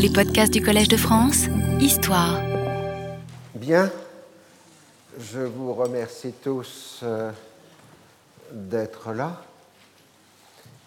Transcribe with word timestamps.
Les 0.00 0.10
podcasts 0.10 0.52
du 0.52 0.62
Collège 0.62 0.86
de 0.86 0.96
France, 0.96 1.46
Histoire. 1.80 2.40
Bien, 3.56 3.90
je 5.18 5.40
vous 5.40 5.74
remercie 5.74 6.32
tous 6.40 7.00
euh, 7.02 7.32
d'être 8.52 9.12
là. 9.12 9.42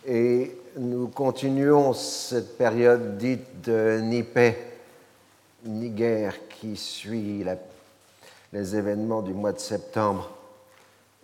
Et 0.07 0.55
nous 0.77 1.09
continuons 1.09 1.91
cette 1.91 2.57
période 2.57 3.17
dite 3.17 3.63
de 3.65 3.99
ni 4.01 4.23
paix 4.23 4.77
ni 5.65 5.89
guerre 5.89 6.47
qui 6.47 6.77
suit 6.77 7.43
les 8.53 8.75
événements 8.77 9.21
du 9.21 9.33
mois 9.33 9.51
de 9.51 9.59
septembre 9.59 10.29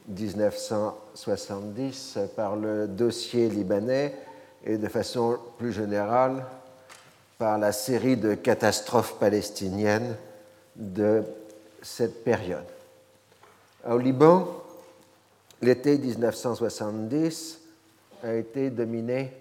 1970 0.10 2.20
par 2.36 2.58
le 2.58 2.90
dossier 2.90 3.50
libanais 3.50 4.14
et 4.66 4.78
de 4.78 4.90
façon 4.90 5.38
plus 5.58 5.72
générale 5.72 6.44
par 7.38 7.58
la 7.58 7.72
série 7.72 8.18
de 8.18 8.34
catastrophes 8.34 9.20
palestiniennes 9.20 10.16
de 10.76 11.24
cette 11.82 12.24
période. 12.24 12.66
Au 13.88 13.98
Liban, 13.98 14.48
l'été 15.62 15.98
1970 15.98 17.60
a 18.24 18.34
été 18.34 18.70
dominé 18.70 19.32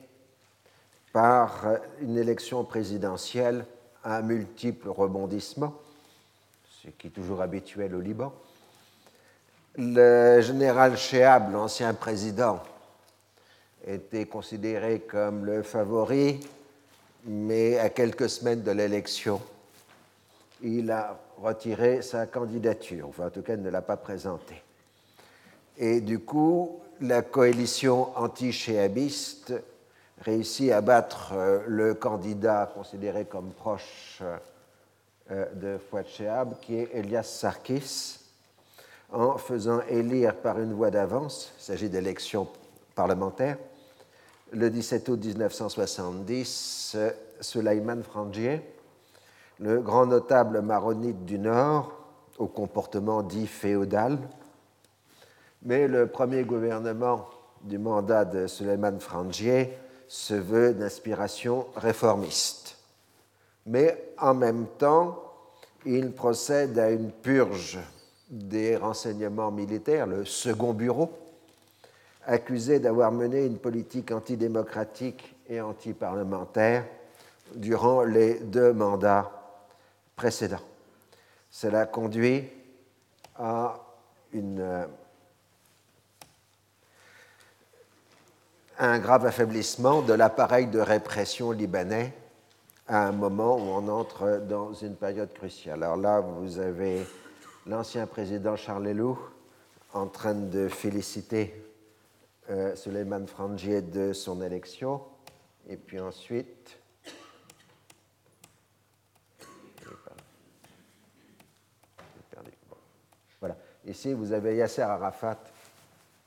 par 1.12 1.64
une 2.02 2.18
élection 2.18 2.64
présidentielle 2.64 3.64
à 4.04 4.20
multiples 4.20 4.90
rebondissements, 4.90 5.74
ce 6.82 6.88
qui 6.90 7.06
est 7.06 7.10
toujours 7.10 7.40
habituel 7.40 7.94
au 7.94 8.00
Liban. 8.00 8.32
Le 9.78 10.40
général 10.42 10.96
Chehab, 10.96 11.52
l'ancien 11.52 11.94
président, 11.94 12.62
était 13.86 14.26
considéré 14.26 15.00
comme 15.00 15.46
le 15.46 15.62
favori, 15.62 16.40
mais 17.26 17.78
à 17.78 17.90
quelques 17.90 18.30
semaines 18.30 18.62
de 18.62 18.70
l'élection, 18.70 19.40
il 20.62 20.90
a 20.90 21.18
retiré 21.38 22.00
sa 22.02 22.26
candidature, 22.26 23.08
enfin 23.08 23.26
en 23.26 23.30
tout 23.30 23.42
cas 23.42 23.56
ne 23.56 23.68
l'a 23.68 23.82
pas 23.82 23.96
présentée. 23.96 24.62
Et 25.76 26.00
du 26.00 26.20
coup, 26.20 26.80
la 27.00 27.22
coalition 27.22 28.16
anti-chéabiste 28.16 29.52
réussit 30.22 30.72
à 30.72 30.80
battre 30.80 31.32
euh, 31.34 31.60
le 31.66 31.94
candidat 31.94 32.72
considéré 32.74 33.26
comme 33.26 33.50
proche 33.50 34.22
euh, 35.30 35.46
de 35.54 35.78
Fouad 35.78 36.06
Chehab, 36.06 36.58
qui 36.60 36.76
est 36.76 36.88
Elias 36.94 37.24
Sarkis, 37.24 38.20
en 39.12 39.36
faisant 39.36 39.82
élire 39.88 40.36
par 40.36 40.58
une 40.58 40.72
voix 40.72 40.90
d'avance, 40.90 41.52
il 41.58 41.62
s'agit 41.62 41.90
d'élections 41.90 42.48
parlementaires, 42.94 43.58
le 44.52 44.70
17 44.70 45.08
août 45.08 45.24
1970, 45.24 46.92
euh, 46.96 47.10
Suleiman 47.40 48.02
Frangier, 48.02 48.62
le 49.58 49.80
grand 49.80 50.06
notable 50.06 50.60
maronite 50.60 51.24
du 51.24 51.38
Nord, 51.38 51.92
au 52.38 52.46
comportement 52.46 53.22
dit 53.22 53.46
féodal, 53.46 54.18
mais 55.62 55.88
le 55.88 56.06
premier 56.06 56.44
gouvernement 56.44 57.26
du 57.62 57.78
mandat 57.78 58.24
de 58.24 58.46
Suleiman 58.46 58.98
Frangier 59.00 59.72
se 60.06 60.34
veut 60.34 60.74
d'inspiration 60.74 61.66
réformiste. 61.74 62.76
Mais 63.64 64.12
en 64.18 64.34
même 64.34 64.66
temps, 64.78 65.22
il 65.84 66.12
procède 66.12 66.78
à 66.78 66.90
une 66.90 67.10
purge 67.10 67.78
des 68.30 68.76
renseignements 68.76 69.50
militaires, 69.50 70.06
le 70.06 70.24
second 70.24 70.72
bureau, 70.72 71.10
accusé 72.26 72.80
d'avoir 72.80 73.12
mené 73.12 73.46
une 73.46 73.58
politique 73.58 74.10
antidémocratique 74.10 75.34
et 75.48 75.60
antiparlementaire 75.60 76.84
durant 77.54 78.02
les 78.02 78.40
deux 78.40 78.72
mandats 78.72 79.30
précédents. 80.16 80.64
Cela 81.50 81.86
conduit 81.86 82.50
à 83.36 83.80
euh, 84.34 84.86
un 88.78 88.98
grave 88.98 89.24
affaiblissement 89.24 90.02
de 90.02 90.12
l'appareil 90.12 90.66
de 90.66 90.80
répression 90.80 91.52
libanais 91.52 92.12
à 92.88 93.06
un 93.06 93.12
moment 93.12 93.56
où 93.56 93.60
on 93.60 93.88
entre 93.88 94.42
dans 94.46 94.72
une 94.74 94.96
période 94.96 95.32
cruciale. 95.32 95.82
Alors 95.82 95.96
là, 95.96 96.20
vous 96.20 96.58
avez 96.58 97.06
l'ancien 97.66 98.06
président 98.06 98.56
Charles 98.56 98.84
Leloup 98.84 99.18
en 99.94 100.06
train 100.06 100.34
de 100.34 100.68
féliciter 100.68 101.65
euh, 102.50 102.76
Suleiman 102.76 103.26
Frangier 103.26 103.82
de 103.82 104.12
son 104.12 104.40
élection. 104.42 105.00
Et 105.68 105.76
puis 105.76 105.98
ensuite. 106.00 106.78
Voilà. 113.40 113.56
Ici, 113.84 114.12
vous 114.12 114.32
avez 114.32 114.56
Yasser 114.56 114.82
Arafat 114.82 115.38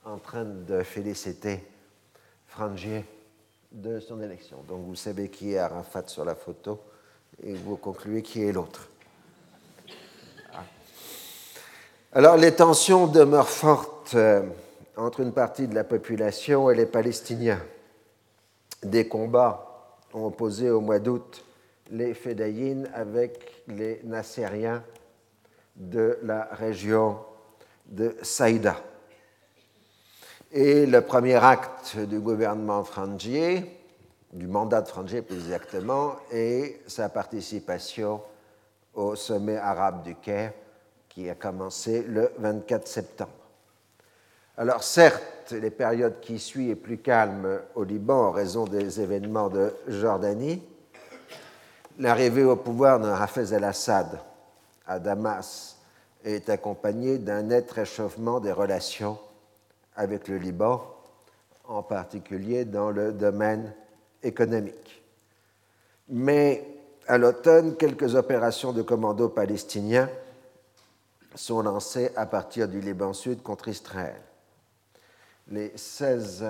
en 0.05 0.17
train 0.17 0.45
de 0.45 0.83
féliciter 0.83 1.63
Frangier 2.47 3.05
de 3.71 3.99
son 3.99 4.21
élection. 4.21 4.63
Donc 4.67 4.85
vous 4.85 4.95
savez 4.95 5.29
qui 5.29 5.53
est 5.53 5.57
Arafat 5.57 6.07
sur 6.07 6.25
la 6.25 6.35
photo 6.35 6.81
et 7.43 7.53
vous 7.53 7.77
concluez 7.77 8.21
qui 8.21 8.43
est 8.43 8.51
l'autre. 8.51 8.89
Ah. 10.53 10.63
Alors 12.13 12.37
les 12.37 12.55
tensions 12.55 13.07
demeurent 13.07 13.49
fortes 13.49 14.15
euh, 14.15 14.41
entre 14.99 15.21
une 15.21 15.31
partie 15.31 15.67
de 15.67 15.75
la 15.75 15.83
population 15.83 16.69
et 16.69 16.75
les 16.75 16.85
Palestiniens. 16.85 17.61
Des 18.83 19.07
combats 19.07 19.95
ont 20.13 20.25
opposé 20.25 20.69
au 20.69 20.81
mois 20.81 20.99
d'août 20.99 21.43
les 21.91 22.13
Fédayines 22.13 22.89
avec 22.93 23.63
les 23.67 24.01
Nassériens 24.03 24.83
de 25.75 26.19
la 26.23 26.49
région 26.51 27.17
de 27.85 28.15
Saïda. 28.21 28.75
Et 30.51 30.85
le 30.85 31.01
premier 31.01 31.35
acte 31.35 31.97
du 31.97 32.19
gouvernement 32.19 32.83
Frangier, 32.83 33.79
du 34.33 34.47
mandat 34.47 34.81
de 34.81 34.87
Frangier 34.87 35.21
plus 35.21 35.37
exactement, 35.37 36.15
est 36.31 36.81
sa 36.87 37.07
participation 37.09 38.21
au 38.93 39.15
sommet 39.15 39.57
arabe 39.57 40.03
du 40.03 40.15
Caire 40.15 40.53
qui 41.07 41.29
a 41.29 41.35
commencé 41.35 42.03
le 42.03 42.31
24 42.37 42.87
septembre. 42.87 43.38
Alors 44.59 44.83
certes, 44.83 45.53
les 45.53 45.69
périodes 45.69 46.19
qui 46.19 46.37
suivent 46.37 46.71
est 46.71 46.75
plus 46.75 46.97
calme 46.97 47.61
au 47.75 47.85
Liban 47.85 48.25
en 48.27 48.31
raison 48.31 48.65
des 48.65 48.99
événements 48.99 49.47
de 49.47 49.73
Jordanie. 49.87 50.61
L'arrivée 51.97 52.43
au 52.43 52.57
pouvoir 52.57 52.99
de 52.99 53.07
Hafez 53.07 53.53
el-Assad 53.53 54.19
à 54.85 54.99
Damas 54.99 55.77
est 56.25 56.49
accompagnée 56.49 57.19
d'un 57.19 57.43
net 57.43 57.71
réchauffement 57.71 58.41
des 58.41 58.51
relations 58.51 59.17
avec 59.95 60.27
le 60.27 60.37
Liban, 60.37 60.83
en 61.63 61.81
particulier 61.81 62.65
dans 62.65 62.91
le 62.91 63.13
domaine 63.13 63.73
économique. 64.23 65.01
Mais 66.09 66.67
à 67.07 67.17
l'automne, 67.17 67.77
quelques 67.77 68.13
opérations 68.15 68.73
de 68.73 68.81
commando 68.81 69.29
palestiniens 69.29 70.09
sont 71.33 71.61
lancées 71.61 72.11
à 72.17 72.25
partir 72.25 72.67
du 72.67 72.81
Liban 72.81 73.13
Sud 73.13 73.41
contre 73.41 73.69
Israël. 73.69 74.19
Les 75.51 75.75
16 75.75 76.45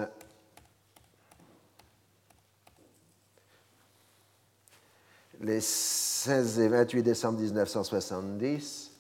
les 5.40 5.62
16 5.62 6.60
et 6.60 6.68
28 6.68 7.04
décembre 7.04 7.40
1970, 7.40 8.92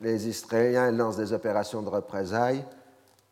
les 0.00 0.28
Israéliens 0.28 0.90
lancent 0.90 1.18
des 1.18 1.32
opérations 1.32 1.82
de 1.82 1.88
représailles 1.88 2.64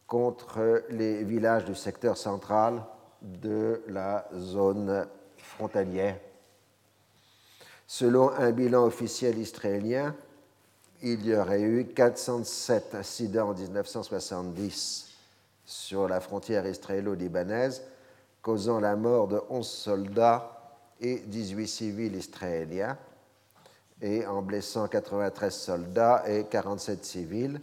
contre 0.07 0.85
les 0.91 1.25
villages 1.25 1.65
du 1.65 1.75
secteur 1.75 2.17
central 2.17 2.85
de 3.21 3.83
la 3.89 4.29
zone 4.37 5.09
frontalière. 5.39 6.19
Selon 7.87 8.31
un 8.31 8.53
bilan 8.53 8.85
officiel 8.85 9.39
israélien, 9.39 10.15
il 11.03 11.27
y 11.27 11.35
aurait 11.35 11.63
eu 11.63 11.87
407 11.87 12.95
incidents 12.95 13.51
en 13.51 13.55
1970 13.55 15.08
sur 15.69 16.09
la 16.09 16.19
frontière 16.19 16.67
israélo-libanaise, 16.67 17.83
causant 18.41 18.81
la 18.81 18.97
mort 18.97 19.29
de 19.29 19.39
11 19.51 19.69
soldats 19.69 20.79
et 20.99 21.19
18 21.19 21.69
civils 21.69 22.17
israéliens, 22.17 22.97
et 24.01 24.27
en 24.27 24.41
blessant 24.41 24.89
93 24.89 25.55
soldats 25.55 26.25
et 26.27 26.45
47 26.45 27.05
civils, 27.05 27.61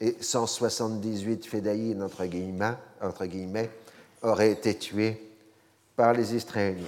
et 0.00 0.16
178 0.18 1.44
fédayines, 1.44 2.02
entre 2.02 2.24
guillemets, 2.24 2.74
entre 3.02 3.26
guillemets, 3.26 3.70
auraient 4.22 4.52
été 4.52 4.74
tués 4.74 5.30
par 5.94 6.14
les 6.14 6.34
Israéliens. 6.34 6.86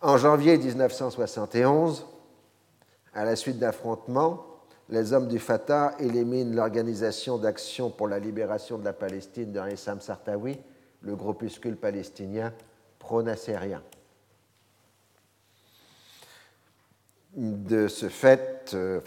En 0.00 0.16
janvier 0.16 0.58
1971, 0.58 2.06
à 3.14 3.24
la 3.24 3.34
suite 3.34 3.58
d'affrontements, 3.58 4.46
les 4.92 5.14
hommes 5.14 5.26
du 5.26 5.38
Fatah 5.38 5.94
éliminent 5.98 6.54
l'Organisation 6.54 7.38
d'action 7.38 7.88
pour 7.88 8.08
la 8.08 8.18
libération 8.18 8.76
de 8.76 8.84
la 8.84 8.92
Palestine 8.92 9.50
de 9.50 9.72
Issam 9.72 10.02
Sartawi, 10.02 10.58
le 11.00 11.16
groupuscule 11.16 11.76
palestinien 11.76 12.52
pro-nassérien. 12.98 13.82
De 17.34 17.88
ce 17.88 18.10
fait, 18.10 18.72
euh, 18.74 19.00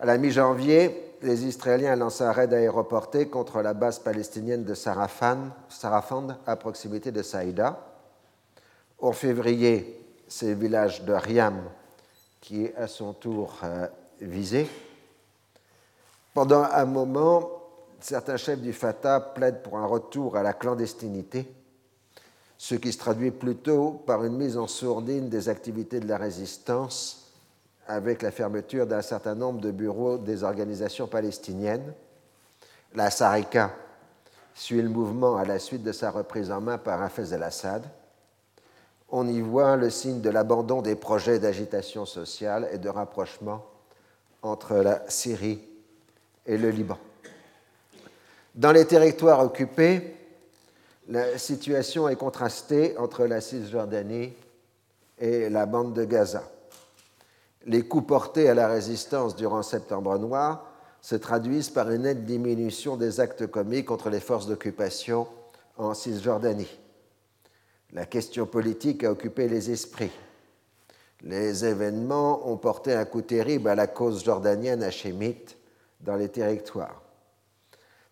à 0.00 0.06
la 0.06 0.18
mi-janvier, 0.18 1.14
les 1.22 1.46
Israéliens 1.46 1.94
lancent 1.94 2.22
un 2.22 2.32
raid 2.32 2.52
aéroporté 2.52 3.28
contre 3.28 3.62
la 3.62 3.74
base 3.74 4.00
palestinienne 4.00 4.64
de 4.64 4.74
Sarafan, 4.74 5.50
Sarafand, 5.68 6.36
à 6.46 6.56
proximité 6.56 7.12
de 7.12 7.22
Saïda. 7.22 7.78
En 8.98 9.12
février, 9.12 10.04
c'est 10.26 10.48
le 10.48 10.54
village 10.54 11.04
de 11.04 11.12
Riam 11.12 11.62
qui 12.40 12.64
est 12.64 12.74
à 12.74 12.88
son 12.88 13.12
tour 13.12 13.60
euh, 13.62 13.86
visé. 14.20 14.66
Pendant 16.36 16.64
un 16.64 16.84
moment, 16.84 17.48
certains 17.98 18.36
chefs 18.36 18.60
du 18.60 18.74
Fatah 18.74 19.20
plaident 19.20 19.62
pour 19.62 19.78
un 19.78 19.86
retour 19.86 20.36
à 20.36 20.42
la 20.42 20.52
clandestinité, 20.52 21.50
ce 22.58 22.74
qui 22.74 22.92
se 22.92 22.98
traduit 22.98 23.30
plutôt 23.30 23.92
par 24.06 24.22
une 24.22 24.36
mise 24.36 24.58
en 24.58 24.66
sourdine 24.66 25.30
des 25.30 25.48
activités 25.48 25.98
de 25.98 26.06
la 26.06 26.18
résistance 26.18 27.32
avec 27.88 28.20
la 28.20 28.30
fermeture 28.30 28.86
d'un 28.86 29.00
certain 29.00 29.34
nombre 29.34 29.62
de 29.62 29.70
bureaux 29.70 30.18
des 30.18 30.44
organisations 30.44 31.06
palestiniennes. 31.06 31.94
La 32.94 33.08
Sarika 33.08 33.70
suit 34.52 34.82
le 34.82 34.90
mouvement 34.90 35.36
à 35.36 35.46
la 35.46 35.58
suite 35.58 35.84
de 35.84 35.92
sa 35.92 36.10
reprise 36.10 36.50
en 36.50 36.60
main 36.60 36.76
par 36.76 37.00
Hafez 37.00 37.32
el-Assad. 37.32 37.82
On 39.08 39.26
y 39.26 39.40
voit 39.40 39.76
le 39.76 39.88
signe 39.88 40.20
de 40.20 40.28
l'abandon 40.28 40.82
des 40.82 40.96
projets 40.96 41.38
d'agitation 41.38 42.04
sociale 42.04 42.68
et 42.72 42.76
de 42.76 42.90
rapprochement 42.90 43.64
entre 44.42 44.74
la 44.74 45.00
Syrie 45.08 45.66
et 46.46 46.56
le 46.56 46.70
Liban. 46.70 46.98
Dans 48.54 48.72
les 48.72 48.86
territoires 48.86 49.44
occupés, 49.44 50.14
la 51.08 51.38
situation 51.38 52.08
est 52.08 52.16
contrastée 52.16 52.96
entre 52.98 53.26
la 53.26 53.40
Cisjordanie 53.40 54.32
et 55.18 55.48
la 55.48 55.66
bande 55.66 55.94
de 55.94 56.04
Gaza. 56.04 56.42
Les 57.66 57.82
coups 57.82 58.06
portés 58.06 58.48
à 58.48 58.54
la 58.54 58.68
résistance 58.68 59.36
durant 59.36 59.62
Septembre 59.62 60.18
Noir 60.18 60.72
se 61.00 61.16
traduisent 61.16 61.70
par 61.70 61.90
une 61.90 62.02
nette 62.02 62.24
diminution 62.24 62.96
des 62.96 63.20
actes 63.20 63.46
commis 63.46 63.84
contre 63.84 64.10
les 64.10 64.20
forces 64.20 64.46
d'occupation 64.46 65.28
en 65.76 65.94
Cisjordanie. 65.94 66.78
La 67.92 68.06
question 68.06 68.46
politique 68.46 69.04
a 69.04 69.12
occupé 69.12 69.48
les 69.48 69.70
esprits. 69.70 70.10
Les 71.22 71.64
événements 71.64 72.50
ont 72.50 72.56
porté 72.56 72.92
un 72.92 73.04
coup 73.04 73.22
terrible 73.22 73.68
à 73.68 73.74
la 73.74 73.86
cause 73.86 74.24
jordanienne 74.24 74.82
hachémite 74.82 75.56
dans 76.00 76.16
les 76.16 76.28
territoires 76.28 77.02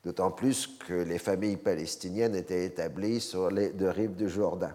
d'autant 0.05 0.31
plus 0.31 0.67
que 0.67 0.93
les 0.93 1.19
familles 1.19 1.57
palestiniennes 1.57 2.35
étaient 2.35 2.67
établies 2.67 3.21
sur 3.21 3.51
les 3.51 3.71
deux 3.71 3.89
rives 3.89 4.17
du 4.17 4.29
Jourdain. 4.29 4.75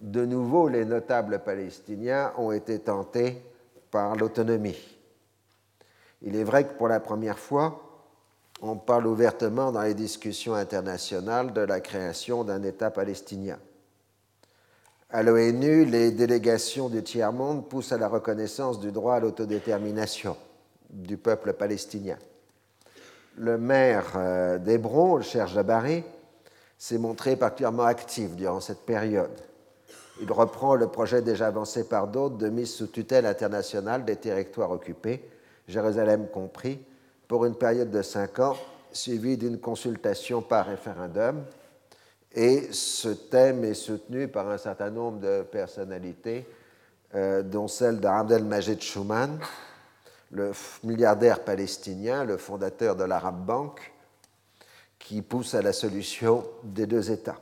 De 0.00 0.24
nouveau, 0.24 0.68
les 0.68 0.84
notables 0.84 1.40
palestiniens 1.44 2.32
ont 2.36 2.52
été 2.52 2.80
tentés 2.80 3.42
par 3.90 4.16
l'autonomie. 4.16 4.98
Il 6.22 6.36
est 6.36 6.44
vrai 6.44 6.66
que 6.66 6.74
pour 6.74 6.88
la 6.88 7.00
première 7.00 7.38
fois, 7.38 7.84
on 8.60 8.76
parle 8.76 9.06
ouvertement 9.06 9.70
dans 9.70 9.82
les 9.82 9.94
discussions 9.94 10.54
internationales 10.54 11.52
de 11.52 11.60
la 11.60 11.80
création 11.80 12.42
d'un 12.42 12.62
État 12.64 12.90
palestinien. 12.90 13.58
À 15.10 15.22
l'ONU, 15.22 15.84
les 15.84 16.10
délégations 16.10 16.88
du 16.88 17.02
tiers-monde 17.02 17.68
poussent 17.68 17.92
à 17.92 17.98
la 17.98 18.08
reconnaissance 18.08 18.80
du 18.80 18.90
droit 18.90 19.14
à 19.14 19.20
l'autodétermination 19.20 20.36
du 20.90 21.16
peuple 21.16 21.52
palestinien 21.52 22.18
le 23.38 23.56
maire 23.56 24.12
euh, 24.16 24.58
d'Hébron, 24.58 25.16
le 25.16 25.22
cher 25.22 25.46
Jabari, 25.46 26.04
s'est 26.76 26.98
montré 26.98 27.36
particulièrement 27.36 27.84
actif 27.84 28.34
durant 28.36 28.60
cette 28.60 28.84
période. 28.84 29.40
Il 30.20 30.30
reprend 30.32 30.74
le 30.74 30.88
projet 30.88 31.22
déjà 31.22 31.46
avancé 31.46 31.88
par 31.88 32.08
d'autres 32.08 32.36
de 32.36 32.48
mise 32.48 32.74
sous 32.74 32.88
tutelle 32.88 33.26
internationale 33.26 34.04
des 34.04 34.16
territoires 34.16 34.72
occupés, 34.72 35.28
Jérusalem 35.68 36.26
compris, 36.28 36.80
pour 37.28 37.44
une 37.44 37.54
période 37.54 37.90
de 37.90 38.02
cinq 38.02 38.40
ans, 38.40 38.56
suivie 38.90 39.36
d'une 39.36 39.60
consultation 39.60 40.42
par 40.42 40.66
référendum. 40.66 41.44
Et 42.32 42.72
ce 42.72 43.08
thème 43.08 43.64
est 43.64 43.74
soutenu 43.74 44.28
par 44.28 44.48
un 44.48 44.58
certain 44.58 44.90
nombre 44.90 45.20
de 45.20 45.42
personnalités, 45.42 46.46
euh, 47.14 47.42
dont 47.42 47.68
celle 47.68 48.00
d'Abdel 48.00 48.44
Majid 48.44 48.80
Schuman, 48.80 49.38
le 50.30 50.52
milliardaire 50.84 51.44
palestinien, 51.44 52.24
le 52.24 52.36
fondateur 52.36 52.96
de 52.96 53.04
l'Arab 53.04 53.44
Bank, 53.44 53.92
qui 54.98 55.22
pousse 55.22 55.54
à 55.54 55.62
la 55.62 55.72
solution 55.72 56.44
des 56.62 56.86
deux 56.86 57.10
États. 57.10 57.38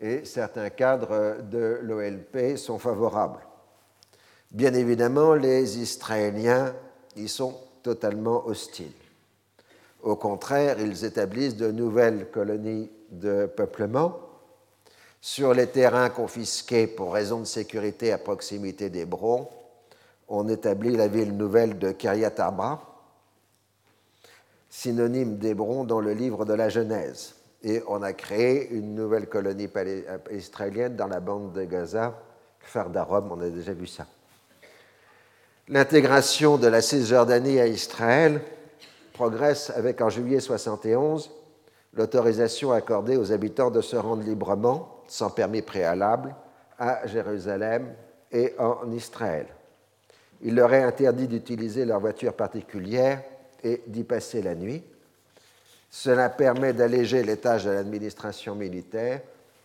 Et 0.00 0.24
certains 0.24 0.70
cadres 0.70 1.42
de 1.42 1.78
l'OLP 1.82 2.56
sont 2.56 2.78
favorables. 2.78 3.40
Bien 4.50 4.74
évidemment, 4.74 5.34
les 5.34 5.78
Israéliens 5.78 6.74
y 7.16 7.28
sont 7.28 7.56
totalement 7.82 8.46
hostiles. 8.46 8.92
Au 10.02 10.16
contraire, 10.16 10.80
ils 10.80 11.04
établissent 11.04 11.56
de 11.56 11.70
nouvelles 11.70 12.30
colonies 12.30 12.90
de 13.10 13.46
peuplement 13.46 14.18
sur 15.20 15.54
les 15.54 15.68
terrains 15.68 16.10
confisqués 16.10 16.88
pour 16.88 17.14
raison 17.14 17.40
de 17.40 17.44
sécurité 17.44 18.12
à 18.12 18.18
proximité 18.18 18.90
d'Hébron 18.90 19.48
on 20.32 20.48
établit 20.48 20.96
la 20.96 21.08
ville 21.08 21.36
nouvelle 21.36 21.78
de 21.78 21.92
Kiryat 21.92 22.32
Arba, 22.38 22.80
synonyme 24.70 25.36
d'Hébron 25.36 25.84
dans 25.84 26.00
le 26.00 26.14
livre 26.14 26.46
de 26.46 26.54
la 26.54 26.70
Genèse. 26.70 27.34
Et 27.62 27.82
on 27.86 28.02
a 28.02 28.14
créé 28.14 28.70
une 28.70 28.94
nouvelle 28.94 29.28
colonie 29.28 29.68
israélienne 30.30 30.96
dans 30.96 31.06
la 31.06 31.20
bande 31.20 31.52
de 31.52 31.64
Gaza, 31.64 32.18
Kfar 32.60 32.88
Darom, 32.88 33.30
on 33.30 33.40
a 33.42 33.50
déjà 33.50 33.74
vu 33.74 33.86
ça. 33.86 34.06
L'intégration 35.68 36.56
de 36.56 36.66
la 36.66 36.80
Cisjordanie 36.80 37.60
à 37.60 37.66
Israël 37.66 38.40
progresse 39.12 39.70
avec 39.76 40.00
en 40.00 40.08
juillet 40.08 40.40
71 40.40 41.30
l'autorisation 41.92 42.72
accordée 42.72 43.18
aux 43.18 43.32
habitants 43.32 43.70
de 43.70 43.82
se 43.82 43.96
rendre 43.96 44.22
librement, 44.22 45.02
sans 45.08 45.28
permis 45.28 45.60
préalable, 45.60 46.34
à 46.78 47.06
Jérusalem 47.06 47.92
et 48.32 48.54
en 48.58 48.90
Israël 48.90 49.46
il 50.42 50.54
leur 50.54 50.72
est 50.74 50.82
interdit 50.82 51.28
d'utiliser 51.28 51.84
leur 51.84 52.00
voiture 52.00 52.34
particulière 52.34 53.22
et 53.62 53.82
d'y 53.86 54.04
passer 54.04 54.42
la 54.42 54.54
nuit. 54.54 54.82
Cela 55.90 56.28
permet 56.30 56.72
d'alléger 56.72 57.22
les 57.22 57.36
tâches 57.36 57.64
de 57.64 57.70
l'administration 57.70 58.54
militaire 58.54 59.20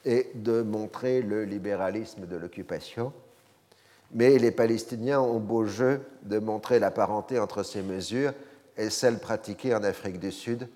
et 0.06 0.30
de 0.36 0.62
montrer 0.62 1.22
le 1.22 1.46
libéralisme 1.46 2.28
de 2.28 2.36
l'occupation. 2.36 3.12
Mais 4.14 4.38
les 4.38 4.52
Palestiniens 4.52 5.20
ont 5.20 5.40
beau 5.40 5.66
jeu 5.66 6.02
de 6.24 6.38
montrer 6.40 6.80
la 6.80 6.92
parenté 6.92 7.40
entre 7.40 7.64
ces 7.64 7.82
mesures 7.82 8.34
et 8.78 8.90
celles 8.90 9.20
pratiquées 9.20 9.74
en 9.74 9.84
Afrique 9.84 10.20
du 10.20 10.32
Sud 10.32 10.70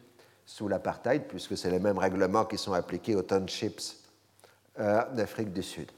sous 0.45 0.67
l'apartheid, 0.67 1.23
puisque 1.27 1.55
c'est 1.55 1.69
les 1.69 1.79
mêmes 1.79 1.99
règlements 1.99 2.45
qui 2.45 2.57
sont 2.57 2.73
appliqués 2.73 3.15
aux 3.15 3.21
townships 3.21 3.97
euh, 4.79 5.03
d'Afrique 5.13 5.53
du 5.53 5.63
Sud. 5.63 5.91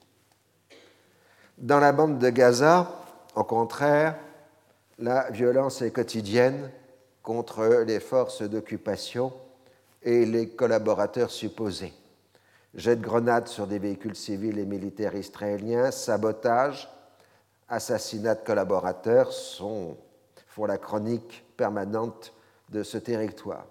Dans 1.57 1.79
la 1.79 1.91
bande 1.91 2.19
de 2.19 2.29
Gaza, 2.29 3.02
au 3.35 3.43
contraire, 3.43 4.17
la 4.99 5.29
violence 5.31 5.81
est 5.81 5.91
quotidienne 5.91 6.69
contre 7.23 7.83
les 7.85 7.99
forces 7.99 8.43
d'occupation 8.43 9.33
et 10.03 10.25
les 10.25 10.49
collaborateurs 10.49 11.31
supposés. 11.31 11.93
Jets 12.75 12.97
de 12.97 13.03
grenades 13.03 13.47
sur 13.47 13.67
des 13.67 13.79
véhicules 13.79 14.15
civils 14.15 14.59
et 14.59 14.65
militaires 14.65 15.15
israéliens, 15.15 15.91
sabotage, 15.91 16.89
assassinats 17.69 18.35
de 18.35 18.43
collaborateurs 18.43 19.31
sont, 19.31 19.97
font 20.47 20.65
la 20.65 20.77
chronique 20.77 21.45
permanente 21.55 22.33
de 22.69 22.83
ce 22.83 22.97
territoire. 22.97 23.65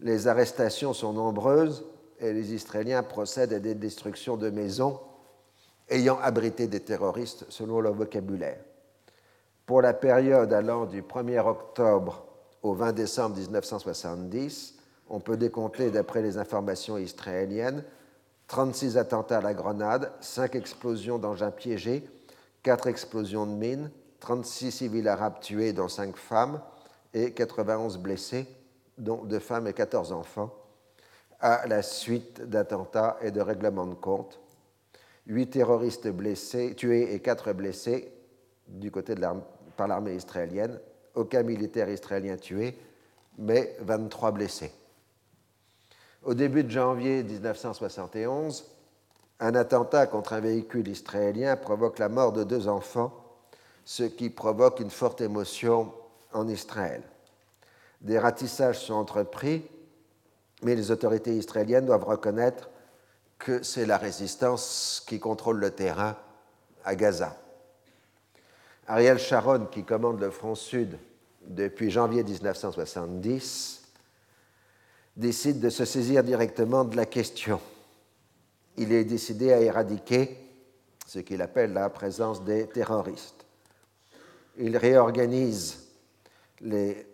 Les 0.00 0.28
arrestations 0.28 0.92
sont 0.92 1.12
nombreuses 1.12 1.84
et 2.18 2.32
les 2.32 2.54
Israéliens 2.54 3.02
procèdent 3.02 3.52
à 3.52 3.58
des 3.58 3.74
destructions 3.74 4.36
de 4.36 4.50
maisons 4.50 5.00
ayant 5.92 6.18
abrité 6.20 6.66
des 6.66 6.80
terroristes 6.80 7.44
selon 7.48 7.80
leur 7.80 7.92
vocabulaire. 7.92 8.58
Pour 9.66 9.82
la 9.82 9.92
période 9.92 10.52
allant 10.52 10.86
du 10.86 11.02
1er 11.02 11.46
octobre 11.46 12.24
au 12.62 12.74
20 12.74 12.92
décembre 12.92 13.36
1970, 13.36 14.74
on 15.08 15.20
peut 15.20 15.36
décompter, 15.36 15.90
d'après 15.90 16.22
les 16.22 16.38
informations 16.38 16.96
israéliennes, 16.96 17.84
36 18.48 18.96
attentats 18.96 19.38
à 19.38 19.42
la 19.42 19.54
grenade, 19.54 20.10
5 20.20 20.54
explosions 20.54 21.18
d'engins 21.18 21.50
piégés, 21.50 22.08
4 22.62 22.86
explosions 22.86 23.46
de 23.46 23.52
mines, 23.52 23.90
36 24.20 24.72
civils 24.72 25.08
arabes 25.08 25.40
tués, 25.40 25.72
dont 25.72 25.88
5 25.88 26.16
femmes, 26.16 26.60
et 27.14 27.32
91 27.32 27.98
blessés, 27.98 28.46
dont 28.98 29.24
2 29.24 29.38
femmes 29.38 29.66
et 29.66 29.72
14 29.72 30.12
enfants, 30.12 30.54
à 31.40 31.66
la 31.66 31.82
suite 31.82 32.42
d'attentats 32.42 33.18
et 33.20 33.30
de 33.30 33.40
règlements 33.40 33.86
de 33.86 33.94
compte 33.94 34.41
8 35.26 35.50
terroristes 35.50 36.08
blessés, 36.08 36.74
tués 36.74 37.14
et 37.14 37.20
4 37.20 37.52
blessés 37.52 38.12
du 38.68 38.90
côté 38.90 39.14
de 39.14 39.22
par 39.76 39.88
l'armée 39.88 40.14
israélienne, 40.14 40.78
aucun 41.14 41.42
militaire 41.42 41.88
israélien 41.88 42.36
tué, 42.36 42.76
mais 43.38 43.76
23 43.80 44.32
blessés. 44.32 44.72
Au 46.24 46.34
début 46.34 46.64
de 46.64 46.70
janvier 46.70 47.22
1971, 47.22 48.64
un 49.40 49.54
attentat 49.54 50.06
contre 50.06 50.34
un 50.34 50.40
véhicule 50.40 50.88
israélien 50.88 51.56
provoque 51.56 51.98
la 51.98 52.08
mort 52.08 52.32
de 52.32 52.44
deux 52.44 52.68
enfants 52.68 53.22
ce 53.84 54.04
qui 54.04 54.30
provoque 54.30 54.80
une 54.80 54.90
forte 54.90 55.20
émotion 55.20 55.92
en 56.32 56.48
Israël. 56.48 57.02
Des 58.00 58.18
ratissages 58.18 58.80
sont 58.80 58.94
entrepris, 58.94 59.64
mais 60.62 60.74
les 60.74 60.90
autorités 60.90 61.34
israéliennes 61.36 61.86
doivent 61.86 62.04
reconnaître 62.04 62.70
que 63.42 63.62
c'est 63.64 63.86
la 63.86 63.98
résistance 63.98 65.02
qui 65.06 65.18
contrôle 65.18 65.58
le 65.58 65.72
terrain 65.72 66.16
à 66.84 66.94
Gaza. 66.94 67.36
Ariel 68.86 69.18
Sharon, 69.18 69.66
qui 69.66 69.84
commande 69.84 70.20
le 70.20 70.30
front 70.30 70.54
sud 70.54 70.96
depuis 71.44 71.90
janvier 71.90 72.22
1970, 72.22 73.82
décide 75.16 75.58
de 75.58 75.70
se 75.70 75.84
saisir 75.84 76.22
directement 76.22 76.84
de 76.84 76.96
la 76.96 77.04
question. 77.04 77.60
Il 78.76 78.92
est 78.92 79.04
décidé 79.04 79.52
à 79.52 79.60
éradiquer 79.60 80.38
ce 81.06 81.18
qu'il 81.18 81.42
appelle 81.42 81.72
la 81.72 81.90
présence 81.90 82.44
des 82.44 82.68
terroristes. 82.68 83.44
Il 84.56 84.76
réorganise 84.76 85.88
les 86.60 87.06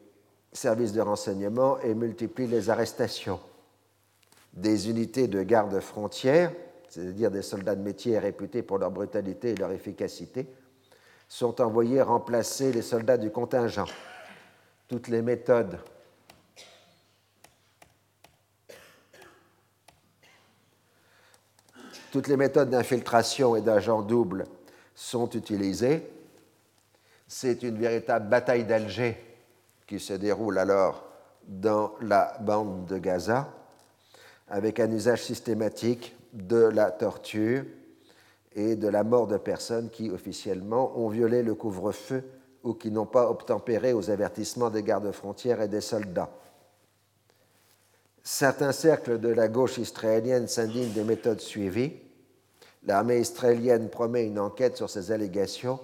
services 0.52 0.92
de 0.92 1.00
renseignement 1.00 1.78
et 1.80 1.94
multiplie 1.94 2.46
les 2.46 2.68
arrestations. 2.68 3.40
Des 4.52 4.90
unités 4.90 5.28
de 5.28 5.42
garde 5.42 5.78
frontières, 5.80 6.52
c'est-à-dire 6.88 7.30
des 7.30 7.42
soldats 7.42 7.76
de 7.76 7.82
métier 7.82 8.18
réputés 8.18 8.62
pour 8.62 8.78
leur 8.78 8.90
brutalité 8.90 9.50
et 9.50 9.56
leur 9.56 9.70
efficacité, 9.72 10.46
sont 11.28 11.60
envoyés 11.60 12.00
remplacer 12.00 12.72
les 12.72 12.82
soldats 12.82 13.18
du 13.18 13.30
contingent. 13.30 13.84
Toutes 14.88 15.08
les 15.08 15.22
méthodes 15.22 15.78
toutes 22.10 22.28
les 22.28 22.36
méthodes 22.36 22.70
d'infiltration 22.70 23.54
et 23.56 23.60
d'agents 23.60 24.02
doubles 24.02 24.44
sont 24.94 25.28
utilisées. 25.30 26.10
C'est 27.26 27.62
une 27.62 27.78
véritable 27.78 28.28
bataille 28.28 28.64
d'Alger 28.64 29.16
qui 29.86 30.00
se 30.00 30.14
déroule 30.14 30.58
alors 30.58 31.04
dans 31.46 31.94
la 32.00 32.36
bande 32.40 32.86
de 32.86 32.98
Gaza, 32.98 33.52
avec 34.50 34.80
un 34.80 34.90
usage 34.90 35.22
systématique 35.22 36.16
de 36.32 36.56
la 36.56 36.90
torture, 36.90 37.64
et 38.58 38.74
de 38.74 38.88
la 38.88 39.04
mort 39.04 39.28
de 39.28 39.36
personnes 39.36 39.88
qui, 39.88 40.10
officiellement, 40.10 40.98
ont 40.98 41.08
violé 41.08 41.42
le 41.42 41.54
couvre-feu 41.54 42.24
ou 42.64 42.74
qui 42.74 42.90
n'ont 42.90 43.06
pas 43.06 43.30
obtempéré 43.30 43.92
aux 43.92 44.10
avertissements 44.10 44.68
des 44.68 44.82
gardes-frontières 44.82 45.62
et 45.62 45.68
des 45.68 45.80
soldats. 45.80 46.30
Certains 48.24 48.72
cercles 48.72 49.20
de 49.20 49.28
la 49.28 49.46
gauche 49.46 49.78
israélienne 49.78 50.48
s'indignent 50.48 50.92
des 50.92 51.04
méthodes 51.04 51.40
suivies. 51.40 51.92
L'armée 52.84 53.20
israélienne 53.20 53.88
promet 53.88 54.26
une 54.26 54.40
enquête 54.40 54.76
sur 54.76 54.90
ces 54.90 55.12
allégations, 55.12 55.78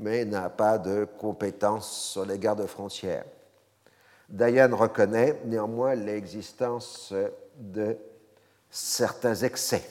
mais 0.00 0.24
n'a 0.24 0.50
pas 0.50 0.78
de 0.78 1.06
compétences 1.18 2.10
sur 2.10 2.26
les 2.26 2.38
gardes-frontières. 2.38 3.24
Dayan 4.28 4.74
reconnaît 4.76 5.40
néanmoins 5.44 5.94
l'existence 5.94 7.14
de 7.56 7.96
certains 8.70 9.34
excès, 9.34 9.88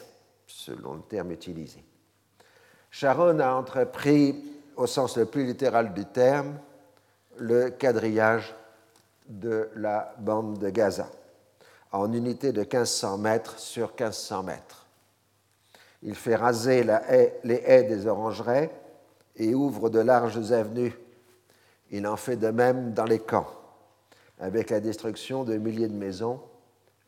selon 0.48 0.96
le 0.96 1.02
terme 1.02 1.32
utilisé. 1.32 1.84
Sharon 2.92 3.40
a 3.40 3.54
entrepris, 3.54 4.44
au 4.76 4.88
sens 4.88 5.18
le 5.18 5.26
plus 5.26 5.46
littéral 5.46 5.94
du 5.94 6.06
terme, 6.06 6.58
le 7.38 7.70
quadrillage 7.70 8.56
de 9.28 9.70
la 9.76 10.14
bande 10.20 10.60
de 10.60 10.70
Gaza, 10.70 11.10
en 11.92 12.14
unité 12.14 12.52
de 12.52 12.62
1500 12.62 13.18
mètres 13.18 13.60
sur 13.60 13.90
1500 13.90 14.44
mètres. 14.44 14.86
Il 16.04 16.16
fait 16.16 16.36
raser 16.36 16.84
les 17.44 17.64
haies 17.66 17.84
des 17.84 18.06
orangeraies 18.06 18.70
et 19.36 19.54
ouvre 19.56 19.90
de 19.90 20.00
larges 20.00 20.52
avenues. 20.52 20.94
Il 21.92 22.06
en 22.08 22.16
fait 22.16 22.36
de 22.36 22.50
même 22.50 22.94
dans 22.94 23.06
les 23.06 23.20
camps, 23.20 23.50
avec 24.40 24.70
la 24.70 24.80
destruction 24.80 25.44
de 25.44 25.58
milliers 25.58 25.88
de 25.88 25.96
maisons 25.96 26.40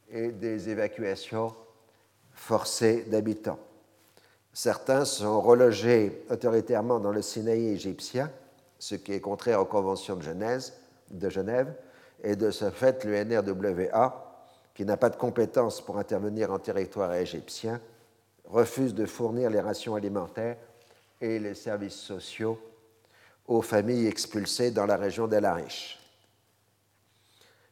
et 0.09 0.31
des 0.31 0.69
évacuations 0.69 1.53
forcées 2.31 3.03
d'habitants. 3.07 3.59
Certains 4.53 5.05
sont 5.05 5.41
relogés 5.41 6.23
autoritairement 6.29 6.99
dans 6.99 7.11
le 7.11 7.21
Sinaï 7.21 7.67
égyptien, 7.67 8.31
ce 8.79 8.95
qui 8.95 9.13
est 9.13 9.19
contraire 9.19 9.61
aux 9.61 9.65
conventions 9.65 10.15
de 10.15 10.21
Genève, 10.21 10.63
de 11.11 11.29
Genève 11.29 11.73
et 12.23 12.35
de 12.35 12.51
ce 12.51 12.69
fait, 12.71 13.03
l'UNRWA, 13.05 14.23
qui 14.73 14.85
n'a 14.85 14.97
pas 14.97 15.09
de 15.09 15.15
compétences 15.15 15.81
pour 15.81 15.97
intervenir 15.97 16.51
en 16.51 16.59
territoire 16.59 17.13
égyptien, 17.13 17.81
refuse 18.45 18.93
de 18.93 19.05
fournir 19.05 19.49
les 19.49 19.59
rations 19.59 19.95
alimentaires 19.95 20.57
et 21.19 21.39
les 21.39 21.55
services 21.55 21.95
sociaux 21.95 22.59
aux 23.47 23.61
familles 23.61 24.07
expulsées 24.07 24.71
dans 24.71 24.85
la 24.85 24.97
région 24.97 25.27
d'El 25.27 25.45
Arish. 25.45 25.99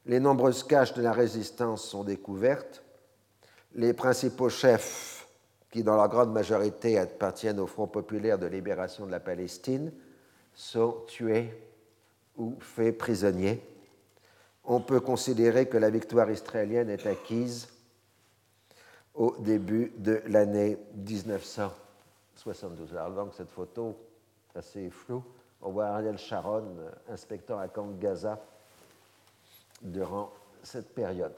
Les 0.05 0.19
nombreuses 0.19 0.63
caches 0.63 0.93
de 0.93 1.01
la 1.01 1.11
résistance 1.11 1.83
sont 1.83 2.03
découvertes. 2.03 2.83
Les 3.73 3.93
principaux 3.93 4.49
chefs 4.49 5.15
qui 5.75 5.83
dans 5.83 5.97
leur 5.97 6.07
grande 6.07 6.31
majorité 6.31 6.97
appartiennent 6.97 7.59
au 7.59 7.67
Front 7.67 7.85
populaire 7.85 8.39
de 8.39 8.45
libération 8.45 9.05
de 9.05 9.11
la 9.11 9.19
Palestine, 9.19 9.91
sont 10.53 11.03
tués 11.05 11.53
ou 12.37 12.55
faits 12.61 12.97
prisonniers. 12.97 13.61
On 14.63 14.79
peut 14.79 15.01
considérer 15.01 15.67
que 15.67 15.77
la 15.77 15.89
victoire 15.89 16.31
israélienne 16.31 16.89
est 16.89 17.05
acquise 17.05 17.67
au 19.13 19.35
début 19.39 19.91
de 19.97 20.21
l'année 20.27 20.77
1972. 20.95 22.95
Alors 22.95 23.11
donc 23.11 23.33
cette 23.33 23.51
photo 23.51 23.97
assez 24.55 24.89
floue, 24.89 25.25
on 25.61 25.71
voit 25.71 25.87
Ariel 25.87 26.17
Sharon 26.17 26.73
inspectant 27.09 27.59
à 27.59 27.67
camp 27.67 27.89
Gaza 27.99 28.41
durant 29.85 30.31
cette 30.63 30.93
période. 30.93 31.35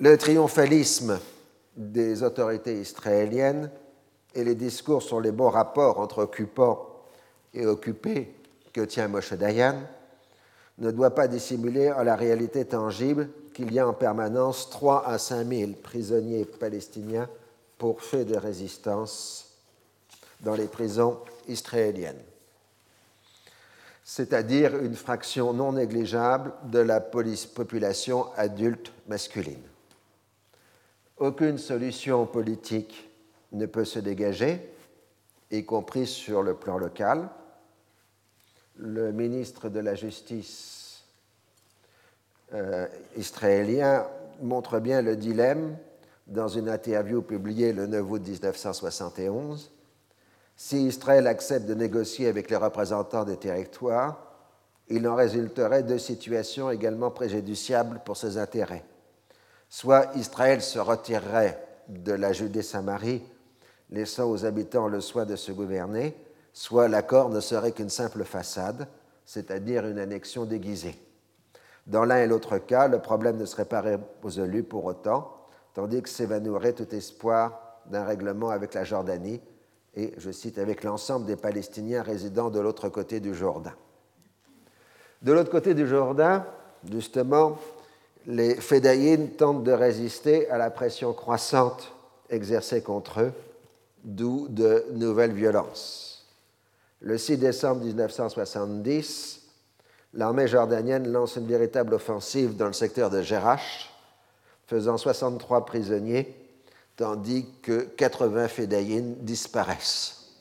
Le 0.00 0.18
triomphalisme 0.18 1.20
des 1.76 2.22
autorités 2.22 2.80
israéliennes 2.80 3.70
et 4.34 4.44
les 4.44 4.54
discours 4.54 5.02
sur 5.02 5.20
les 5.20 5.32
bons 5.32 5.50
rapports 5.50 6.00
entre 6.00 6.24
occupants 6.24 6.88
et 7.52 7.66
occupés 7.66 8.34
que 8.72 8.80
tient 8.80 9.08
Moshe 9.08 9.34
Dayan 9.34 9.76
ne 10.78 10.90
doit 10.90 11.14
pas 11.14 11.28
dissimuler 11.28 11.88
à 11.88 12.02
la 12.02 12.16
réalité 12.16 12.64
tangible 12.64 13.28
qu'il 13.54 13.72
y 13.72 13.78
a 13.78 13.86
en 13.86 13.92
permanence 13.92 14.68
3 14.70 15.06
à 15.06 15.18
5 15.18 15.46
000 15.46 15.72
prisonniers 15.82 16.44
palestiniens 16.44 17.28
pour 17.78 18.02
fait 18.02 18.24
de 18.24 18.36
résistance 18.36 19.58
dans 20.40 20.54
les 20.54 20.66
prisons 20.66 21.18
israéliennes, 21.46 22.22
c'est-à-dire 24.04 24.78
une 24.78 24.94
fraction 24.94 25.54
non 25.54 25.72
négligeable 25.72 26.52
de 26.64 26.78
la 26.78 27.00
population 27.00 28.30
adulte 28.36 28.92
masculine. 29.08 29.62
Aucune 31.16 31.56
solution 31.56 32.26
politique 32.26 33.10
ne 33.52 33.64
peut 33.64 33.86
se 33.86 33.98
dégager, 33.98 34.60
y 35.50 35.64
compris 35.64 36.06
sur 36.06 36.42
le 36.42 36.54
plan 36.54 36.76
local. 36.76 37.30
Le 38.76 39.10
ministre 39.12 39.70
de 39.70 39.80
la 39.80 39.94
Justice 39.94 41.04
euh, 42.52 42.86
israélien 43.16 44.06
montre 44.42 44.80
bien 44.80 45.00
le 45.00 45.16
dilemme 45.16 45.76
dans 46.26 46.48
une 46.48 46.68
interview 46.68 47.22
publiée 47.22 47.72
le 47.72 47.86
9 47.86 48.10
août 48.10 48.22
1971. 48.22 49.70
Si 50.56 50.86
Israël 50.86 51.26
accepte 51.26 51.66
de 51.66 51.74
négocier 51.74 52.28
avec 52.28 52.48
les 52.50 52.56
représentants 52.56 53.24
des 53.24 53.36
territoires, 53.36 54.20
il 54.88 55.08
en 55.08 55.14
résulterait 55.14 55.82
deux 55.82 55.98
situations 55.98 56.70
également 56.70 57.10
préjudiciables 57.10 58.00
pour 58.04 58.16
ses 58.16 58.38
intérêts. 58.38 58.84
Soit 59.68 60.10
Israël 60.14 60.62
se 60.62 60.78
retirerait 60.78 61.60
de 61.88 62.12
la 62.12 62.32
Judée-Samarie, 62.32 63.22
laissant 63.90 64.30
aux 64.30 64.44
habitants 64.44 64.88
le 64.88 65.00
soin 65.00 65.24
de 65.24 65.36
se 65.36 65.52
gouverner, 65.52 66.16
soit 66.52 66.88
l'accord 66.88 67.30
ne 67.30 67.40
serait 67.40 67.72
qu'une 67.72 67.90
simple 67.90 68.24
façade, 68.24 68.86
c'est-à-dire 69.24 69.86
une 69.86 69.98
annexion 69.98 70.44
déguisée. 70.44 70.96
Dans 71.86 72.04
l'un 72.04 72.18
et 72.18 72.26
l'autre 72.26 72.58
cas, 72.58 72.88
le 72.88 73.00
problème 73.00 73.36
ne 73.36 73.44
serait 73.44 73.64
pas 73.64 73.82
résolu 74.22 74.62
pour 74.62 74.84
autant, 74.84 75.36
tandis 75.74 76.02
que 76.02 76.08
s'évanouirait 76.08 76.72
tout 76.72 76.94
espoir 76.94 77.80
d'un 77.86 78.04
règlement 78.04 78.50
avec 78.50 78.74
la 78.74 78.84
Jordanie 78.84 79.40
et, 79.96 80.12
je 80.18 80.30
cite, 80.30 80.58
avec 80.58 80.84
l'ensemble 80.84 81.26
des 81.26 81.36
Palestiniens 81.36 82.02
résidant 82.02 82.50
de 82.50 82.60
l'autre 82.60 82.88
côté 82.88 83.20
du 83.20 83.34
Jourdain. 83.34 83.74
De 85.22 85.32
l'autre 85.32 85.50
côté 85.50 85.74
du 85.74 85.86
Jourdain, 85.86 86.44
justement, 86.90 87.58
les 88.26 88.56
Fédayines 88.56 89.30
tentent 89.30 89.64
de 89.64 89.72
résister 89.72 90.48
à 90.50 90.58
la 90.58 90.70
pression 90.70 91.12
croissante 91.12 91.92
exercée 92.30 92.82
contre 92.82 93.20
eux, 93.20 93.32
d'où 94.04 94.48
de 94.48 94.84
nouvelles 94.92 95.32
violences. 95.32 96.26
Le 97.00 97.18
6 97.18 97.38
décembre 97.38 97.84
1970, 97.84 99.42
l'armée 100.14 100.48
jordanienne 100.48 101.10
lance 101.10 101.36
une 101.36 101.46
véritable 101.46 101.94
offensive 101.94 102.56
dans 102.56 102.66
le 102.66 102.72
secteur 102.72 103.10
de 103.10 103.22
Gerash, 103.22 103.90
faisant 104.66 104.96
63 104.96 105.66
prisonniers, 105.66 106.34
tandis 106.96 107.46
que 107.62 107.82
80 107.82 108.48
Fédayines 108.48 109.16
disparaissent. 109.20 110.32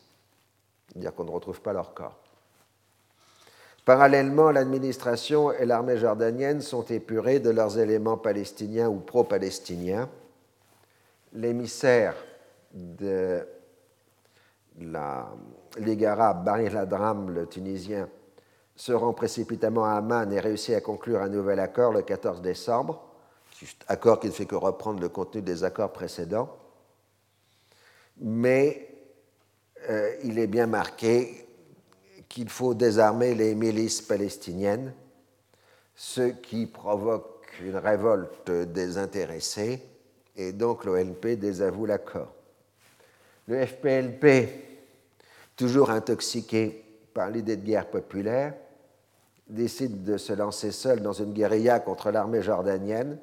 c'est-à-dire 0.87 1.13
qu'on 1.13 1.23
ne 1.23 1.31
retrouve 1.31 1.61
pas 1.61 1.73
leur 1.73 1.93
corps. 1.93 2.19
Parallèlement, 3.85 4.51
l'administration 4.51 5.51
et 5.51 5.65
l'armée 5.65 5.97
jordanienne 5.97 6.61
sont 6.61 6.83
épurées 6.83 7.39
de 7.39 7.49
leurs 7.49 7.77
éléments 7.79 8.17
palestiniens 8.17 8.87
ou 8.87 8.99
pro-palestiniens. 8.99 10.09
L'émissaire 11.33 12.15
de 12.71 13.45
la 14.79 15.27
Ligue 15.77 16.05
arabe, 16.05 16.45
Barry 16.45 16.69
Ladram, 16.69 17.31
le 17.31 17.45
Tunisien, 17.47 18.07
se 18.75 18.93
rend 18.93 19.13
précipitamment 19.13 19.85
à 19.85 19.93
Amman 19.93 20.31
et 20.31 20.39
réussit 20.39 20.75
à 20.75 20.81
conclure 20.81 21.21
un 21.21 21.29
nouvel 21.29 21.59
accord 21.59 21.91
le 21.91 22.03
14 22.03 22.41
décembre, 22.41 23.03
accord 23.87 24.19
qui 24.19 24.27
ne 24.27 24.31
fait 24.31 24.45
que 24.45 24.55
reprendre 24.55 24.99
le 24.99 25.09
contenu 25.09 25.41
des 25.41 25.63
accords 25.63 25.93
précédents. 25.93 26.57
Mais 28.17 28.89
euh, 29.89 30.15
il 30.23 30.39
est 30.39 30.47
bien 30.47 30.67
marqué 30.67 31.47
qu'il 32.29 32.49
faut 32.49 32.73
désarmer 32.73 33.35
les 33.35 33.53
milices 33.53 34.01
palestiniennes, 34.01 34.93
ce 35.95 36.29
qui 36.29 36.65
provoque 36.65 37.33
une 37.61 37.75
révolte 37.75 38.49
désintéressée, 38.49 39.81
et 40.35 40.51
donc 40.51 40.85
l'OLP 40.85 41.37
désavoue 41.37 41.85
l'accord. 41.85 42.33
Le 43.47 43.65
FPLP, 43.65 44.49
toujours 45.55 45.91
intoxiqué 45.91 46.83
par 47.13 47.29
l'idée 47.29 47.57
de 47.57 47.65
guerre 47.65 47.89
populaire, 47.89 48.53
décide 49.47 50.03
de 50.03 50.17
se 50.17 50.33
lancer 50.33 50.71
seul 50.71 51.01
dans 51.01 51.13
une 51.13 51.33
guérilla 51.33 51.79
contre 51.79 52.09
l'armée 52.09 52.41
jordanienne, 52.41 53.19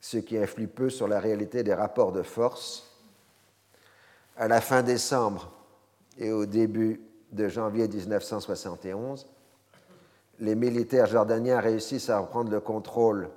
ce 0.00 0.18
qui 0.18 0.38
influe 0.38 0.66
peu 0.66 0.90
sur 0.90 1.08
la 1.08 1.20
réalité 1.20 1.62
des 1.62 1.74
rapports 1.74 2.12
de 2.12 2.22
force. 2.22 2.86
À 4.36 4.48
la 4.48 4.60
fin 4.60 4.82
décembre 4.82 5.52
et 6.18 6.32
au 6.32 6.46
début 6.46 7.00
de 7.32 7.48
janvier 7.48 7.86
1971, 7.86 9.26
les 10.40 10.54
militaires 10.54 11.06
jordaniens 11.06 11.60
réussissent 11.60 12.10
à 12.10 12.18
reprendre 12.18 12.50
le 12.50 12.60
contrôle 12.60 13.30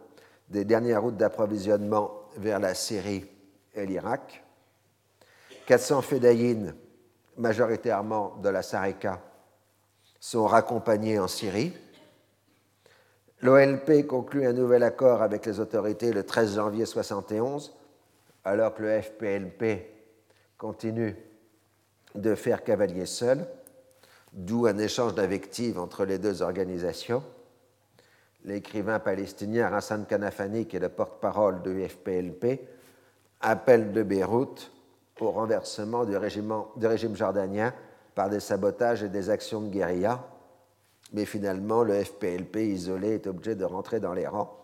des 0.50 0.66
dernières 0.66 1.02
routes 1.02 1.18
d'approvisionnement 1.18 2.12
vers 2.38 2.60
la 2.60 2.74
Syrie 2.74 3.26
et 3.76 3.86
l'Irak. 3.86 4.44
400 5.68 6.02
fédayines, 6.02 6.76
majoritairement 7.38 8.38
de 8.42 8.50
la 8.50 8.62
Sareka, 8.62 9.22
sont 10.20 10.46
raccompagnés 10.46 11.20
en 11.20 11.28
Syrie. 11.28 11.74
L'OLP 13.44 14.08
conclut 14.08 14.48
un 14.48 14.54
nouvel 14.54 14.84
accord 14.84 15.22
avec 15.22 15.46
les 15.46 15.60
autorités 15.60 16.14
le 16.14 16.24
13 16.24 16.56
janvier 16.56 16.86
1971, 16.86 17.74
alors 18.46 18.74
que 18.74 18.84
le 18.84 19.02
FPLP 19.02 19.86
continue 20.58 21.14
de 22.16 22.36
faire 22.36 22.64
cavalier 22.64 23.06
seul, 23.06 23.46
d'où 24.32 24.66
un 24.66 24.78
échange 24.78 25.14
d'invectives 25.14 25.78
entre 25.78 26.06
les 26.06 26.20
deux 26.20 26.42
organisations. 26.42 27.22
L'écrivain 28.46 29.00
palestinien 29.00 29.74
Hassan 29.74 30.06
Kanafani, 30.06 30.66
qui 30.66 30.78
est 30.78 30.80
le 30.80 30.88
porte-parole 30.88 31.62
du 31.64 31.86
FPLP, 31.86 32.62
appelle 33.42 33.92
de 33.92 34.04
Beyrouth 34.04 34.72
au 35.20 35.32
renversement 35.32 36.06
du 36.06 36.16
régime 36.16 37.16
jordanien 37.18 37.74
par 38.16 38.30
des 38.30 38.40
sabotages 38.40 39.04
et 39.04 39.10
des 39.10 39.30
actions 39.30 39.60
de 39.60 39.68
guérilla 39.68 40.24
mais 41.14 41.26
finalement 41.26 41.84
le 41.84 42.04
FPLP 42.04 42.58
isolé 42.58 43.16
est 43.16 43.28
obligé 43.28 43.56
de 43.56 43.66
rentrer 43.66 44.00
dans 44.00 44.14
les 44.14 44.28
rangs, 44.28 44.58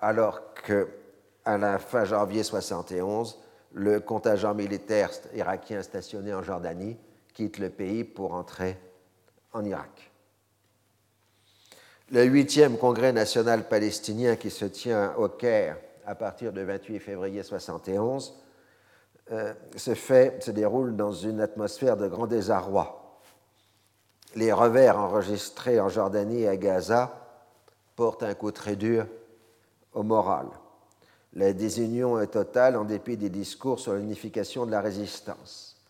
alors 0.00 0.54
que 0.54 0.88
à 1.44 1.58
la 1.58 1.78
fin 1.78 2.04
janvier 2.04 2.42
71, 2.42 3.38
le 3.72 4.00
contingent 4.00 4.54
militaire 4.54 5.10
irakien 5.34 5.82
stationné 5.82 6.32
en 6.34 6.42
Jordanie 6.42 6.96
quitte 7.34 7.58
le 7.58 7.70
pays 7.70 8.04
pour 8.04 8.34
entrer 8.34 8.76
en 9.52 9.64
Irak. 9.64 10.10
Le 12.10 12.24
8e 12.24 12.78
congrès 12.78 13.12
national 13.12 13.68
palestinien 13.68 14.36
qui 14.36 14.50
se 14.50 14.64
tient 14.64 15.14
au 15.16 15.28
Caire 15.28 15.76
à 16.06 16.14
partir 16.14 16.52
du 16.52 16.64
28 16.64 16.98
février 17.00 17.42
71 17.42 18.34
euh, 19.30 19.52
fait, 19.76 20.42
se 20.42 20.50
déroule 20.50 20.96
dans 20.96 21.12
une 21.12 21.40
atmosphère 21.40 21.98
de 21.98 22.08
grand 22.08 22.26
désarroi 22.26 22.97
les 24.38 24.52
revers 24.52 24.96
enregistrés 24.96 25.80
en 25.80 25.88
Jordanie 25.88 26.42
et 26.42 26.48
à 26.48 26.56
Gaza 26.56 27.12
portent 27.96 28.22
un 28.22 28.34
coup 28.34 28.52
très 28.52 28.76
dur 28.76 29.06
au 29.92 30.04
moral. 30.04 30.46
La 31.32 31.52
désunion 31.52 32.20
est 32.20 32.28
totale 32.28 32.76
en 32.76 32.84
dépit 32.84 33.16
des 33.16 33.30
discours 33.30 33.80
sur 33.80 33.94
l'unification 33.94 34.64
de 34.64 34.70
la 34.70 34.80
résistance. 34.80 35.82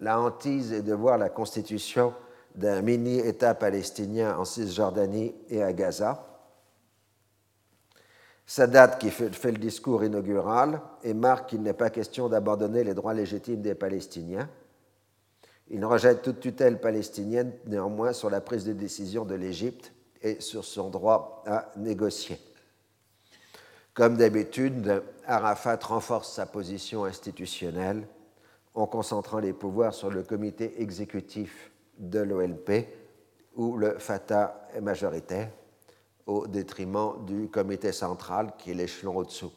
La 0.00 0.20
hantise 0.20 0.72
est 0.72 0.82
de 0.82 0.92
voir 0.92 1.16
la 1.16 1.30
constitution 1.30 2.12
d'un 2.54 2.82
mini-État 2.82 3.54
palestinien 3.54 4.36
en 4.36 4.44
Cisjordanie 4.44 5.34
et 5.48 5.62
à 5.62 5.72
Gaza. 5.72 6.26
Sadat 8.44 8.88
qui 8.88 9.10
fait, 9.10 9.34
fait 9.34 9.52
le 9.52 9.58
discours 9.58 10.04
inaugural 10.04 10.82
et 11.02 11.14
marque 11.14 11.48
qu'il 11.50 11.62
n'est 11.62 11.72
pas 11.72 11.88
question 11.88 12.28
d'abandonner 12.28 12.84
les 12.84 12.92
droits 12.92 13.14
légitimes 13.14 13.62
des 13.62 13.74
Palestiniens. 13.74 14.50
Il 15.74 15.82
rejette 15.86 16.20
toute 16.20 16.40
tutelle 16.40 16.78
palestinienne 16.82 17.50
néanmoins 17.64 18.12
sur 18.12 18.28
la 18.28 18.42
prise 18.42 18.66
de 18.66 18.74
décision 18.74 19.24
de 19.24 19.34
l'Égypte 19.34 19.94
et 20.20 20.38
sur 20.42 20.66
son 20.66 20.90
droit 20.90 21.42
à 21.46 21.70
négocier. 21.78 22.38
Comme 23.94 24.18
d'habitude, 24.18 25.02
Arafat 25.26 25.78
renforce 25.82 26.30
sa 26.30 26.44
position 26.44 27.06
institutionnelle 27.06 28.06
en 28.74 28.86
concentrant 28.86 29.38
les 29.38 29.54
pouvoirs 29.54 29.94
sur 29.94 30.10
le 30.10 30.22
comité 30.22 30.82
exécutif 30.82 31.70
de 31.96 32.20
l'OLP, 32.20 32.86
où 33.56 33.78
le 33.78 33.98
Fatah 33.98 34.68
est 34.74 34.80
majoritaire, 34.82 35.50
au 36.26 36.46
détriment 36.46 37.24
du 37.24 37.48
comité 37.48 37.92
central 37.92 38.52
qui 38.58 38.72
est 38.72 38.74
l'échelon 38.74 39.16
au-dessous. 39.16 39.52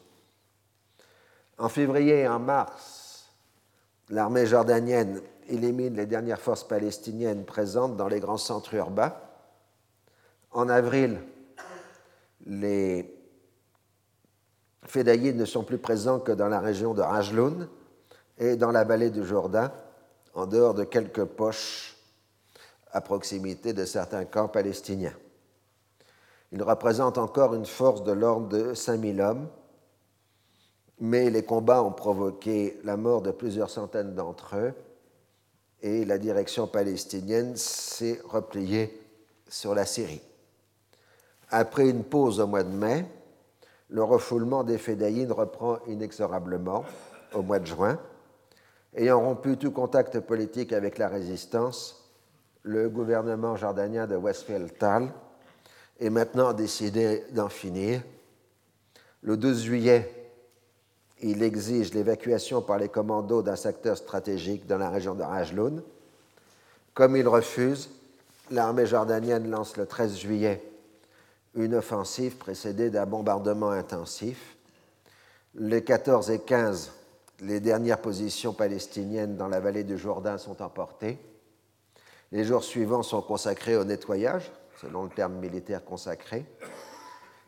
En 1.58 1.68
février 1.68 2.20
et 2.20 2.28
en 2.28 2.38
mars, 2.38 3.30
l'armée 4.08 4.46
jordanienne 4.46 5.20
élimine 5.48 5.94
les 5.94 6.06
dernières 6.06 6.40
forces 6.40 6.64
palestiniennes 6.64 7.44
présentes 7.44 7.96
dans 7.96 8.08
les 8.08 8.20
grands 8.20 8.36
centres 8.36 8.74
urbains. 8.74 9.14
En 10.50 10.68
avril, 10.68 11.20
les 12.46 13.12
Fédayines 14.84 15.36
ne 15.36 15.44
sont 15.44 15.64
plus 15.64 15.78
présents 15.78 16.20
que 16.20 16.32
dans 16.32 16.48
la 16.48 16.60
région 16.60 16.94
de 16.94 17.02
Rajloun 17.02 17.68
et 18.38 18.56
dans 18.56 18.70
la 18.70 18.84
vallée 18.84 19.10
du 19.10 19.24
Jourdain, 19.24 19.72
en 20.34 20.46
dehors 20.46 20.74
de 20.74 20.84
quelques 20.84 21.24
poches 21.24 21.96
à 22.92 23.00
proximité 23.00 23.72
de 23.72 23.84
certains 23.84 24.24
camps 24.24 24.48
palestiniens. 24.48 25.14
Ils 26.52 26.62
représentent 26.62 27.18
encore 27.18 27.54
une 27.54 27.66
force 27.66 28.04
de 28.04 28.12
l'ordre 28.12 28.48
de 28.48 28.74
5000 28.74 29.20
hommes, 29.20 29.48
mais 31.00 31.28
les 31.30 31.44
combats 31.44 31.82
ont 31.82 31.92
provoqué 31.92 32.78
la 32.84 32.96
mort 32.96 33.22
de 33.22 33.30
plusieurs 33.30 33.70
centaines 33.70 34.14
d'entre 34.14 34.56
eux 34.56 34.74
et 35.82 36.04
la 36.04 36.18
direction 36.18 36.66
palestinienne 36.66 37.56
s'est 37.56 38.20
repliée 38.24 39.00
sur 39.48 39.74
la 39.74 39.86
Syrie. 39.86 40.22
Après 41.50 41.88
une 41.88 42.04
pause 42.04 42.40
au 42.40 42.46
mois 42.46 42.64
de 42.64 42.74
mai, 42.74 43.06
le 43.88 44.02
refoulement 44.02 44.64
des 44.64 44.78
Fédayines 44.78 45.30
reprend 45.30 45.78
inexorablement 45.86 46.84
au 47.34 47.42
mois 47.42 47.60
de 47.60 47.66
juin. 47.66 48.00
Ayant 48.94 49.20
rompu 49.20 49.56
tout 49.56 49.70
contact 49.70 50.18
politique 50.20 50.72
avec 50.72 50.98
la 50.98 51.08
résistance, 51.08 52.10
le 52.62 52.88
gouvernement 52.88 53.54
jordanien 53.54 54.06
de 54.06 54.16
Westphal 54.16 54.72
Tal 54.72 55.12
est 56.00 56.10
maintenant 56.10 56.52
décidé 56.52 57.24
d'en 57.30 57.48
finir. 57.48 58.02
Le 59.22 59.36
12 59.36 59.62
juillet, 59.62 60.25
il 61.22 61.42
exige 61.42 61.94
l'évacuation 61.94 62.62
par 62.62 62.78
les 62.78 62.88
commandos 62.88 63.42
d'un 63.42 63.56
secteur 63.56 63.96
stratégique 63.96 64.66
dans 64.66 64.78
la 64.78 64.90
région 64.90 65.14
de 65.14 65.22
Rajloun. 65.22 65.82
Comme 66.94 67.16
il 67.16 67.26
refuse, 67.26 67.90
l'armée 68.50 68.86
jordanienne 68.86 69.50
lance 69.50 69.76
le 69.76 69.86
13 69.86 70.16
juillet 70.16 70.62
une 71.56 71.74
offensive 71.74 72.36
précédée 72.36 72.90
d'un 72.90 73.06
bombardement 73.06 73.70
intensif. 73.70 74.56
Les 75.54 75.82
14 75.82 76.30
et 76.30 76.40
15, 76.40 76.92
les 77.40 77.60
dernières 77.60 78.00
positions 78.00 78.52
palestiniennes 78.52 79.36
dans 79.36 79.48
la 79.48 79.58
vallée 79.58 79.84
du 79.84 79.96
Jourdain 79.96 80.38
sont 80.38 80.62
emportées. 80.62 81.18
Les 82.30 82.44
jours 82.44 82.62
suivants 82.62 83.02
sont 83.02 83.22
consacrés 83.22 83.76
au 83.76 83.84
nettoyage, 83.84 84.50
selon 84.80 85.04
le 85.04 85.08
terme 85.08 85.34
militaire 85.38 85.84
consacré. 85.84 86.44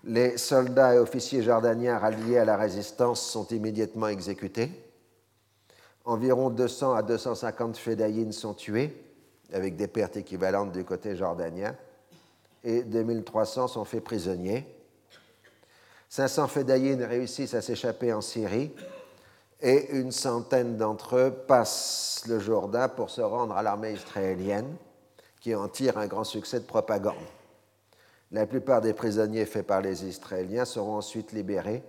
Les 0.04 0.38
soldats 0.38 0.94
et 0.94 0.98
officiers 0.98 1.42
jordaniens 1.42 1.98
ralliés 1.98 2.38
à 2.38 2.44
la 2.44 2.56
résistance 2.56 3.20
sont 3.20 3.46
immédiatement 3.48 4.08
exécutés. 4.08 4.70
Environ 6.04 6.50
200 6.50 6.94
à 6.94 7.02
250 7.02 7.76
fédayines 7.76 8.32
sont 8.32 8.54
tués, 8.54 8.96
avec 9.52 9.76
des 9.76 9.88
pertes 9.88 10.16
équivalentes 10.16 10.72
du 10.72 10.84
côté 10.84 11.16
jordanien, 11.16 11.76
et 12.64 12.82
2300 12.82 13.68
sont 13.68 13.84
faits 13.84 14.04
prisonniers. 14.04 14.66
500 16.08 16.48
fédayines 16.48 17.02
réussissent 17.02 17.54
à 17.54 17.60
s'échapper 17.60 18.12
en 18.12 18.20
Syrie 18.20 18.72
et 19.60 19.90
une 19.90 20.12
centaine 20.12 20.76
d'entre 20.76 21.16
eux 21.16 21.30
passent 21.46 22.24
le 22.28 22.38
Jourdain 22.38 22.88
pour 22.88 23.10
se 23.10 23.20
rendre 23.20 23.56
à 23.56 23.62
l'armée 23.62 23.92
israélienne, 23.92 24.76
qui 25.40 25.54
en 25.54 25.68
tire 25.68 25.98
un 25.98 26.06
grand 26.06 26.24
succès 26.24 26.60
de 26.60 26.64
propagande. 26.64 27.14
La 28.30 28.46
plupart 28.46 28.80
des 28.80 28.92
prisonniers 28.92 29.46
faits 29.46 29.66
par 29.66 29.80
les 29.80 30.04
Israéliens 30.04 30.64
seront 30.64 30.96
ensuite 30.96 31.32
libérés, 31.32 31.82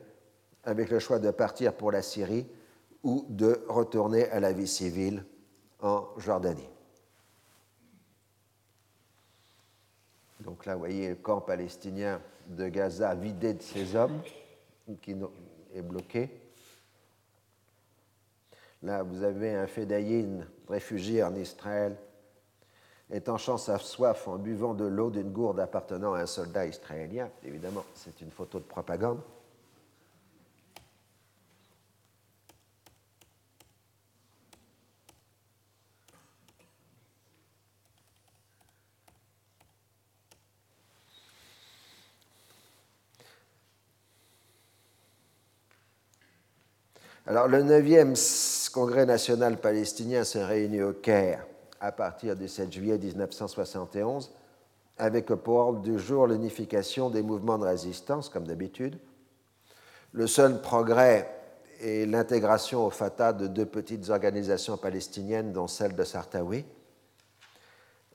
avec 0.64 0.90
le 0.90 1.00
choix 1.00 1.20
de 1.20 1.32
partir 1.32 1.74
pour 1.74 1.92
la 1.92 2.02
Syrie 2.02 2.48
ou 3.04 3.26
de 3.30 3.64
retourner 3.68 4.30
à 4.30 4.40
la 4.40 4.52
vie 4.52 4.68
civile 4.68 5.26
en 5.82 6.08
Jordanie. 6.18 6.70
Donc 10.42 10.66
là, 10.66 10.74
vous 10.74 10.80
voyez 10.80 11.10
le 11.10 11.16
camp 11.16 11.42
palestinien 11.42 12.22
de 12.48 12.68
Gaza 12.68 13.14
vidé 13.16 13.54
de 13.54 13.62
ses 13.62 13.96
hommes, 13.96 14.22
qui 15.02 15.16
est 15.74 15.82
bloqué. 15.82 16.30
Là, 18.82 19.04
vous 19.04 19.24
avez 19.24 19.56
un 19.56 19.68
Fédaïn 19.68 20.48
réfugié 20.68 21.22
en 21.24 21.36
Israël, 21.36 21.98
étanchant 23.12 23.58
sa 23.58 23.78
soif 23.80 24.28
en 24.28 24.38
buvant 24.38 24.74
de 24.74 24.86
l'eau 24.86 25.10
d'une 25.10 25.32
gourde 25.32 25.60
appartenant 25.60 26.14
à 26.14 26.22
un 26.22 26.26
soldat 26.26 26.66
israélien. 26.66 27.30
Évidemment, 27.44 27.84
c'est 27.96 28.22
une 28.22 28.32
photo 28.32 28.60
de 28.60 28.64
propagande. 28.64 29.20
Alors, 47.26 47.48
le 47.48 47.62
9e 47.62 48.72
Congrès 48.72 49.06
national 49.06 49.58
palestinien 49.58 50.24
s'est 50.24 50.44
réuni 50.44 50.82
au 50.82 50.94
Caire 50.94 51.46
à 51.80 51.92
partir 51.92 52.36
du 52.36 52.48
7 52.48 52.72
juillet 52.72 52.98
1971, 52.98 54.32
avec 54.98 55.28
pour 55.28 55.56
ordre 55.56 55.82
du 55.82 55.98
jour 55.98 56.28
l'unification 56.28 57.10
des 57.10 57.22
mouvements 57.22 57.58
de 57.58 57.66
résistance, 57.66 58.30
comme 58.30 58.46
d'habitude. 58.46 58.98
Le 60.12 60.28
seul 60.28 60.62
progrès 60.62 61.30
est 61.82 62.06
l'intégration 62.06 62.86
au 62.86 62.90
Fatah 62.90 63.32
de 63.32 63.48
deux 63.48 63.66
petites 63.66 64.10
organisations 64.10 64.78
palestiniennes, 64.78 65.54
dont 65.54 65.68
celle 65.68 65.96
de 65.96 66.04
Sartawi. 66.04 66.66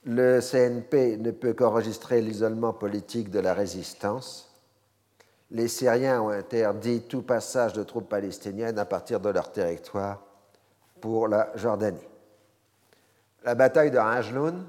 Le 0.05 0.41
CNP 0.41 1.17
ne 1.17 1.31
peut 1.31 1.55
qu'enregistrer 1.55 2.21
l'isolement 2.21 2.75
politique 2.75 3.31
de 3.31 3.39
la 3.39 3.55
résistance 3.55 4.55
les 5.55 5.69
Syriens 5.69 6.23
ont 6.23 6.31
interdit 6.31 7.03
tout 7.03 7.23
passage 7.23 7.75
de 7.75 7.85
troupes 7.85 8.09
palestiniennes 8.09 8.79
à 8.79 8.85
partir 8.85 9.21
de 9.21 9.29
leur 9.29 9.53
territoire 9.53 10.21
pour 11.01 11.29
la 11.29 11.57
Jordanie. 11.57 12.09
La 13.45 13.55
bataille 13.55 13.91
de 13.91 13.99
Rajloun 13.99 14.67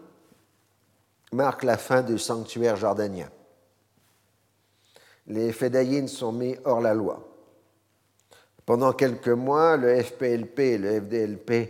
marque 1.32 1.64
la 1.64 1.78
fin 1.78 2.02
du 2.02 2.20
sanctuaire 2.20 2.76
jordanien. 2.76 3.30
Les 5.28 5.52
Fédayines 5.52 6.08
sont 6.08 6.32
mis 6.32 6.56
hors 6.66 6.82
la 6.82 6.94
loi. 6.94 7.26
Pendant 8.66 8.94
quelques 8.94 9.30
mois, 9.30 9.78
le 9.78 10.02
FPLP 10.02 10.60
et 10.60 10.78
le 10.78 11.00
FDLP, 11.02 11.70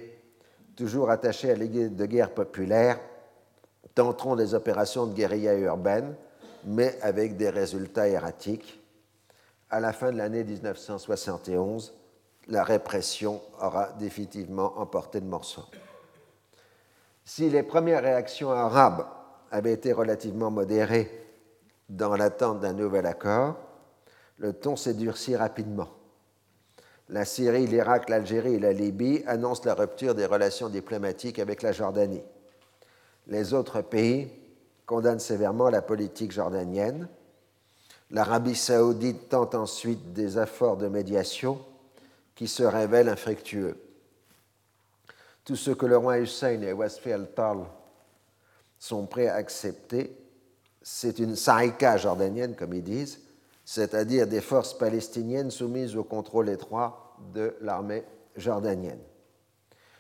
toujours 0.76 1.10
attachés 1.10 1.52
à 1.52 1.56
l'Église 1.56 1.92
de 1.92 2.06
guerre 2.06 2.34
populaire, 2.34 3.00
tenteront 3.94 4.36
des 4.36 4.54
opérations 4.54 5.06
de 5.06 5.14
guérilla 5.14 5.54
urbaine, 5.56 6.16
mais 6.66 7.00
avec 7.02 7.38
des 7.38 7.50
résultats 7.50 8.10
erratiques 8.10 8.82
à 9.70 9.80
la 9.80 9.94
fin 9.94 10.12
de 10.12 10.18
l'année 10.18 10.44
1971, 10.44 11.94
la 12.48 12.64
répression 12.64 13.42
aura 13.62 13.92
définitivement 13.94 14.80
emporté 14.80 15.20
le 15.20 15.26
morceau. 15.26 15.64
Si 17.26 17.50
les 17.50 17.64
premières 17.64 18.04
réactions 18.04 18.52
arabes 18.52 19.06
avaient 19.52 19.74
été 19.74 19.92
relativement 19.92 20.52
modérées 20.52 21.12
dans 21.90 22.16
l'attente 22.16 22.60
d'un 22.60 22.74
nouvel 22.74 23.06
accord, 23.06 23.58
le 24.38 24.54
ton 24.54 24.76
s'est 24.76 24.94
durci 24.94 25.36
rapidement. 25.36 25.90
La 27.10 27.26
Syrie, 27.26 27.68
l'Irak, 27.68 28.10
l'Algérie 28.10 28.56
et 28.56 28.60
la 28.60 28.74
Libye 28.74 29.24
annoncent 29.28 29.66
la 29.66 29.74
rupture 29.74 30.16
des 30.16 30.26
relations 30.26 30.70
diplomatiques 30.70 31.40
avec 31.40 31.62
la 31.62 31.72
Jordanie. 31.72 32.24
Les 33.28 33.54
autres 33.54 33.82
pays 33.82 34.32
condamnent 34.86 35.20
sévèrement 35.20 35.70
la 35.70 35.82
politique 35.82 36.32
jordanienne 36.32 37.08
L'Arabie 38.12 38.56
saoudite 38.56 39.30
tente 39.30 39.56
ensuite 39.56 40.14
des 40.14 40.38
efforts 40.38 40.78
de 40.78 40.88
médiation 40.88 41.60
qui 42.36 42.48
se 42.48 42.64
révèlent 42.64 43.10
infructueux. 43.10 43.78
Tout 45.46 45.56
ce 45.56 45.72
que 45.72 45.86
le 45.86 45.98
roi 45.98 46.20
Hussein 46.20 46.62
et 46.62 46.74
Westfield 46.74 47.34
Tal 47.36 47.60
sont 48.78 49.06
prêts 49.06 49.28
à 49.28 49.36
accepter, 49.36 50.18
c'est 50.82 51.20
une 51.20 51.36
sarika 51.36 51.98
jordanienne, 51.98 52.56
comme 52.56 52.74
ils 52.74 52.84
disent, 52.84 53.22
c'est-à-dire 53.64 54.28
des 54.28 54.42
forces 54.42 54.78
palestiniennes 54.78 55.52
soumises 55.52 55.96
au 55.96 56.04
contrôle 56.04 56.50
étroit 56.50 57.16
de 57.34 57.56
l'armée 57.62 58.04
jordanienne. 58.36 59.00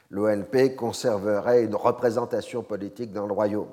L'OLP 0.09 0.75
conserverait 0.75 1.63
une 1.63 1.75
représentation 1.75 2.61
politique 2.61 3.13
dans 3.13 3.25
le 3.25 3.33
royaume 3.33 3.69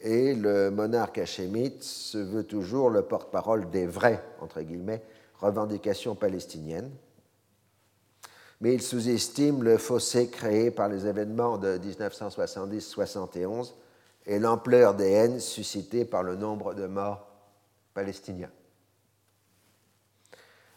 et 0.00 0.34
le 0.34 0.70
monarque 0.70 1.18
hachémite 1.18 1.82
se 1.82 2.18
veut 2.18 2.44
toujours 2.44 2.90
le 2.90 3.02
porte-parole 3.02 3.70
des 3.70 3.86
vraies, 3.86 4.22
entre 4.40 4.62
guillemets, 4.62 5.02
revendications 5.38 6.14
palestiniennes. 6.14 6.90
Mais 8.60 8.74
il 8.74 8.82
sous-estime 8.82 9.62
le 9.62 9.78
fossé 9.78 10.28
créé 10.28 10.70
par 10.70 10.88
les 10.88 11.06
événements 11.06 11.56
de 11.56 11.78
1970-71 11.78 13.72
et 14.26 14.38
l'ampleur 14.38 14.94
des 14.94 15.10
haines 15.10 15.40
suscitées 15.40 16.04
par 16.04 16.22
le 16.22 16.36
nombre 16.36 16.74
de 16.74 16.86
morts 16.86 17.26
palestiniens. 17.94 18.50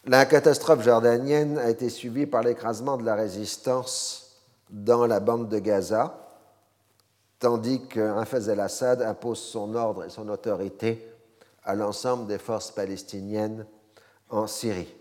La 0.06 0.26
catastrophe 0.26 0.84
jordanienne 0.84 1.58
a 1.58 1.70
été 1.70 1.90
suivie 1.90 2.26
par 2.26 2.44
l'écrasement 2.44 2.98
de 2.98 3.06
la 3.06 3.16
résistance 3.16 4.42
dans 4.70 5.06
la 5.06 5.20
bande 5.20 5.50
de 5.50 5.60
Gaza, 5.60 6.20
tandis 7.40 7.88
qu'un 7.88 8.24
el-Assad 8.24 9.02
impose 9.02 9.40
son 9.40 9.76
ordre 9.76 10.04
et 10.06 10.10
son 10.10 10.28
autorité 10.30 11.08
à 11.64 11.76
l'ensemble 11.76 12.28
des 12.28 12.38
forces 12.38 12.72
palestiniennes 12.72 13.66
en 14.30 14.48
Syrie. 14.48 14.94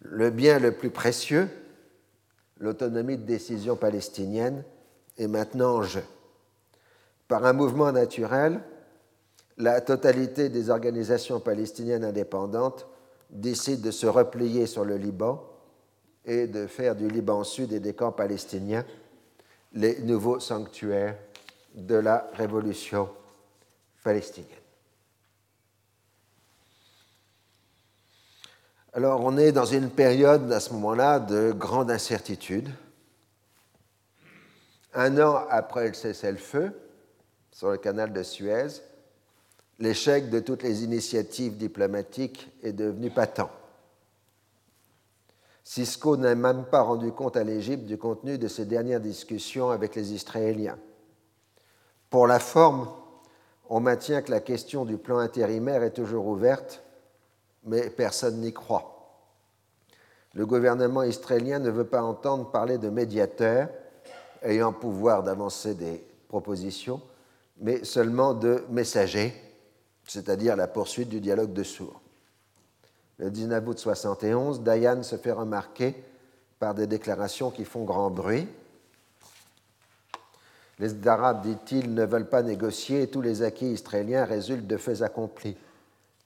Le 0.00 0.30
bien 0.30 0.58
le 0.58 0.72
plus 0.72 0.90
précieux, 0.90 1.48
l'autonomie 2.58 3.16
de 3.16 3.24
décision 3.24 3.76
palestinienne, 3.76 4.64
est 5.16 5.28
maintenant 5.28 5.76
en 5.76 5.82
jeu. 5.82 6.04
Par 7.26 7.44
un 7.44 7.52
mouvement 7.52 7.92
naturel, 7.92 8.60
la 9.56 9.80
totalité 9.80 10.48
des 10.48 10.70
organisations 10.70 11.40
palestiniennes 11.40 12.04
indépendantes 12.04 12.86
décide 13.30 13.82
de 13.82 13.90
se 13.90 14.06
replier 14.06 14.66
sur 14.66 14.84
le 14.84 14.96
Liban 14.96 15.44
et 16.24 16.46
de 16.46 16.66
faire 16.66 16.94
du 16.94 17.08
Liban 17.08 17.44
Sud 17.44 17.72
et 17.72 17.80
des 17.80 17.94
camps 17.94 18.12
palestiniens 18.12 18.84
les 19.72 19.98
nouveaux 20.00 20.40
sanctuaires 20.40 21.16
de 21.74 21.96
la 21.96 22.30
révolution 22.34 23.08
palestinienne. 24.02 24.67
Alors 28.94 29.20
on 29.22 29.36
est 29.36 29.52
dans 29.52 29.66
une 29.66 29.90
période 29.90 30.50
à 30.50 30.60
ce 30.60 30.72
moment-là 30.72 31.20
de 31.20 31.52
grande 31.52 31.90
incertitude. 31.90 32.70
Un 34.94 35.20
an 35.20 35.44
après 35.50 35.88
le 35.88 35.94
cessez-le-feu 35.94 36.72
sur 37.52 37.70
le 37.70 37.76
canal 37.76 38.14
de 38.14 38.22
Suez, 38.22 38.80
l'échec 39.78 40.30
de 40.30 40.40
toutes 40.40 40.62
les 40.62 40.84
initiatives 40.84 41.58
diplomatiques 41.58 42.50
est 42.62 42.72
devenu 42.72 43.10
patent. 43.10 43.50
Cisco 45.64 46.16
n'a 46.16 46.34
même 46.34 46.64
pas 46.64 46.80
rendu 46.80 47.12
compte 47.12 47.36
à 47.36 47.44
l'Égypte 47.44 47.84
du 47.84 47.98
contenu 47.98 48.38
de 48.38 48.48
ses 48.48 48.64
dernières 48.64 49.02
discussions 49.02 49.68
avec 49.68 49.96
les 49.96 50.14
Israéliens. 50.14 50.78
Pour 52.08 52.26
la 52.26 52.38
forme, 52.38 52.88
on 53.68 53.80
maintient 53.80 54.22
que 54.22 54.30
la 54.30 54.40
question 54.40 54.86
du 54.86 54.96
plan 54.96 55.18
intérimaire 55.18 55.82
est 55.82 55.92
toujours 55.92 56.26
ouverte, 56.26 56.82
mais 57.68 57.90
personne 57.90 58.40
n'y 58.40 58.52
croit. 58.52 58.94
Le 60.34 60.46
gouvernement 60.46 61.02
israélien 61.02 61.58
ne 61.58 61.70
veut 61.70 61.86
pas 61.86 62.02
entendre 62.02 62.50
parler 62.50 62.78
de 62.78 62.88
médiateurs 62.88 63.68
ayant 64.42 64.72
pouvoir 64.72 65.22
d'avancer 65.22 65.74
des 65.74 66.04
propositions, 66.28 67.00
mais 67.60 67.84
seulement 67.84 68.34
de 68.34 68.64
messagers, 68.70 69.32
c'est-à-dire 70.06 70.56
la 70.56 70.68
poursuite 70.68 71.08
du 71.08 71.20
dialogue 71.20 71.52
de 71.52 71.62
sourds. 71.62 72.00
Le 73.18 73.30
19 73.30 73.66
août 73.66 73.78
71, 73.78 74.60
Dayan 74.60 75.02
se 75.02 75.16
fait 75.16 75.32
remarquer 75.32 75.94
par 76.58 76.74
des 76.74 76.86
déclarations 76.86 77.50
qui 77.50 77.64
font 77.64 77.84
grand 77.84 78.10
bruit. 78.10 78.46
Les 80.78 81.06
Arabes, 81.08 81.42
dit-il, 81.42 81.92
ne 81.94 82.04
veulent 82.04 82.28
pas 82.28 82.42
négocier 82.42 83.02
et 83.02 83.06
tous 83.08 83.20
les 83.20 83.42
acquis 83.42 83.72
israéliens 83.72 84.24
résultent 84.24 84.68
de 84.68 84.76
faits 84.76 85.02
accomplis. 85.02 85.56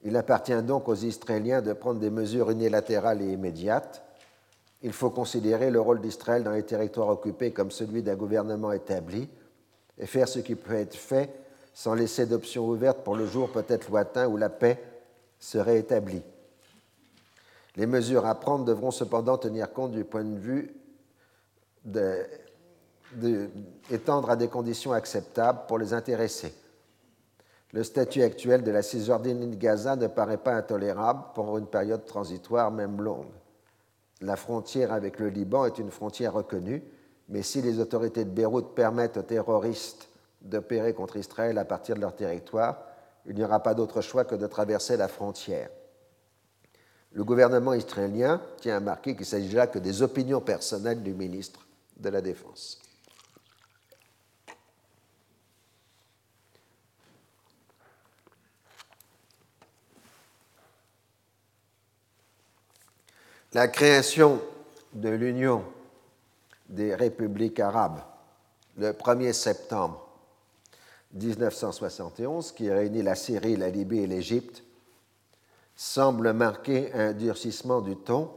Il 0.04 0.16
appartient 0.16 0.62
donc 0.62 0.88
aux 0.88 0.94
Israéliens 0.94 1.62
de 1.62 1.72
prendre 1.72 2.00
des 2.00 2.10
mesures 2.10 2.50
unilatérales 2.50 3.22
et 3.22 3.32
immédiates. 3.32 4.02
il 4.82 4.92
faut 4.92 5.10
considérer 5.10 5.70
le 5.70 5.80
rôle 5.80 6.00
d'Israël 6.00 6.42
dans 6.42 6.50
les 6.50 6.64
territoires 6.64 7.08
occupés 7.08 7.52
comme 7.52 7.70
celui 7.70 8.02
d'un 8.02 8.16
gouvernement 8.16 8.72
établi 8.72 9.28
et 9.98 10.06
faire 10.06 10.28
ce 10.28 10.40
qui 10.40 10.56
peut 10.56 10.74
être 10.74 10.96
fait 10.96 11.30
sans 11.74 11.94
laisser 11.94 12.26
d'options 12.26 12.66
ouvertes 12.66 13.04
pour 13.04 13.16
le 13.16 13.26
jour 13.26 13.50
peut-être 13.50 13.90
lointain 13.90 14.26
où 14.26 14.36
la 14.36 14.50
paix 14.50 14.82
serait 15.38 15.78
établie. 15.78 16.22
Les 17.76 17.86
mesures 17.86 18.26
à 18.26 18.34
prendre 18.34 18.64
devront 18.64 18.90
cependant 18.90 19.38
tenir 19.38 19.72
compte 19.72 19.92
du 19.92 20.04
point 20.04 20.24
de 20.24 20.38
vue 20.38 20.74
d'étendre 23.14 24.30
à 24.30 24.36
des 24.36 24.48
conditions 24.48 24.92
acceptables 24.92 25.60
pour 25.66 25.78
les 25.78 25.94
intéressés. 25.94 26.54
Le 27.72 27.82
statut 27.82 28.22
actuel 28.22 28.62
de 28.62 28.70
la 28.70 28.82
Cisjordanie 28.82 29.46
de 29.46 29.56
Gaza 29.56 29.96
ne 29.96 30.06
paraît 30.06 30.36
pas 30.36 30.54
intolérable 30.54 31.24
pour 31.34 31.56
une 31.56 31.66
période 31.66 32.04
transitoire, 32.04 32.70
même 32.70 33.00
longue. 33.00 33.32
La 34.20 34.36
frontière 34.36 34.92
avec 34.92 35.18
le 35.18 35.28
Liban 35.28 35.64
est 35.64 35.78
une 35.78 35.90
frontière 35.90 36.34
reconnue, 36.34 36.84
mais 37.28 37.42
si 37.42 37.62
les 37.62 37.80
autorités 37.80 38.26
de 38.26 38.30
Beyrouth 38.30 38.74
permettent 38.74 39.16
aux 39.16 39.22
terroristes 39.22 40.08
d'opérer 40.42 40.92
contre 40.92 41.16
Israël 41.16 41.56
à 41.56 41.64
partir 41.64 41.94
de 41.94 42.00
leur 42.00 42.14
territoire, 42.14 42.84
il 43.24 43.36
n'y 43.36 43.44
aura 43.44 43.62
pas 43.62 43.72
d'autre 43.72 44.02
choix 44.02 44.24
que 44.24 44.34
de 44.34 44.46
traverser 44.46 44.98
la 44.98 45.08
frontière. 45.08 45.70
Le 47.12 47.24
gouvernement 47.24 47.72
israélien 47.72 48.42
tient 48.60 48.76
à 48.76 48.80
marquer 48.80 49.16
qu'il 49.16 49.26
s'agit 49.26 49.54
là 49.54 49.66
que 49.66 49.78
des 49.78 50.02
opinions 50.02 50.40
personnelles 50.40 51.02
du 51.02 51.14
ministre 51.14 51.66
de 51.96 52.08
la 52.10 52.20
Défense. 52.20 52.81
La 63.54 63.68
création 63.68 64.40
de 64.94 65.10
l'Union 65.10 65.62
des 66.70 66.94
républiques 66.94 67.60
arabes 67.60 68.00
le 68.78 68.92
1er 68.92 69.34
septembre 69.34 70.08
1971, 71.12 72.52
qui 72.52 72.70
réunit 72.70 73.02
la 73.02 73.14
Syrie, 73.14 73.56
la 73.56 73.68
Libye 73.68 73.98
et 73.98 74.06
l'Égypte, 74.06 74.64
semble 75.76 76.32
marquer 76.32 76.94
un 76.94 77.12
durcissement 77.12 77.82
du 77.82 77.94
ton, 77.94 78.30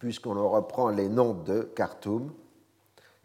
puisqu'on 0.00 0.48
reprend 0.48 0.88
les 0.88 1.08
noms 1.08 1.34
de 1.34 1.62
Khartoum 1.76 2.32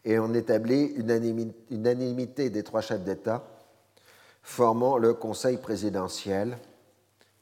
et 0.04 0.20
on 0.20 0.32
établit 0.32 0.92
une 0.96 1.52
unanimité 1.70 2.50
des 2.50 2.62
trois 2.62 2.82
chefs 2.82 3.02
d'État 3.02 3.42
formant 4.44 4.98
le 4.98 5.12
Conseil 5.12 5.56
présidentiel 5.56 6.56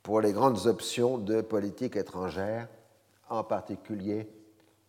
pour 0.03 0.23
les 0.23 0.33
grandes 0.33 0.67
options 0.67 1.19
de 1.19 1.43
politique 1.43 1.97
étrangère 1.97 2.67
en 3.33 3.43
particulier 3.45 4.29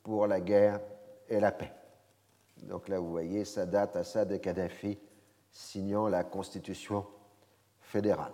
pour 0.03 0.27
la 0.27 0.41
guerre 0.41 0.81
et 1.29 1.39
la 1.39 1.53
paix. 1.53 1.71
Donc 2.63 2.89
là, 2.89 2.99
vous 2.99 3.09
voyez, 3.09 3.45
ça 3.45 3.65
date 3.65 3.95
Assad 3.95 4.33
et 4.33 4.39
Kadhafi 4.39 4.97
signant 5.49 6.09
la 6.09 6.25
Constitution 6.25 7.05
fédérale. 7.79 8.33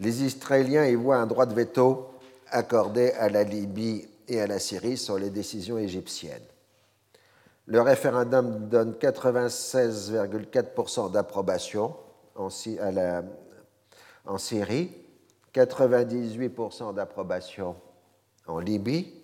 Les 0.00 0.24
Israéliens 0.24 0.86
y 0.86 0.96
voient 0.96 1.18
un 1.18 1.26
droit 1.26 1.46
de 1.46 1.54
veto 1.54 2.10
accordé 2.50 3.12
à 3.12 3.28
la 3.28 3.44
Libye 3.44 4.08
et 4.26 4.40
à 4.40 4.48
la 4.48 4.58
Syrie 4.58 4.96
sur 4.96 5.18
les 5.18 5.30
décisions 5.30 5.78
égyptiennes. 5.78 6.42
Le 7.66 7.80
référendum 7.80 8.68
donne 8.68 8.94
96,4% 8.94 11.12
d'approbation 11.12 11.94
en, 12.34 12.48
en 14.26 14.38
Syrie 14.38 15.05
98% 15.56 16.94
d'approbation 16.94 17.76
en 18.46 18.58
Libye 18.58 19.14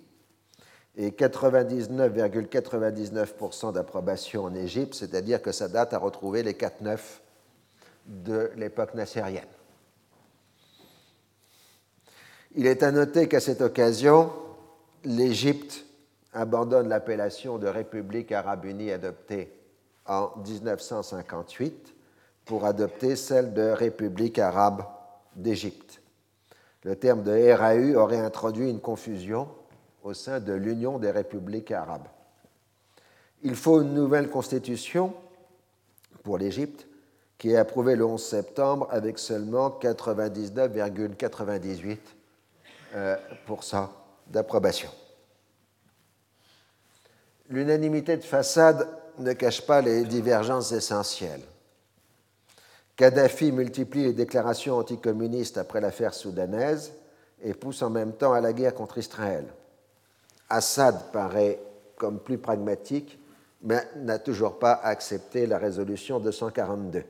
et 0.96 1.10
99,99% 1.10 3.72
d'approbation 3.72 4.44
en 4.44 4.54
Égypte, 4.54 4.94
c'est-à-dire 4.94 5.42
que 5.42 5.52
ça 5.52 5.68
date 5.68 5.92
à 5.92 5.98
retrouver 5.98 6.42
les 6.42 6.54
4-9 6.54 6.98
de 8.06 8.50
l'époque 8.56 8.94
nassérienne. 8.94 9.44
Il 12.54 12.66
est 12.66 12.82
à 12.82 12.92
noter 12.92 13.28
qu'à 13.28 13.40
cette 13.40 13.62
occasion, 13.62 14.30
l'Égypte 15.04 15.84
abandonne 16.34 16.88
l'appellation 16.88 17.58
de 17.58 17.66
République 17.66 18.32
arabe 18.32 18.64
unie 18.64 18.90
adoptée 18.90 19.52
en 20.06 20.30
1958 20.44 21.94
pour 22.44 22.64
adopter 22.64 23.16
celle 23.16 23.52
de 23.54 23.62
République 23.62 24.38
arabe 24.38 24.84
d'Égypte 25.36 26.01
le 26.84 26.96
terme 26.96 27.22
de 27.22 27.52
RAU 27.52 27.96
aurait 27.96 28.18
introduit 28.18 28.68
une 28.68 28.80
confusion 28.80 29.48
au 30.02 30.14
sein 30.14 30.40
de 30.40 30.52
l'Union 30.52 30.98
des 30.98 31.10
républiques 31.10 31.70
arabes. 31.70 32.08
Il 33.42 33.54
faut 33.54 33.82
une 33.82 33.94
nouvelle 33.94 34.28
constitution 34.28 35.14
pour 36.22 36.38
l'Égypte 36.38 36.86
qui 37.38 37.50
est 37.50 37.56
approuvée 37.56 37.96
le 37.96 38.04
11 38.04 38.22
septembre 38.22 38.86
avec 38.90 39.18
seulement 39.18 39.70
99,98% 39.80 41.96
euh, 42.94 43.16
d'approbation. 44.28 44.90
L'unanimité 47.48 48.16
de 48.16 48.22
façade 48.22 48.88
ne 49.18 49.32
cache 49.32 49.66
pas 49.66 49.80
les 49.80 50.04
divergences 50.04 50.72
essentielles. 50.72 51.42
Kadhafi 53.02 53.50
multiplie 53.50 54.04
les 54.04 54.12
déclarations 54.12 54.78
anticommunistes 54.78 55.58
après 55.58 55.80
l'affaire 55.80 56.14
soudanaise 56.14 56.92
et 57.42 57.52
pousse 57.52 57.82
en 57.82 57.90
même 57.90 58.12
temps 58.12 58.32
à 58.32 58.40
la 58.40 58.52
guerre 58.52 58.74
contre 58.76 58.98
Israël. 58.98 59.44
Assad 60.48 61.10
paraît 61.10 61.58
comme 61.96 62.20
plus 62.20 62.38
pragmatique, 62.38 63.18
mais 63.60 63.82
n'a 63.96 64.20
toujours 64.20 64.60
pas 64.60 64.74
accepté 64.74 65.48
la 65.48 65.58
résolution 65.58 66.20
242. 66.20 67.02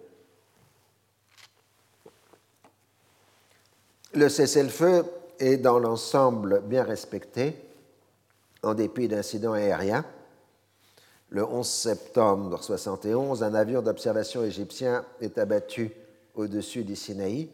Le 4.15 4.29
cessez-le-feu 4.31 5.05
est 5.39 5.59
dans 5.59 5.79
l'ensemble 5.79 6.63
bien 6.63 6.85
respecté, 6.85 7.55
en 8.63 8.73
dépit 8.73 9.09
d'incidents 9.09 9.53
aériens 9.53 10.07
le 11.33 11.47
11 11.47 11.67
septembre 11.67 12.43
1971, 12.43 13.43
un 13.43 13.55
avion 13.55 13.81
d'observation 13.81 14.45
égyptien 14.45 15.07
est 15.23 15.39
abattu 15.39 15.91
au-dessus 16.35 16.85
du 16.85 16.95
Sinaï. 16.95 17.49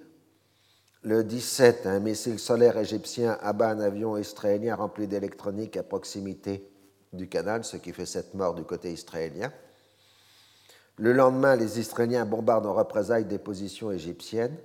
Le 1.02 1.22
17, 1.22 1.86
un 1.86 2.00
missile 2.00 2.40
solaire 2.40 2.76
égyptien 2.76 3.38
abat 3.40 3.70
un 3.70 3.78
avion 3.78 4.16
israélien 4.16 4.74
rempli 4.74 5.06
d'électronique 5.06 5.76
à 5.76 5.84
proximité 5.84 6.68
du 7.12 7.28
canal, 7.28 7.62
ce 7.62 7.76
qui 7.76 7.92
fait 7.92 8.04
cette 8.04 8.34
mort 8.34 8.54
du 8.54 8.64
côté 8.64 8.90
israélien. 8.90 9.52
Le 10.96 11.12
lendemain, 11.12 11.54
les 11.54 11.78
Israéliens 11.78 12.26
bombardent 12.26 12.66
en 12.66 12.74
représailles 12.74 13.26
des 13.26 13.38
positions 13.38 13.92
égyptiennes. 13.92 14.56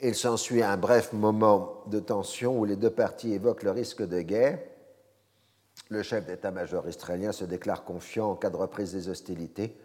Il 0.00 0.14
s'ensuit 0.14 0.62
un 0.62 0.76
bref 0.76 1.12
moment 1.12 1.82
de 1.88 1.98
tension 1.98 2.56
où 2.56 2.64
les 2.64 2.76
deux 2.76 2.90
parties 2.90 3.32
évoquent 3.32 3.64
le 3.64 3.72
risque 3.72 4.06
de 4.06 4.20
guerre 4.20 4.60
le 5.88 6.02
chef 6.02 6.26
d'état-major 6.26 6.88
israélien 6.88 7.32
se 7.32 7.44
déclare 7.44 7.84
confiant 7.84 8.30
en 8.30 8.36
cas 8.36 8.50
de 8.50 8.56
reprise 8.56 8.92
des 8.92 9.08
hostilités. 9.08 9.76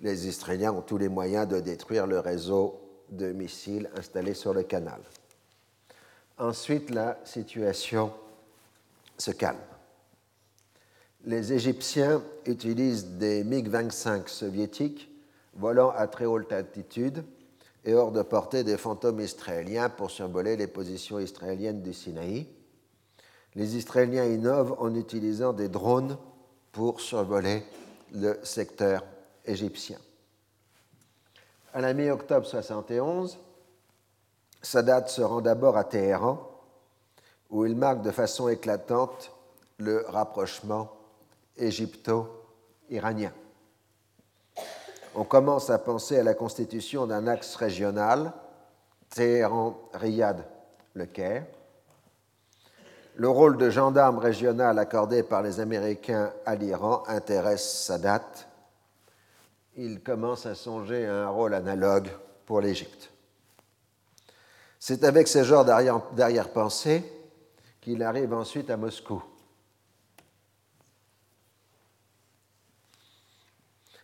Les 0.00 0.26
Israéliens 0.26 0.72
ont 0.72 0.82
tous 0.82 0.98
les 0.98 1.08
moyens 1.08 1.46
de 1.46 1.60
détruire 1.60 2.06
le 2.06 2.18
réseau 2.18 2.80
de 3.10 3.32
missiles 3.32 3.88
installé 3.96 4.34
sur 4.34 4.52
le 4.52 4.62
canal. 4.64 5.00
Ensuite, 6.38 6.90
la 6.90 7.18
situation 7.24 8.12
se 9.16 9.30
calme. 9.30 9.58
Les 11.24 11.52
Égyptiens 11.52 12.22
utilisent 12.46 13.06
des 13.06 13.44
MiG-25 13.44 14.28
soviétiques 14.28 15.10
volant 15.54 15.90
à 15.90 16.06
très 16.06 16.24
haute 16.24 16.52
altitude 16.52 17.24
et 17.84 17.94
hors 17.94 18.12
de 18.12 18.22
portée 18.22 18.64
des 18.64 18.76
fantômes 18.76 19.20
israéliens 19.20 19.88
pour 19.88 20.10
survoler 20.10 20.56
les 20.56 20.66
positions 20.66 21.18
israéliennes 21.18 21.82
du 21.82 21.92
Sinaï 21.92 22.46
les 23.54 23.76
Israéliens 23.76 24.24
innovent 24.24 24.76
en 24.78 24.94
utilisant 24.94 25.52
des 25.52 25.68
drones 25.68 26.16
pour 26.72 27.00
survoler 27.00 27.64
le 28.14 28.38
secteur 28.42 29.04
égyptien. 29.44 29.98
À 31.74 31.80
la 31.80 31.92
mi-octobre 31.92 32.46
71, 32.46 33.38
Sadat 34.62 35.06
se 35.06 35.22
rend 35.22 35.40
d'abord 35.40 35.76
à 35.76 35.84
Téhéran, 35.84 36.38
où 37.50 37.64
il 37.64 37.76
marque 37.76 38.02
de 38.02 38.10
façon 38.10 38.48
éclatante 38.48 39.32
le 39.78 40.04
rapprochement 40.08 40.92
égypto-iranien. 41.56 43.32
On 45.14 45.24
commence 45.24 45.70
à 45.70 45.78
penser 45.78 46.18
à 46.18 46.22
la 46.22 46.34
constitution 46.34 47.06
d'un 47.06 47.26
axe 47.26 47.54
régional, 47.56 48.32
Téhéran-Riyad-Le 49.10 51.06
Caire, 51.06 51.46
le 53.18 53.28
rôle 53.28 53.56
de 53.56 53.68
gendarme 53.68 54.18
régional 54.18 54.78
accordé 54.78 55.24
par 55.24 55.42
les 55.42 55.58
Américains 55.58 56.32
à 56.46 56.54
l'Iran 56.54 57.02
intéresse 57.08 57.84
Sadat. 57.84 58.22
Il 59.76 60.04
commence 60.04 60.46
à 60.46 60.54
songer 60.54 61.04
à 61.04 61.24
un 61.24 61.28
rôle 61.28 61.54
analogue 61.54 62.08
pour 62.46 62.60
l'Égypte. 62.60 63.10
C'est 64.78 65.02
avec 65.02 65.26
ce 65.26 65.42
genre 65.42 65.64
d'arrière-pensée 65.64 67.02
qu'il 67.80 68.04
arrive 68.04 68.32
ensuite 68.32 68.70
à 68.70 68.76
Moscou. 68.76 69.20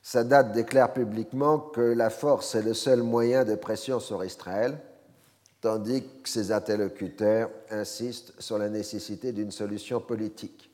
Sadat 0.03 0.43
déclare 0.43 0.93
publiquement 0.93 1.61
que 1.61 1.81
la 1.81 2.11
force 2.11 2.57
est 2.57 2.63
le 2.63 2.75
seul 2.75 3.05
moyen 3.05 3.45
de 3.45 3.55
pression 3.55 4.01
sur 4.01 4.25
Israël, 4.25 4.77
tandis 5.65 6.05
que 6.23 6.29
ses 6.29 6.53
interlocuteurs 6.53 7.49
insistent 7.71 8.35
sur 8.39 8.59
la 8.59 8.69
nécessité 8.69 9.33
d'une 9.33 9.51
solution 9.51 9.99
politique. 9.99 10.71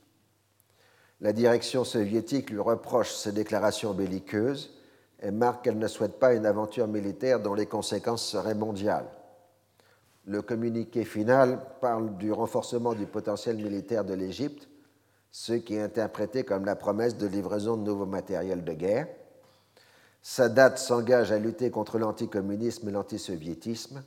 La 1.21 1.33
direction 1.33 1.85
soviétique 1.85 2.51
lui 2.51 2.59
reproche 2.59 3.13
ses 3.13 3.31
déclarations 3.31 3.95
belliqueuses 3.95 4.77
et 5.23 5.31
marque 5.31 5.63
qu'elle 5.63 5.79
ne 5.79 5.87
souhaite 5.87 6.19
pas 6.19 6.35
une 6.35 6.45
aventure 6.45 6.89
militaire 6.89 7.39
dont 7.39 7.55
les 7.55 7.67
conséquences 7.67 8.27
seraient 8.27 8.57
mondiales. 8.57 9.09
Le 10.25 10.43
communiqué 10.43 11.05
final 11.05 11.61
parle 11.81 12.17
du 12.17 12.33
renforcement 12.33 12.95
du 12.95 13.07
potentiel 13.07 13.59
militaire 13.59 14.05
de 14.05 14.15
l'Égypte, 14.15 14.69
ce 15.31 15.53
qui 15.53 15.77
est 15.77 15.83
interprété 15.83 16.43
comme 16.43 16.65
la 16.65 16.75
promesse 16.75 17.17
de 17.17 17.29
livraison 17.29 17.77
de 17.77 17.85
nouveaux 17.85 18.07
matériels 18.07 18.65
de 18.65 18.73
guerre. 18.73 19.07
Sadat 20.21 20.75
s'engage 20.79 21.31
à 21.31 21.39
lutter 21.39 21.71
contre 21.71 22.01
l'anticommunisme 22.01 22.89
et 22.89 22.93
l'antisoviétisme, 22.93 24.03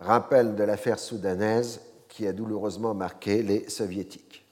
rappel 0.00 0.54
de 0.56 0.64
l'affaire 0.64 0.98
soudanaise 0.98 1.80
qui 2.08 2.26
a 2.26 2.32
douloureusement 2.32 2.94
marqué 2.94 3.42
les 3.42 3.68
soviétiques. 3.68 4.44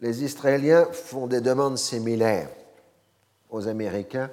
Les 0.00 0.24
Israéliens 0.24 0.86
font 0.92 1.26
des 1.26 1.40
demandes 1.40 1.78
similaires 1.78 2.50
aux 3.50 3.68
Américains 3.68 4.30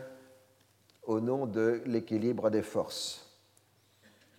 au 1.04 1.20
nom 1.20 1.46
de 1.46 1.82
l'équilibre 1.86 2.50
des 2.50 2.62
forces. 2.62 3.26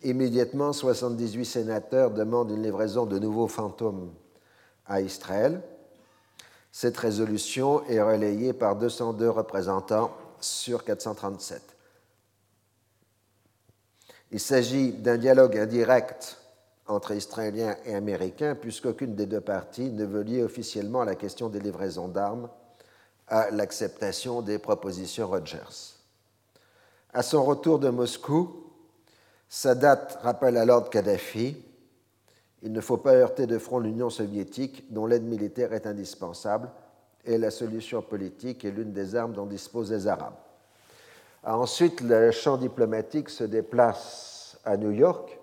Immédiatement, 0.02 0.72
78 0.72 1.44
sénateurs 1.44 2.10
demandent 2.12 2.50
une 2.50 2.62
livraison 2.62 3.04
de 3.04 3.18
nouveaux 3.18 3.48
fantômes 3.48 4.12
à 4.86 5.00
Israël. 5.00 5.60
Cette 6.70 6.96
résolution 6.96 7.84
est 7.86 8.00
relayée 8.00 8.52
par 8.52 8.76
202 8.76 9.28
représentants 9.28 10.12
sur 10.40 10.84
437. 10.84 11.77
Il 14.30 14.40
s'agit 14.40 14.92
d'un 14.92 15.16
dialogue 15.16 15.56
indirect 15.56 16.36
entre 16.86 17.12
Israéliens 17.12 17.76
et 17.84 17.94
Américains, 17.94 18.54
puisqu'aucune 18.54 19.14
des 19.14 19.26
deux 19.26 19.40
parties 19.40 19.90
ne 19.90 20.04
veut 20.04 20.22
lier 20.22 20.42
officiellement 20.42 21.04
la 21.04 21.14
question 21.14 21.48
des 21.48 21.60
livraisons 21.60 22.08
d'armes 22.08 22.48
à 23.26 23.50
l'acceptation 23.50 24.42
des 24.42 24.58
propositions 24.58 25.28
Rogers. 25.28 25.96
À 27.12 27.22
son 27.22 27.44
retour 27.44 27.78
de 27.78 27.90
Moscou, 27.90 28.64
Sadat 29.48 30.08
rappelle 30.22 30.56
à 30.56 30.64
l'ordre 30.64 30.90
Kadhafi 30.90 31.56
il 32.62 32.72
ne 32.72 32.80
faut 32.80 32.96
pas 32.96 33.14
heurter 33.14 33.46
de 33.46 33.58
front 33.58 33.78
l'Union 33.78 34.10
soviétique, 34.10 34.92
dont 34.92 35.06
l'aide 35.06 35.24
militaire 35.24 35.72
est 35.72 35.86
indispensable, 35.86 36.70
et 37.24 37.38
la 37.38 37.50
solution 37.50 38.02
politique 38.02 38.64
est 38.64 38.70
l'une 38.70 38.92
des 38.92 39.14
armes 39.14 39.32
dont 39.32 39.46
disposent 39.46 39.92
les 39.92 40.06
Arabes. 40.06 40.34
Ensuite, 41.44 42.00
le 42.00 42.30
champ 42.30 42.56
diplomatique 42.56 43.30
se 43.30 43.44
déplace 43.44 44.58
à 44.64 44.76
New 44.76 44.90
York, 44.90 45.38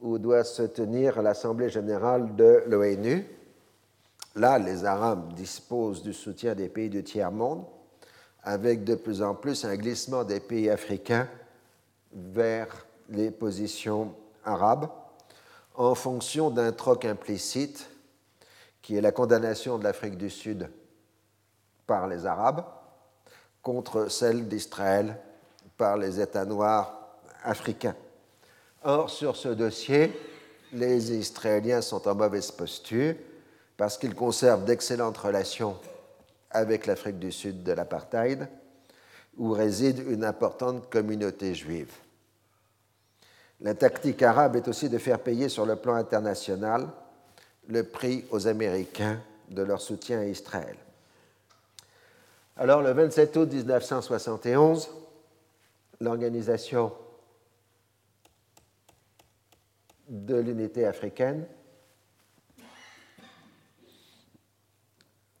où 0.00 0.18
doit 0.18 0.44
se 0.44 0.62
tenir 0.62 1.22
l'Assemblée 1.22 1.70
générale 1.70 2.34
de 2.36 2.64
l'ONU. 2.66 3.26
Là, 4.34 4.58
les 4.58 4.84
Arabes 4.84 5.32
disposent 5.34 6.02
du 6.02 6.12
soutien 6.12 6.54
des 6.54 6.68
pays 6.68 6.90
du 6.90 7.04
tiers-monde, 7.04 7.64
avec 8.42 8.84
de 8.84 8.94
plus 8.94 9.22
en 9.22 9.34
plus 9.34 9.64
un 9.64 9.76
glissement 9.76 10.24
des 10.24 10.40
pays 10.40 10.68
africains 10.68 11.28
vers 12.12 12.86
les 13.08 13.30
positions 13.30 14.14
arabes 14.44 14.88
en 15.74 15.94
fonction 15.94 16.50
d'un 16.50 16.72
troc 16.72 17.04
implicite 17.04 17.88
qui 18.82 18.96
est 18.96 19.00
la 19.00 19.12
condamnation 19.12 19.78
de 19.78 19.84
l'Afrique 19.84 20.16
du 20.16 20.30
Sud 20.30 20.68
par 21.86 22.06
les 22.06 22.26
Arabes 22.26 22.64
contre 23.64 24.08
celle 24.08 24.46
d'Israël 24.46 25.16
par 25.76 25.96
les 25.96 26.20
États 26.20 26.44
noirs 26.44 27.18
africains. 27.42 27.96
Or, 28.84 29.10
sur 29.10 29.34
ce 29.34 29.48
dossier, 29.48 30.12
les 30.72 31.12
Israéliens 31.12 31.80
sont 31.80 32.06
en 32.06 32.14
mauvaise 32.14 32.52
posture 32.52 33.14
parce 33.76 33.98
qu'ils 33.98 34.14
conservent 34.14 34.64
d'excellentes 34.64 35.16
relations 35.16 35.76
avec 36.50 36.86
l'Afrique 36.86 37.18
du 37.18 37.32
Sud 37.32 37.64
de 37.64 37.72
l'apartheid, 37.72 38.48
où 39.36 39.50
réside 39.50 40.04
une 40.08 40.24
importante 40.24 40.88
communauté 40.88 41.54
juive. 41.54 41.92
La 43.60 43.74
tactique 43.74 44.22
arabe 44.22 44.56
est 44.56 44.68
aussi 44.68 44.88
de 44.88 44.98
faire 44.98 45.18
payer 45.18 45.48
sur 45.48 45.66
le 45.66 45.76
plan 45.76 45.94
international 45.94 46.88
le 47.66 47.82
prix 47.82 48.24
aux 48.30 48.46
Américains 48.46 49.20
de 49.48 49.62
leur 49.62 49.80
soutien 49.80 50.20
à 50.20 50.24
Israël. 50.26 50.76
Alors, 52.56 52.82
le 52.82 52.92
27 52.92 53.36
août 53.36 53.52
1971, 53.52 54.88
l'Organisation 56.00 56.92
de 60.08 60.36
l'unité 60.36 60.86
africaine, 60.86 61.46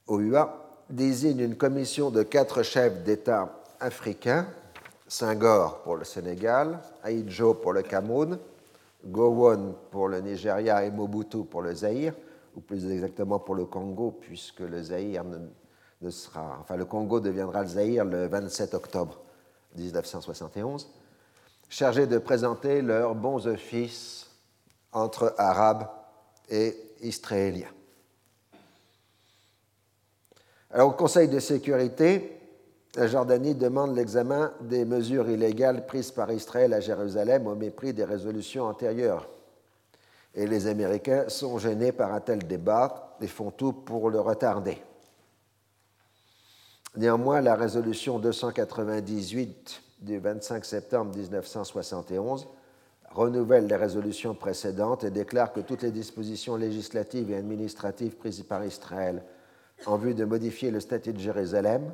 OUA, 0.08 0.82
désigne 0.90 1.40
une 1.40 1.56
commission 1.56 2.10
de 2.10 2.22
quatre 2.24 2.62
chefs 2.62 3.04
d'État 3.04 3.62
africains 3.78 4.46
Senghor 5.06 5.82
pour 5.82 5.96
le 5.96 6.04
Sénégal, 6.04 6.80
Aïdjo 7.04 7.54
pour 7.54 7.72
le 7.72 7.82
Cameroun, 7.82 8.38
Gowon 9.06 9.76
pour 9.92 10.08
le 10.08 10.20
Nigeria 10.20 10.84
et 10.84 10.90
Mobutu 10.90 11.44
pour 11.44 11.62
le 11.62 11.74
Zaïre, 11.74 12.14
ou 12.56 12.60
plus 12.60 12.90
exactement 12.90 13.38
pour 13.38 13.54
le 13.54 13.66
Congo, 13.66 14.10
puisque 14.10 14.60
le 14.60 14.82
Zaïre 14.82 15.24
enfin 16.06 16.76
le 16.76 16.84
Congo 16.84 17.20
deviendra 17.20 17.62
le 17.62 17.68
Zaïre 17.68 18.04
le 18.04 18.26
27 18.26 18.74
octobre 18.74 19.20
1971, 19.76 20.88
chargés 21.68 22.06
de 22.06 22.18
présenter 22.18 22.82
leurs 22.82 23.14
bons 23.14 23.46
offices 23.46 24.30
entre 24.92 25.34
Arabes 25.38 25.88
et 26.48 26.76
Israéliens. 27.00 27.72
Alors 30.70 30.88
au 30.88 30.92
Conseil 30.92 31.28
de 31.28 31.38
sécurité, 31.38 32.40
la 32.96 33.08
Jordanie 33.08 33.54
demande 33.54 33.96
l'examen 33.96 34.52
des 34.60 34.84
mesures 34.84 35.28
illégales 35.28 35.86
prises 35.86 36.12
par 36.12 36.30
Israël 36.30 36.72
à 36.72 36.80
Jérusalem 36.80 37.46
au 37.46 37.54
mépris 37.54 37.92
des 37.92 38.04
résolutions 38.04 38.64
antérieures. 38.64 39.28
Et 40.34 40.46
les 40.46 40.66
Américains 40.66 41.28
sont 41.28 41.58
gênés 41.58 41.92
par 41.92 42.12
un 42.12 42.20
tel 42.20 42.46
débat 42.46 43.16
et 43.20 43.26
font 43.26 43.50
tout 43.50 43.72
pour 43.72 44.10
le 44.10 44.20
retarder. 44.20 44.80
Néanmoins, 46.96 47.40
la 47.40 47.56
résolution 47.56 48.20
298 48.20 49.82
du 50.00 50.18
25 50.18 50.64
septembre 50.64 51.16
1971 51.16 52.46
renouvelle 53.10 53.66
les 53.66 53.74
résolutions 53.74 54.36
précédentes 54.36 55.02
et 55.02 55.10
déclare 55.10 55.52
que 55.52 55.58
toutes 55.58 55.82
les 55.82 55.90
dispositions 55.90 56.54
législatives 56.54 57.32
et 57.32 57.36
administratives 57.36 58.14
prises 58.14 58.44
par 58.44 58.64
Israël 58.64 59.24
en 59.86 59.96
vue 59.96 60.14
de 60.14 60.24
modifier 60.24 60.70
le 60.70 60.78
statut 60.78 61.12
de 61.12 61.18
Jérusalem 61.18 61.92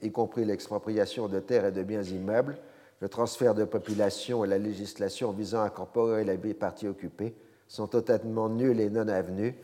y 0.00 0.12
compris 0.12 0.44
l'expropriation 0.44 1.26
de 1.26 1.40
terres 1.40 1.66
et 1.66 1.72
de 1.72 1.82
biens 1.82 2.04
immeubles, 2.04 2.56
le 3.00 3.08
transfert 3.08 3.54
de 3.54 3.64
population 3.64 4.44
et 4.44 4.48
la 4.48 4.58
législation 4.58 5.32
visant 5.32 5.62
à 5.62 5.66
incorporer 5.66 6.22
les 6.22 6.54
parties 6.54 6.86
occupées 6.86 7.34
sont 7.66 7.88
totalement 7.88 8.48
nulles 8.48 8.80
et 8.80 8.90
non 8.90 9.08
avenues 9.08 9.56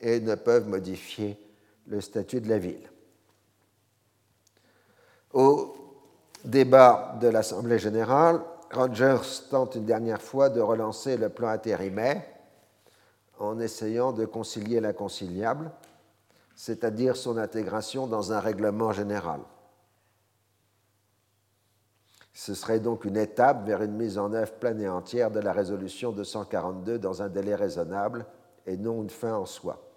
et 0.00 0.18
ne 0.18 0.34
peuvent 0.34 0.68
modifier 0.68 1.38
le 1.86 2.00
statut 2.00 2.40
de 2.40 2.48
la 2.48 2.58
ville. 2.58 2.90
Au 5.34 5.74
débat 6.44 7.16
de 7.20 7.26
l'Assemblée 7.26 7.80
générale, 7.80 8.40
Rogers 8.72 9.48
tente 9.50 9.74
une 9.74 9.84
dernière 9.84 10.22
fois 10.22 10.48
de 10.48 10.60
relancer 10.60 11.16
le 11.16 11.28
plan 11.28 11.48
intérimaire 11.48 12.22
en 13.40 13.58
essayant 13.58 14.12
de 14.12 14.26
concilier 14.26 14.80
l'inconciliable, 14.80 15.72
c'est-à-dire 16.54 17.16
son 17.16 17.36
intégration 17.36 18.06
dans 18.06 18.32
un 18.32 18.38
règlement 18.38 18.92
général. 18.92 19.40
Ce 22.32 22.54
serait 22.54 22.78
donc 22.78 23.04
une 23.04 23.16
étape 23.16 23.66
vers 23.66 23.82
une 23.82 23.96
mise 23.96 24.18
en 24.18 24.32
œuvre 24.32 24.52
pleine 24.52 24.80
et 24.80 24.88
entière 24.88 25.32
de 25.32 25.40
la 25.40 25.52
résolution 25.52 26.12
242 26.12 27.00
dans 27.00 27.22
un 27.22 27.28
délai 27.28 27.56
raisonnable 27.56 28.24
et 28.66 28.76
non 28.76 29.02
une 29.02 29.10
fin 29.10 29.34
en 29.34 29.46
soi. 29.46 29.93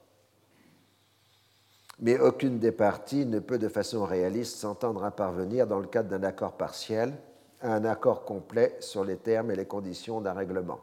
Mais 1.99 2.19
aucune 2.19 2.59
des 2.59 2.71
parties 2.71 3.25
ne 3.25 3.39
peut 3.39 3.57
de 3.57 3.69
façon 3.69 4.05
réaliste 4.05 4.57
s'entendre 4.57 5.03
à 5.03 5.11
parvenir 5.11 5.65
dans 5.65 5.79
le 5.79 5.87
cadre 5.87 6.09
d'un 6.09 6.23
accord 6.23 6.53
partiel 6.53 7.13
à 7.61 7.73
un 7.73 7.85
accord 7.85 8.23
complet 8.23 8.77
sur 8.79 9.03
les 9.03 9.17
termes 9.17 9.49
et 9.49 9.55
les 9.55 9.65
conditions 9.65 10.21
d'un 10.21 10.33
règlement. 10.33 10.79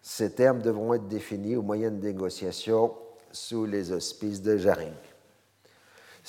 Ces 0.00 0.32
termes 0.32 0.60
devront 0.60 0.94
être 0.94 1.06
définis 1.06 1.54
au 1.54 1.62
moyen 1.62 1.92
de 1.92 2.04
négociations 2.04 2.92
sous 3.30 3.66
les 3.66 3.92
auspices 3.92 4.42
de 4.42 4.56
Jaring. 4.56 4.92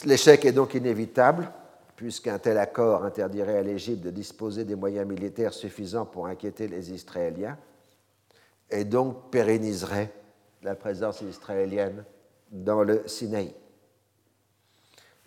L'échec 0.06 0.46
est 0.46 0.52
donc 0.52 0.76
inévitable 0.76 1.52
puisqu'un 1.96 2.40
tel 2.40 2.58
accord 2.58 3.04
interdirait 3.04 3.58
à 3.58 3.64
l'Égypte 3.64 4.04
de 4.04 4.10
disposer 4.10 4.66
des 4.66 4.76
moyens 4.76 5.08
militaires 5.08 5.54
suffisants 5.54 6.06
pour 6.06 6.28
inquiéter 6.28 6.68
les 6.68 6.92
Israéliens, 6.92 7.58
et 8.70 8.84
donc 8.84 9.30
pérenniserait 9.30 10.12
la 10.64 10.76
présence 10.76 11.22
israélienne 11.22 12.04
dans 12.54 12.84
le 12.84 13.04
Sinaï. 13.08 13.54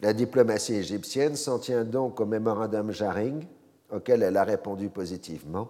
La 0.00 0.12
diplomatie 0.12 0.74
égyptienne 0.74 1.36
s'en 1.36 1.58
tient 1.58 1.84
donc 1.84 2.20
au 2.20 2.26
mémorandum 2.26 2.92
Jaring, 2.92 3.44
auquel 3.92 4.22
elle 4.22 4.36
a 4.36 4.44
répondu 4.44 4.88
positivement. 4.88 5.68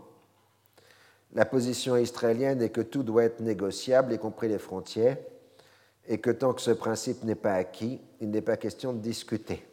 La 1.33 1.45
position 1.45 1.97
israélienne 1.97 2.63
est 2.63 2.71
que 2.71 2.81
tout 2.81 3.03
doit 3.03 3.25
être 3.25 3.41
négociable, 3.41 4.13
y 4.13 4.19
compris 4.19 4.49
les 4.49 4.59
frontières, 4.59 5.17
et 6.09 6.19
que 6.19 6.31
tant 6.31 6.53
que 6.53 6.61
ce 6.61 6.71
principe 6.71 7.25
n'est 7.25 7.35
pas 7.35 7.55
acquis, 7.55 8.01
il 8.21 8.31
n'est 8.31 8.43
pas 8.43 8.57
question 8.57 8.93
de 8.93 8.99
discuter. 8.99 9.67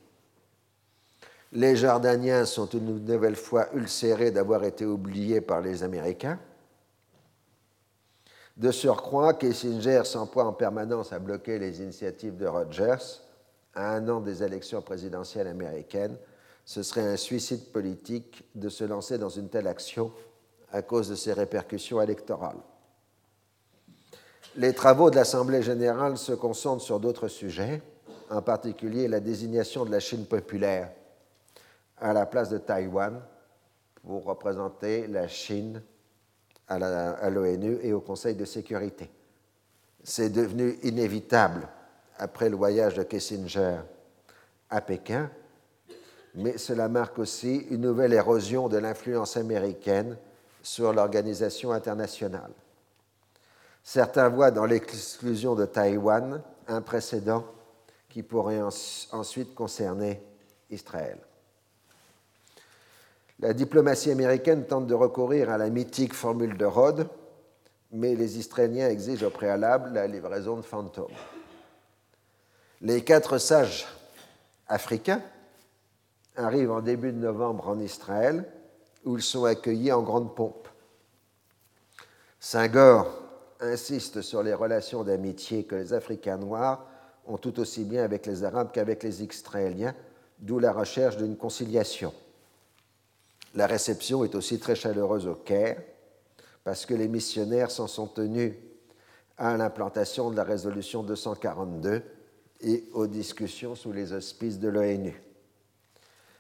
Les 1.52 1.76
Jordaniens 1.76 2.46
sont 2.46 2.66
une 2.68 3.06
nouvelle 3.06 3.36
fois 3.36 3.68
ulcérés 3.76 4.32
d'avoir 4.32 4.64
été 4.64 4.86
oubliés 4.86 5.42
par 5.42 5.62
les 5.62 5.84
Américains. 5.84 6.40
De 8.56 8.72
surcroît, 8.72 9.34
Kissinger 9.34 10.04
s'emploie 10.04 10.46
en 10.46 10.54
permanence 10.54 11.12
à 11.12 11.20
bloquer 11.20 11.58
les 11.58 11.82
initiatives 11.82 12.38
de 12.38 12.46
Rogers. 12.46 13.22
À 13.74 13.96
un 13.96 14.08
an 14.10 14.20
des 14.20 14.44
élections 14.44 14.82
présidentielles 14.82 15.48
américaines, 15.48 16.16
ce 16.64 16.84
serait 16.84 17.08
un 17.08 17.18
suicide 17.18 17.72
politique 17.72 18.46
de 18.54 18.70
se 18.70 18.84
lancer 18.84 19.18
dans 19.18 19.30
une 19.30 19.50
telle 19.50 19.68
action 19.68 20.12
à 20.72 20.84
cause 20.84 21.10
de 21.10 21.16
ses 21.16 21.34
répercussions 21.34 22.02
électorales. 22.02 22.60
Les 24.56 24.74
travaux 24.74 25.10
de 25.10 25.16
l'Assemblée 25.16 25.64
générale 25.64 26.18
se 26.18 26.34
concentrent 26.34 26.84
sur 26.84 27.00
d'autres 27.00 27.28
sujets, 27.28 27.82
en 28.30 28.44
particulier 28.44 29.08
la 29.08 29.20
désignation 29.20 29.84
de 29.84 29.92
la 29.92 30.00
Chine 30.00 30.26
populaire 30.26 30.92
à 31.98 32.14
la 32.14 32.28
place 32.28 32.50
de 32.50 32.60
Taïwan 32.60 33.20
pour 34.04 34.26
représenter 34.26 35.08
la 35.08 35.28
Chine 35.28 35.82
à 36.68 37.30
l'ONU 37.30 37.80
et 37.82 37.94
au 37.94 38.02
Conseil 38.02 38.36
de 38.36 38.46
sécurité. 38.46 39.10
C'est 40.04 40.30
devenu 40.30 40.78
inévitable 40.84 41.68
après 42.18 42.50
le 42.50 42.56
voyage 42.56 42.96
de 42.96 43.04
Kissinger 43.04 43.78
à 44.70 44.82
Pékin, 44.82 45.30
mais 46.36 46.58
cela 46.58 46.90
marque 46.90 47.20
aussi 47.20 47.58
une 47.70 47.82
nouvelle 47.82 48.14
érosion 48.14 48.70
de 48.70 48.78
l'influence 48.78 49.38
américaine 49.38 50.18
sur 50.62 50.94
l'organisation 50.94 51.72
internationale. 51.72 52.52
Certains 53.84 54.30
voient 54.30 54.52
dans 54.52 54.66
l'exclusion 54.66 55.56
de 55.56 55.66
Taïwan 55.66 56.42
un 56.68 56.82
précédent 56.82 57.46
qui 58.10 58.24
pourrait 58.24 58.62
ensuite 59.12 59.54
concerner 59.54 60.22
Israël. 60.70 61.18
La 63.44 63.52
diplomatie 63.52 64.10
américaine 64.10 64.64
tente 64.64 64.88
de 64.88 64.94
recourir 64.94 65.50
à 65.50 65.58
la 65.58 65.70
mythique 65.70 66.14
formule 66.14 66.56
de 66.56 66.64
Rhodes, 66.64 67.10
mais 67.92 68.16
les 68.16 68.40
Israéliens 68.40 68.88
exigent 68.88 69.26
au 69.26 69.30
préalable 69.30 69.92
la 69.92 70.08
livraison 70.08 70.56
de 70.56 70.62
fantômes. 70.62 71.12
Les 72.80 73.04
quatre 73.04 73.40
sages 73.40 73.86
africains 74.70 75.22
arrivent 76.38 76.72
en 76.72 76.80
début 76.80 77.12
de 77.12 77.18
novembre 77.18 77.68
en 77.68 77.82
Israël, 77.82 78.46
où 79.04 79.18
ils 79.18 79.22
sont 79.22 79.44
accueillis 79.44 79.92
en 79.92 80.04
grande 80.04 80.34
pompe. 80.34 80.70
Senghor 82.40 83.12
insiste 83.60 84.22
sur 84.22 84.42
les 84.42 84.54
relations 84.54 85.04
d'amitié 85.04 85.66
que 85.66 85.76
les 85.76 85.92
Africains 85.92 86.38
noirs 86.38 86.86
ont 87.28 87.38
tout 87.38 87.60
aussi 87.60 87.84
bien 87.84 88.06
avec 88.06 88.26
les 88.26 88.46
Arabes 88.46 88.70
qu'avec 88.72 89.04
les 89.04 89.22
Israéliens, 89.22 89.96
d'où 90.40 90.60
la 90.60 90.72
recherche 90.72 91.18
d'une 91.18 91.36
conciliation. 91.36 92.14
La 93.54 93.68
réception 93.68 94.24
est 94.24 94.36
aussi 94.36 94.60
très 94.60 94.76
chaleureuse 94.76 95.28
au 95.28 95.36
Caire, 95.36 95.82
parce 96.64 96.86
que 96.86 96.94
les 96.94 97.08
missionnaires 97.08 97.72
s'en 97.72 97.88
sont 97.88 98.08
tenus 98.08 98.54
à 99.38 99.58
l'implantation 99.58 100.32
de 100.32 100.36
la 100.36 100.44
résolution 100.44 101.04
242 101.04 102.04
et 102.62 102.84
aux 102.94 103.08
discussions 103.08 103.76
sous 103.76 103.92
les 103.92 104.14
auspices 104.14 104.60
de 104.60 104.70
l'ONU. 104.70 105.22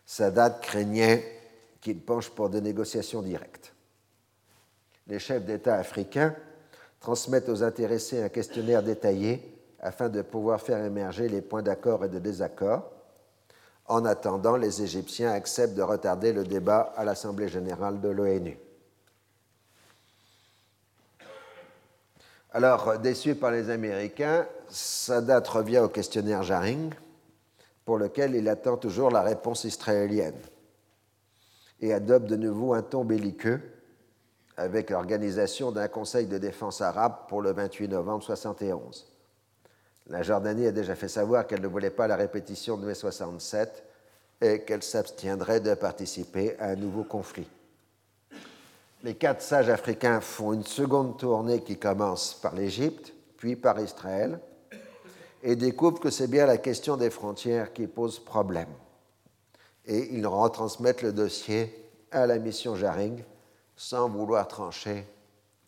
Sadat 0.05 0.51
craignait 0.61 1.24
qu'il 1.82 1.99
penche 1.99 2.30
pour 2.30 2.49
des 2.49 2.61
négociations 2.61 3.22
directes. 3.22 3.74
Les 5.07 5.20
chefs 5.20 5.43
d'État 5.43 5.76
africains 5.76 6.36
transmettent 6.99 7.49
aux 7.49 7.64
intéressés 7.64 8.24
un 8.24 8.30
questionnaire 8.30 8.84
détaillé 8.84 9.59
afin 9.80 10.07
de 10.07 10.22
pouvoir 10.22 10.61
faire 10.61 10.84
émerger 10.84 11.28
les 11.28 11.41
points 11.41 11.61
d'accord 11.61 12.05
et 12.05 12.09
de 12.09 12.20
désaccord. 12.20 12.89
En 13.88 14.06
attendant, 14.06 14.56
les 14.56 14.82
Égyptiens 14.82 15.32
acceptent 15.32 15.76
de 15.76 15.82
retarder 15.82 16.32
le 16.32 16.44
débat 16.44 16.94
à 16.96 17.04
l'Assemblée 17.04 17.50
générale 17.50 18.00
de 18.00 18.10
l'ONU. 18.10 18.58
Alors, 22.52 23.00
déçu 23.00 23.36
par 23.36 23.52
les 23.52 23.70
Américains, 23.70 24.48
Sadat 24.70 25.44
revient 25.48 25.80
au 25.80 25.90
questionnaire 25.90 26.44
Jaring, 26.44 26.94
pour 27.84 27.98
lequel 27.98 28.36
il 28.36 28.48
attend 28.48 28.78
toujours 28.78 29.10
la 29.10 29.22
réponse 29.22 29.64
israélienne, 29.66 30.40
et 31.82 31.94
adopte 31.94 32.28
de 32.28 32.36
nouveau 32.36 32.74
un 32.74 32.84
ton 32.84 33.04
belliqueux 33.04 33.60
avec 34.56 34.92
l'organisation 34.92 35.72
d'un 35.72 35.88
Conseil 35.88 36.28
de 36.28 36.38
défense 36.38 36.82
arabe 36.82 37.28
pour 37.28 37.42
le 37.42 37.52
28 37.52 37.88
novembre 37.88 38.20
1971. 38.20 39.12
La 40.08 40.22
Jordanie 40.22 40.68
a 40.68 40.72
déjà 40.72 40.95
fait 40.95 41.08
savoir 41.08 41.47
qu'elle 41.47 41.62
ne 41.62 41.68
voulait 41.68 41.89
pas 41.89 42.08
la 42.08 42.16
répétition 42.16 42.78
de 42.78 42.86
mai 42.86 42.93
67 42.93 43.84
et 44.41 44.62
qu'elle 44.62 44.84
s'abstiendrait 44.84 45.62
de 45.62 45.74
participer 45.74 46.60
à 46.60 46.70
un 46.70 46.76
nouveau 46.76 47.04
conflit. 47.04 47.47
Les 49.04 49.16
quatre 49.16 49.41
sages 49.41 49.70
africains 49.70 50.22
font 50.22 50.54
une 50.54 50.66
seconde 50.66 51.18
tournée 51.18 51.62
qui 51.62 51.78
commence 51.78 52.34
par 52.34 52.56
l'Égypte, 52.56 53.14
puis 53.38 53.56
par 53.56 53.80
Israël, 53.80 54.39
et 55.41 55.56
découvrent 55.56 55.99
que 55.99 56.10
c'est 56.10 56.30
bien 56.30 56.45
la 56.45 56.58
question 56.58 56.95
des 56.95 57.10
frontières 57.10 57.74
qui 57.74 57.88
pose 57.88 58.20
problème. 58.20 58.70
Et 59.86 60.16
ils 60.16 60.26
retransmettent 60.26 61.01
le 61.01 61.12
dossier 61.12 61.89
à 62.12 62.26
la 62.26 62.39
mission 62.39 62.76
Jaring 62.76 63.24
sans 63.76 64.08
vouloir 64.08 64.47
trancher 64.47 65.06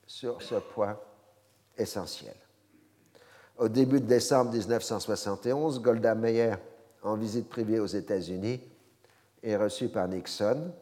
sur 0.07 0.41
ce 0.41 0.55
point 0.55 0.97
essentiel. 1.77 2.36
Au 3.57 3.69
début 3.69 4.01
de 4.01 4.05
décembre 4.05 4.51
1971, 4.51 5.79
Golda 5.81 6.13
Meir, 6.13 6.59
en 7.03 7.15
visite 7.15 7.47
privée 7.47 7.79
aux 7.79 7.85
États-Unis, 7.85 8.59
est 9.41 9.55
reçue 9.55 9.87
par 9.87 10.09
Nixon. 10.09 10.73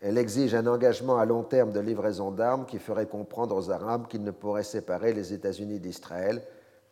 Elle 0.00 0.16
exige 0.16 0.54
un 0.54 0.66
engagement 0.66 1.18
à 1.18 1.26
long 1.26 1.42
terme 1.42 1.72
de 1.72 1.80
livraison 1.80 2.30
d'armes 2.30 2.64
qui 2.64 2.78
ferait 2.78 3.06
comprendre 3.06 3.54
aux 3.54 3.70
Arabes 3.70 4.06
qu'ils 4.08 4.24
ne 4.24 4.30
pourraient 4.30 4.64
séparer 4.64 5.12
les 5.12 5.34
États-Unis 5.34 5.78
d'Israël 5.78 6.42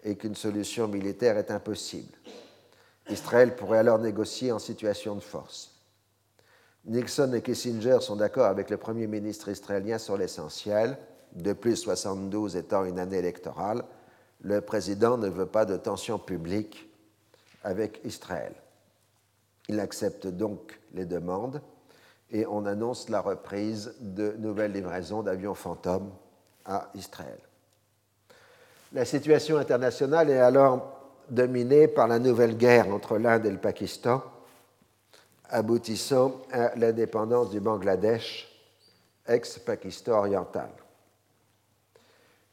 et 0.04 0.16
qu'une 0.16 0.34
solution 0.34 0.88
militaire 0.88 1.38
est 1.38 1.50
impossible. 1.50 2.12
Israël 3.08 3.56
pourrait 3.56 3.78
alors 3.78 3.98
négocier 3.98 4.52
en 4.52 4.58
situation 4.58 5.14
de 5.14 5.20
force. 5.20 5.74
Nixon 6.84 7.32
et 7.32 7.40
Kissinger 7.40 7.98
sont 8.00 8.16
d'accord 8.16 8.46
avec 8.46 8.68
le 8.68 8.76
Premier 8.76 9.06
ministre 9.06 9.48
israélien 9.48 9.96
sur 9.96 10.18
l'essentiel, 10.18 10.98
de 11.34 11.54
plus 11.54 11.76
72 11.76 12.56
étant 12.56 12.84
une 12.84 12.98
année 12.98 13.18
électorale, 13.18 13.84
le 14.42 14.60
président 14.60 15.16
ne 15.16 15.28
veut 15.28 15.46
pas 15.46 15.64
de 15.64 15.76
tension 15.76 16.18
publique 16.18 16.88
avec 17.64 18.00
Israël. 18.04 18.52
Il 19.68 19.78
accepte 19.80 20.26
donc 20.26 20.80
les 20.94 21.04
demandes 21.04 21.62
et 22.30 22.46
on 22.46 22.66
annonce 22.66 23.08
la 23.08 23.20
reprise 23.20 23.94
de 24.00 24.34
nouvelles 24.38 24.72
livraisons 24.72 25.22
d'avions 25.22 25.54
fantômes 25.54 26.10
à 26.64 26.90
Israël. 26.94 27.38
La 28.92 29.04
situation 29.04 29.58
internationale 29.58 30.30
est 30.30 30.38
alors 30.38 31.00
dominée 31.30 31.88
par 31.88 32.08
la 32.08 32.18
nouvelle 32.18 32.56
guerre 32.56 32.88
entre 32.88 33.18
l'Inde 33.18 33.46
et 33.46 33.50
le 33.50 33.58
Pakistan, 33.58 34.22
aboutissant 35.48 36.42
à 36.50 36.74
l'indépendance 36.74 37.50
du 37.50 37.60
Bangladesh, 37.60 38.48
ex-Pakistan 39.26 40.12
oriental. 40.12 40.70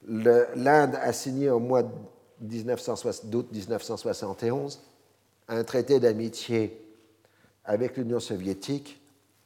L'Inde 0.09 0.95
a 0.95 1.13
signé 1.13 1.51
au 1.51 1.59
mois 1.59 1.83
d'août 1.83 3.47
1971 3.51 4.81
un 5.47 5.63
traité 5.63 5.99
d'amitié 5.99 6.83
avec 7.63 7.95
l'Union 7.95 8.19
soviétique 8.19 8.99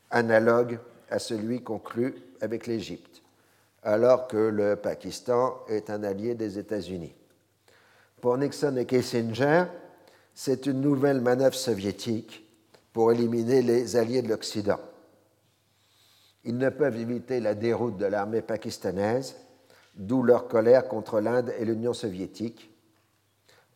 analogue 0.09 0.79
à 1.09 1.19
celui 1.19 1.61
conclu 1.61 2.15
avec 2.39 2.65
l'Égypte, 2.67 3.21
alors 3.83 4.27
que 4.27 4.37
le 4.37 4.77
Pakistan 4.77 5.59
est 5.67 5.89
un 5.89 6.03
allié 6.03 6.33
des 6.33 6.57
États-Unis. 6.57 7.13
Pour 8.21 8.37
Nixon 8.37 8.77
et 8.77 8.85
Kissinger, 8.85 9.65
c'est 10.33 10.65
une 10.65 10.79
nouvelle 10.79 11.19
manœuvre 11.19 11.55
soviétique 11.55 12.47
pour 12.93 13.11
éliminer 13.11 13.61
les 13.61 13.97
alliés 13.97 14.21
de 14.21 14.29
l'Occident. 14.29 14.79
Ils 16.45 16.57
ne 16.57 16.69
peuvent 16.69 16.97
éviter 16.97 17.41
la 17.41 17.53
déroute 17.53 17.97
de 17.97 18.05
l'armée 18.05 18.41
pakistanaise, 18.41 19.35
d'où 19.95 20.23
leur 20.23 20.47
colère 20.47 20.87
contre 20.87 21.19
l'Inde 21.19 21.53
et 21.57 21.65
l'Union 21.65 21.93
soviétique. 21.93 22.71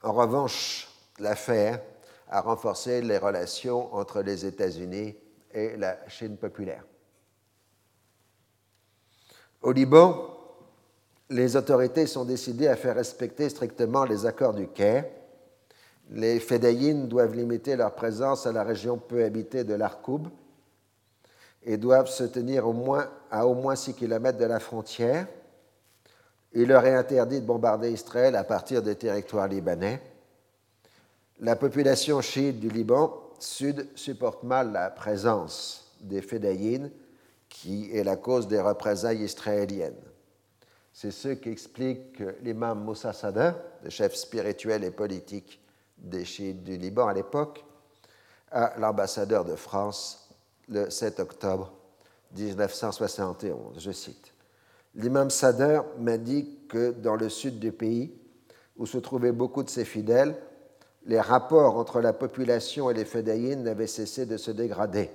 En 0.04 0.14
revanche, 0.14 0.90
l'affaire 1.20 1.82
a 2.30 2.42
renforcé 2.42 3.02
les 3.02 3.18
relations 3.18 3.94
entre 3.96 4.22
les 4.22 4.46
États-Unis 4.46 5.16
et 5.52 5.78
la 5.78 5.98
Chine 6.08 6.38
populaire. 6.38 6.84
Au 9.62 9.72
Liban, 9.72 10.34
les 11.30 11.56
autorités 11.56 12.08
sont 12.08 12.26
décidées 12.26 12.68
à 12.68 12.76
faire 12.76 12.96
respecter 12.96 13.50
strictement 13.50 14.06
les 14.06 14.26
accords 14.26 14.54
du 14.54 14.68
Caire. 14.68 15.06
Les 16.10 16.40
Fédayines 16.40 17.08
doivent 17.08 17.36
limiter 17.36 17.76
leur 17.76 17.94
présence 17.96 18.46
à 18.48 18.52
la 18.52 18.64
région 18.64 18.98
peu 18.98 19.24
habitée 19.24 19.64
de 19.64 19.74
l'Arkoub 19.74 20.30
et 21.64 21.76
doivent 21.76 22.10
se 22.10 22.24
tenir 22.24 22.66
au 22.68 22.72
moins, 22.72 23.10
à 23.30 23.46
au 23.46 23.56
moins 23.56 23.76
6 23.76 23.96
km 23.96 24.38
de 24.38 24.46
la 24.46 24.60
frontière. 24.60 25.28
Il 26.58 26.70
leur 26.70 26.84
est 26.88 26.96
interdit 26.96 27.40
de 27.40 27.46
bombarder 27.46 27.92
Israël 27.92 28.36
à 28.36 28.44
partir 28.44 28.82
des 28.82 28.96
territoires 28.96 29.48
libanais. 29.48 30.02
La 31.40 31.56
population 31.56 32.20
chiite 32.20 32.60
du 32.60 32.68
Liban 32.68 33.14
sud 33.38 33.88
supporte 33.94 34.42
mal 34.42 34.72
la 34.72 34.90
présence 34.90 35.94
des 36.02 36.24
Fédayines, 36.24 36.90
qui 37.48 37.96
est 37.96 38.04
la 38.04 38.16
cause 38.16 38.48
des 38.48 38.60
représailles 38.60 39.22
israéliennes. 39.22 40.02
C'est 40.94 41.12
ce 41.12 41.28
qu'explique 41.28 42.24
l'imam 42.42 42.84
Moussa 42.84 43.14
Sadr, 43.14 43.54
le 43.84 43.92
chef 43.92 44.16
spirituel 44.16 44.84
et 44.84 44.90
politique 44.90 45.62
des 46.00 46.26
chiites 46.26 46.64
du 46.64 46.76
Liban 46.76 47.08
à 47.08 47.14
l'époque, 47.14 47.64
à 48.50 48.74
l'ambassadeur 48.80 49.46
de 49.46 49.56
France 49.56 50.28
le 50.70 50.90
7 50.90 51.20
octobre 51.20 51.72
1971. 52.36 53.78
Je 53.78 53.92
cite 53.92 54.34
L'imam 54.96 55.30
Sadr 55.30 55.84
m'a 56.00 56.18
dit 56.18 56.58
que 56.68 56.92
dans 56.92 57.16
le 57.16 57.30
sud 57.30 57.60
du 57.60 57.72
pays, 57.72 58.14
où 58.78 58.86
se 58.86 58.98
trouvaient 58.98 59.32
beaucoup 59.32 59.64
de 59.64 59.70
ses 59.70 59.86
fidèles, 59.86 60.36
les 61.06 61.20
rapports 61.20 61.78
entre 61.78 62.02
la 62.02 62.14
population 62.14 62.90
et 62.90 62.94
les 62.94 63.06
fédayines 63.06 63.64
n'avaient 63.64 63.88
cessé 63.88 64.26
de 64.26 64.38
se 64.38 64.52
dégrader. 64.52 65.10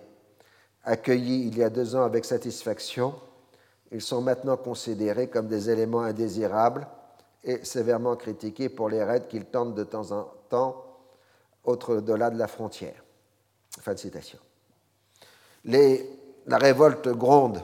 Accueillis 0.84 1.46
il 1.46 1.58
y 1.58 1.62
a 1.62 1.70
deux 1.70 1.94
ans 1.94 2.02
avec 2.02 2.24
satisfaction, 2.24 3.14
ils 3.92 4.00
sont 4.00 4.22
maintenant 4.22 4.56
considérés 4.56 5.28
comme 5.28 5.48
des 5.48 5.68
éléments 5.68 6.00
indésirables 6.00 6.86
et 7.44 7.64
sévèrement 7.64 8.16
critiqués 8.16 8.68
pour 8.68 8.88
les 8.88 9.04
raids 9.04 9.26
qu'ils 9.28 9.44
tentent 9.44 9.74
de 9.74 9.84
temps 9.84 10.12
en 10.12 10.30
temps 10.48 10.84
au-delà 11.64 12.30
de 12.30 12.38
la 12.38 12.48
frontière. 12.48 13.04
Fin 13.80 13.94
de 13.94 13.98
citation. 13.98 14.38
la 15.64 16.58
révolte 16.58 17.08
gronde 17.08 17.62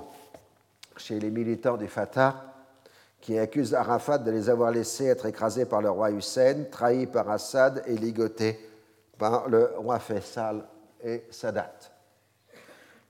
chez 0.99 1.19
les 1.19 1.31
militants 1.31 1.77
du 1.77 1.89
Fatah 1.89 2.49
qui 3.21 3.39
accusent 3.39 3.75
Arafat 3.75 4.19
de 4.19 4.31
les 4.31 4.49
avoir 4.49 4.71
laissés 4.71 5.07
être 5.07 5.27
écrasés 5.27 5.65
par 5.65 5.83
le 5.83 5.91
roi 5.91 6.11
Hussein, 6.11 6.65
trahis 6.71 7.07
par 7.07 7.29
Assad 7.31 7.83
et 7.87 7.97
ligotés 7.97 8.59
par 9.19 9.49
le 9.49 9.73
roi 9.77 9.99
Faisal 9.99 10.65
et 11.03 11.25
Sadat. 11.31 11.75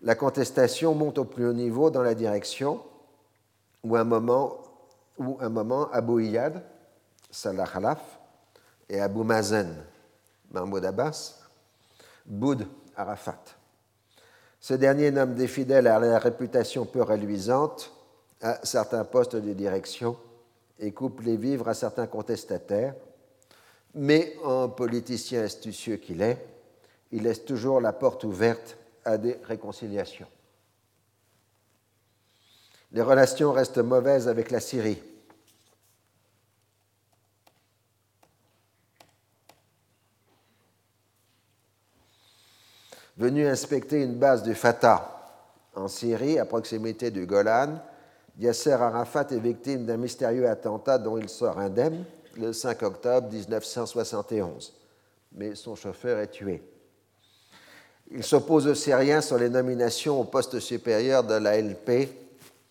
La 0.03 0.14
contestation 0.14 0.95
monte 0.95 1.18
au 1.18 1.24
plus 1.24 1.47
haut 1.47 1.53
niveau 1.53 1.91
dans 1.91 2.03
la 2.03 2.14
direction 2.14 2.82
où 3.82 3.97
un 3.97 4.05
moment, 4.05 4.59
où 5.18 5.36
un 5.41 5.49
moment 5.49 5.91
Abu 5.91 6.24
Iyad, 6.24 6.62
Salah 7.30 7.66
Khalaf, 7.66 8.18
et 8.89 9.01
Abu 9.01 9.22
Mazen, 9.22 9.84
Mahmoud 10.51 10.84
Abbas, 10.84 11.41
boudent 12.24 12.68
Arafat. 12.97 13.57
Ce 14.61 14.74
dernier 14.74 15.11
nomme 15.11 15.34
des 15.34 15.48
fidèles 15.48 15.86
à 15.86 15.98
la 15.98 16.18
réputation 16.18 16.84
peu 16.84 17.02
reluisante 17.02 17.92
à 18.40 18.64
certains 18.64 19.04
postes 19.04 19.36
de 19.36 19.52
direction 19.52 20.16
et 20.78 20.92
coupe 20.92 21.20
les 21.20 21.36
vivres 21.36 21.68
à 21.68 21.74
certains 21.74 22.06
contestataires, 22.06 22.94
mais 23.94 24.36
en 24.44 24.68
politicien 24.68 25.42
astucieux 25.42 25.96
qu'il 25.96 26.22
est, 26.22 26.44
il 27.11 27.22
laisse 27.22 27.44
toujours 27.44 27.80
la 27.80 27.92
porte 27.92 28.24
ouverte 28.24 28.76
à 29.04 29.16
des 29.16 29.38
réconciliations. 29.44 30.26
Les 32.92 33.02
relations 33.02 33.52
restent 33.52 33.78
mauvaises 33.78 34.28
avec 34.28 34.50
la 34.50 34.61
Syrie. 34.61 35.02
Venu 43.18 43.48
inspecter 43.48 44.02
une 44.02 44.14
base 44.14 44.44
du 44.44 44.54
Fatah 44.54 45.14
en 45.74 45.88
Syrie, 45.88 46.38
à 46.38 46.44
proximité 46.44 47.10
du 47.10 47.26
Golan, 47.26 47.80
Yasser 48.38 48.72
Arafat 48.72 49.26
est 49.32 49.40
victime 49.40 49.84
d'un 49.84 49.96
mystérieux 49.96 50.48
attentat 50.48 50.98
dont 50.98 51.18
il 51.18 51.28
sort 51.28 51.58
indemne 51.58 52.04
le 52.36 52.52
5 52.52 52.80
octobre 52.84 53.28
1971. 53.32 54.72
Mais 55.32 55.56
son 55.56 55.74
chauffeur 55.74 56.20
est 56.20 56.30
tué. 56.30 56.62
Il 58.12 58.22
s'oppose 58.22 58.68
aux 58.68 58.76
Syriens 58.76 59.20
sur 59.20 59.36
les 59.36 59.50
nominations 59.50 60.20
au 60.20 60.24
poste 60.24 60.60
supérieur 60.60 61.24
de 61.24 61.34
la 61.34 61.60
LP 61.60 62.08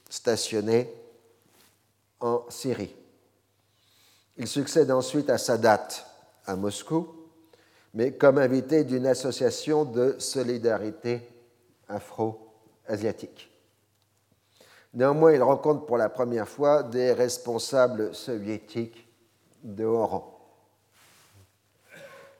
stationné 0.09 0.89
en 2.21 2.45
Syrie. 2.47 2.95
Il 4.37 4.47
succède 4.47 4.91
ensuite 4.91 5.29
à 5.29 5.37
Sadat 5.37 5.89
à 6.45 6.55
Moscou, 6.55 7.16
mais 7.97 8.11
comme 8.11 8.37
invité 8.37 8.83
d'une 8.83 9.07
association 9.07 9.83
de 9.83 10.17
solidarité 10.19 11.27
afro-asiatique. 11.89 13.49
Néanmoins, 14.93 15.33
il 15.33 15.41
rencontre 15.41 15.87
pour 15.87 15.97
la 15.97 16.07
première 16.07 16.47
fois 16.47 16.83
des 16.83 17.11
responsables 17.11 18.13
soviétiques 18.13 19.07
de 19.63 19.83
haut 19.83 20.05
rang. 20.05 20.39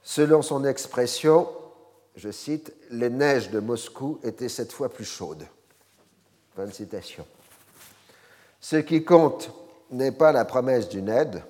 Selon 0.03 0.43
son 0.43 0.64
expression, 0.64 1.49
je 2.16 2.30
cite, 2.30 2.72
Les 2.91 3.10
neiges 3.10 3.49
de 3.49 3.60
Moscou 3.60 4.20
étaient 4.22 4.49
cette 4.49 4.72
fois 4.72 4.89
plus 4.89 5.05
chaudes. 5.05 5.47
Fin 6.55 6.66
de 6.66 6.72
citation. 6.72 7.26
Ce 8.62 8.76
qui 8.76 9.03
compte 9.03 9.49
n'est 9.89 10.12
pas 10.12 10.32
la 10.32 10.45
promesse 10.45 10.88
d'une 10.88 11.10
aide. 11.10 11.41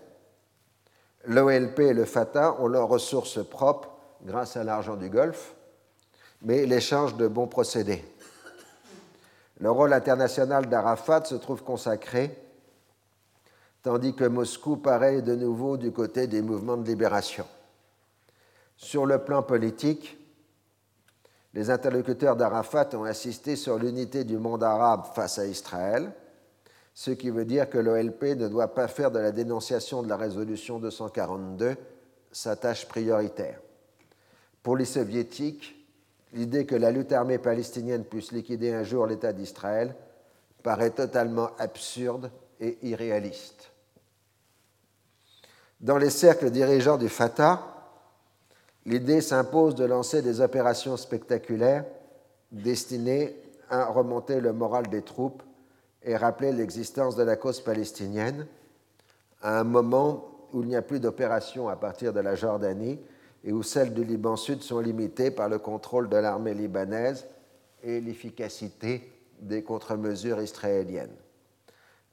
L'OLP 1.26 1.80
et 1.80 1.93
le 1.93 2.05
Fatah 2.05 2.55
ont 2.62 2.68
leurs 2.68 2.88
ressources 2.88 3.45
propres 3.45 3.95
grâce 4.24 4.57
à 4.57 4.63
l'argent 4.63 4.95
du 4.95 5.09
Golfe, 5.09 5.55
mais 6.41 6.65
l'échange 6.65 7.15
de 7.15 7.28
bons 7.28 7.47
procédés. 7.47 8.03
Le 9.59 9.72
rôle 9.72 9.93
international 9.93 10.68
d'Arafat 10.68 11.26
se 11.26 11.36
trouve 11.36 11.63
consacré, 11.63 12.38
tandis 13.82 14.13
que 14.13 14.26
Moscou 14.26 14.78
paraît 14.78 15.22
de 15.22 15.36
nouveau 15.36 15.78
du 15.78 15.91
côté 15.91 16.28
des 16.28 16.41
mouvements 16.41 16.78
de 16.78 16.88
libération. 16.88 17.45
Sur 18.76 19.05
le 19.07 19.18
plan 19.20 19.41
politique, 19.41 20.18
les 21.53 21.72
interlocuteurs 21.72 22.36
d'Arafat 22.36 22.89
ont 22.93 23.05
insisté 23.05 23.55
sur 23.55 23.80
l'unité 23.80 24.24
du 24.24 24.38
monde 24.38 24.63
arabe 24.63 25.05
face 25.15 25.39
à 25.39 25.47
Israël, 25.47 26.11
ce 26.93 27.11
qui 27.11 27.32
veut 27.32 27.45
dire 27.45 27.70
que 27.70 27.80
l'OLP 27.80 28.36
ne 28.36 28.47
doit 28.47 28.76
pas 28.76 28.88
faire 28.88 29.09
de 29.09 29.20
la 29.20 29.32
dénonciation 29.32 30.03
de 30.03 30.09
la 30.09 30.18
résolution 30.18 30.78
242 30.78 31.76
sa 32.32 32.55
tâche 32.55 32.88
prioritaire. 32.88 33.59
Pour 34.68 34.76
les 34.76 34.84
soviétiques, 34.84 35.78
l'idée 36.34 36.65
que 36.65 36.76
la 36.76 36.91
lutte 36.91 37.13
armée 37.13 37.38
palestinienne 37.38 38.03
puisse 38.03 38.34
liquider 38.34 38.74
un 38.74 38.84
jour 38.84 39.07
l'État 39.07 39.32
d'Israël 39.32 39.95
paraît 40.61 40.89
totalement 40.89 41.51
absurde 41.57 42.30
et 42.59 42.78
irréaliste. 42.82 43.72
Dans 45.80 45.97
les 45.97 46.09
cercles 46.09 46.49
dirigeants 46.49 46.97
du 46.97 47.07
Fatah, 47.07 47.61
l'idée 48.86 49.22
s'impose 49.22 49.74
de 49.74 49.86
lancer 49.86 50.22
des 50.22 50.41
opérations 50.41 50.97
spectaculaires 50.97 51.86
destinées 52.51 53.38
à 53.70 53.86
remonter 53.86 54.41
le 54.41 54.51
moral 54.51 54.88
des 54.88 55.01
troupes 55.01 55.43
et 56.03 56.18
rappeler 56.18 56.51
l'existence 56.51 57.15
de 57.15 57.24
la 57.24 57.38
cause 57.38 57.61
palestinienne 57.61 58.45
à 59.41 59.61
un 59.61 59.63
moment 59.63 60.26
où 60.51 60.61
il 60.61 60.68
n'y 60.68 60.76
a 60.76 60.82
plus 60.82 60.99
d'opérations 60.99 61.70
à 61.70 61.78
partir 61.78 62.11
de 62.11 62.20
la 62.20 62.36
Jordanie 62.36 62.99
et 63.44 63.52
où 63.52 63.64
celles 63.64 63.94
du 63.94 64.04
Liban 64.04 64.36
Sud 64.36 64.62
sont 64.62 64.80
limitées 64.80 65.32
par 65.32 65.50
le 65.50 65.60
contrôle 65.60 66.10
de 66.10 66.18
l'armée 66.18 66.54
libanaise 66.54 67.26
et 67.84 68.02
l'efficacité 68.02 69.12
des 69.40 69.64
contre-mesures 69.64 70.42
israéliennes. 70.42 71.16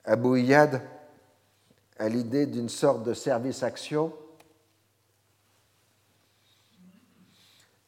Abu 0.04 0.40
Iyad 0.40 0.82
a 1.98 2.08
l'idée 2.08 2.46
d'une 2.46 2.68
sorte 2.68 3.02
de 3.02 3.14
service-action 3.14 4.12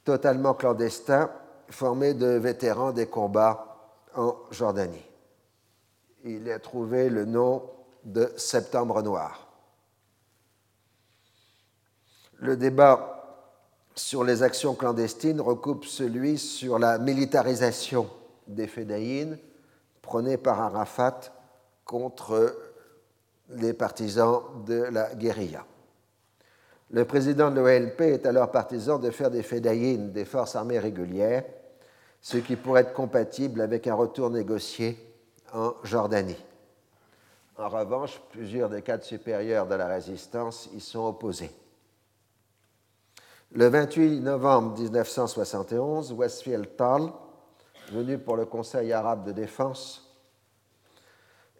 totalement 0.05 0.55
clandestin 0.55 1.30
formé 1.68 2.14
de 2.14 2.26
vétérans 2.26 2.93
des 2.93 3.07
combats 3.07 3.93
en 4.14 4.37
Jordanie. 4.51 5.05
Il 6.24 6.51
a 6.51 6.59
trouvé 6.59 7.11
le 7.11 7.24
nom 7.24 7.68
de 8.05 8.32
Septembre 8.37 9.03
Noir. 9.03 9.49
Le 12.39 12.57
débat 12.57 13.15
sur 13.97 14.24
les 14.24 14.42
actions 14.42 14.74
clandestines 14.74 15.40
recoupe 15.40 15.86
celui 15.86 16.38
sur 16.38 16.78
la 16.78 16.99
militarisation 16.99 18.09
des 18.47 18.66
Fédayines 18.66 19.38
prônée 20.03 20.36
par 20.36 20.61
Arafat 20.61 21.20
contre 21.84 22.55
les 23.51 23.72
partisans 23.72 24.42
de 24.66 24.82
la 24.82 25.14
guérilla. 25.14 25.64
Le 26.90 27.05
président 27.05 27.51
de 27.51 27.61
l'OLP 27.61 28.01
est 28.03 28.26
alors 28.26 28.53
partisan 28.53 28.99
de 28.99 29.11
faire 29.11 29.30
des 29.30 29.42
Fédayines 29.42 30.12
des 30.12 30.24
forces 30.24 30.55
armées 30.55 30.78
régulières, 30.78 31.44
ce 32.20 32.36
qui 32.36 32.55
pourrait 32.55 32.82
être 32.82 32.92
compatible 32.92 33.61
avec 33.61 33.86
un 33.86 33.94
retour 33.94 34.30
négocié 34.30 34.99
en 35.53 35.74
Jordanie. 35.82 36.44
En 37.59 37.68
revanche, 37.68 38.20
plusieurs 38.30 38.68
des 38.68 38.82
cadres 38.82 39.05
supérieurs 39.05 39.66
de 39.66 39.74
la 39.74 39.86
résistance 39.86 40.68
y 40.74 40.80
sont 40.80 41.07
opposés. 41.07 41.51
Le 43.53 43.68
28 43.68 44.20
novembre 44.20 44.76
1971, 44.76 46.12
Westfield 46.12 46.76
Tal, 46.76 47.12
venu 47.92 48.18
pour 48.18 48.36
le 48.36 48.44
Conseil 48.44 48.92
arabe 48.92 49.24
de 49.24 49.32
défense, 49.32 50.14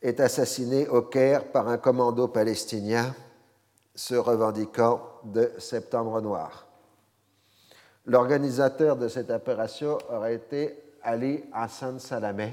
est 0.03 0.18
assassiné 0.20 0.89
au 0.89 1.03
Caire 1.03 1.51
par 1.53 1.68
un 1.68 1.78
commando 1.78 2.28
palestinien 2.28 3.14
se 3.95 4.14
revendiquant 4.14 5.01
de 5.24 5.53
Septembre 5.59 6.20
Noir. 6.20 6.66
L'organisateur 8.05 8.97
de 8.97 9.09
cette 9.09 9.30
opération 9.30 9.99
aurait 10.11 10.34
été 10.34 10.93
Ali 11.03 11.45
Hassan 11.53 11.99
Salameh, 11.99 12.53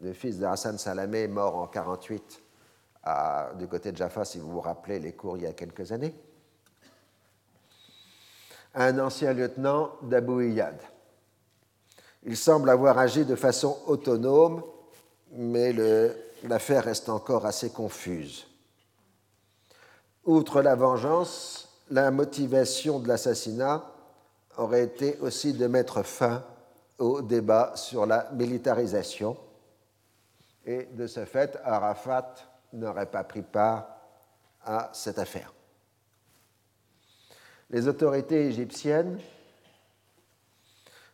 le 0.00 0.12
fils 0.12 0.38
de 0.38 0.46
Hassan 0.46 0.78
Salameh, 0.78 1.28
mort 1.28 1.56
en 1.56 1.68
1948 1.68 2.42
du 3.58 3.66
côté 3.66 3.92
de 3.92 3.96
Jaffa, 3.96 4.24
si 4.24 4.38
vous 4.38 4.50
vous 4.50 4.60
rappelez 4.60 5.00
les 5.00 5.12
cours 5.12 5.36
il 5.36 5.42
y 5.42 5.46
a 5.46 5.52
quelques 5.52 5.90
années. 5.92 6.14
Un 8.74 8.98
ancien 8.98 9.32
lieutenant 9.32 9.92
d'Abu 10.02 10.50
Iyad. 10.50 10.78
Il 12.24 12.36
semble 12.36 12.70
avoir 12.70 12.98
agi 12.98 13.24
de 13.24 13.34
façon 13.34 13.78
autonome, 13.86 14.62
mais 15.32 15.74
l'affaire 16.44 16.84
reste 16.84 17.08
encore 17.08 17.46
assez 17.46 17.70
confuse. 17.70 18.46
Outre 20.24 20.62
la 20.62 20.74
vengeance, 20.76 21.68
la 21.90 22.10
motivation 22.10 23.00
de 23.00 23.08
l'assassinat 23.08 23.84
aurait 24.56 24.84
été 24.84 25.18
aussi 25.18 25.52
de 25.52 25.66
mettre 25.66 26.02
fin 26.02 26.44
au 26.98 27.22
débat 27.22 27.72
sur 27.74 28.06
la 28.06 28.30
militarisation. 28.32 29.36
Et 30.64 30.84
de 30.92 31.06
ce 31.06 31.24
fait, 31.24 31.58
Arafat 31.64 32.34
n'aurait 32.72 33.06
pas 33.06 33.24
pris 33.24 33.42
part 33.42 33.88
à 34.64 34.90
cette 34.92 35.18
affaire. 35.18 35.52
Les 37.72 37.88
autorités 37.88 38.46
égyptiennes 38.46 39.18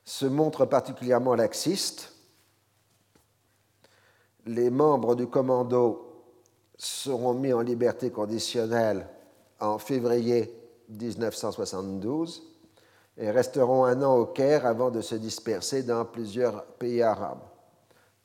se 0.05 0.27
montrent 0.27 0.67
particulièrement 0.67 1.37
laxistes. 1.37 2.13
Les 4.45 4.69
membres 4.69 5.15
du 5.15 5.29
commando 5.29 6.25
seront 6.77 7.35
mis 7.35 7.53
en 7.53 7.61
liberté 7.61 8.11
conditionnelle 8.11 9.07
en 9.61 9.79
février 9.79 10.53
1972 10.89 12.43
et 13.19 13.31
resteront 13.31 13.85
un 13.85 14.03
an 14.03 14.17
au 14.17 14.27
Caire 14.27 14.67
avant 14.67 14.91
de 14.91 15.01
se 15.01 15.15
disperser 15.15 15.85
dans 15.85 16.05
plusieurs 16.05 16.65
pays 16.65 17.03
arabes. 17.03 17.43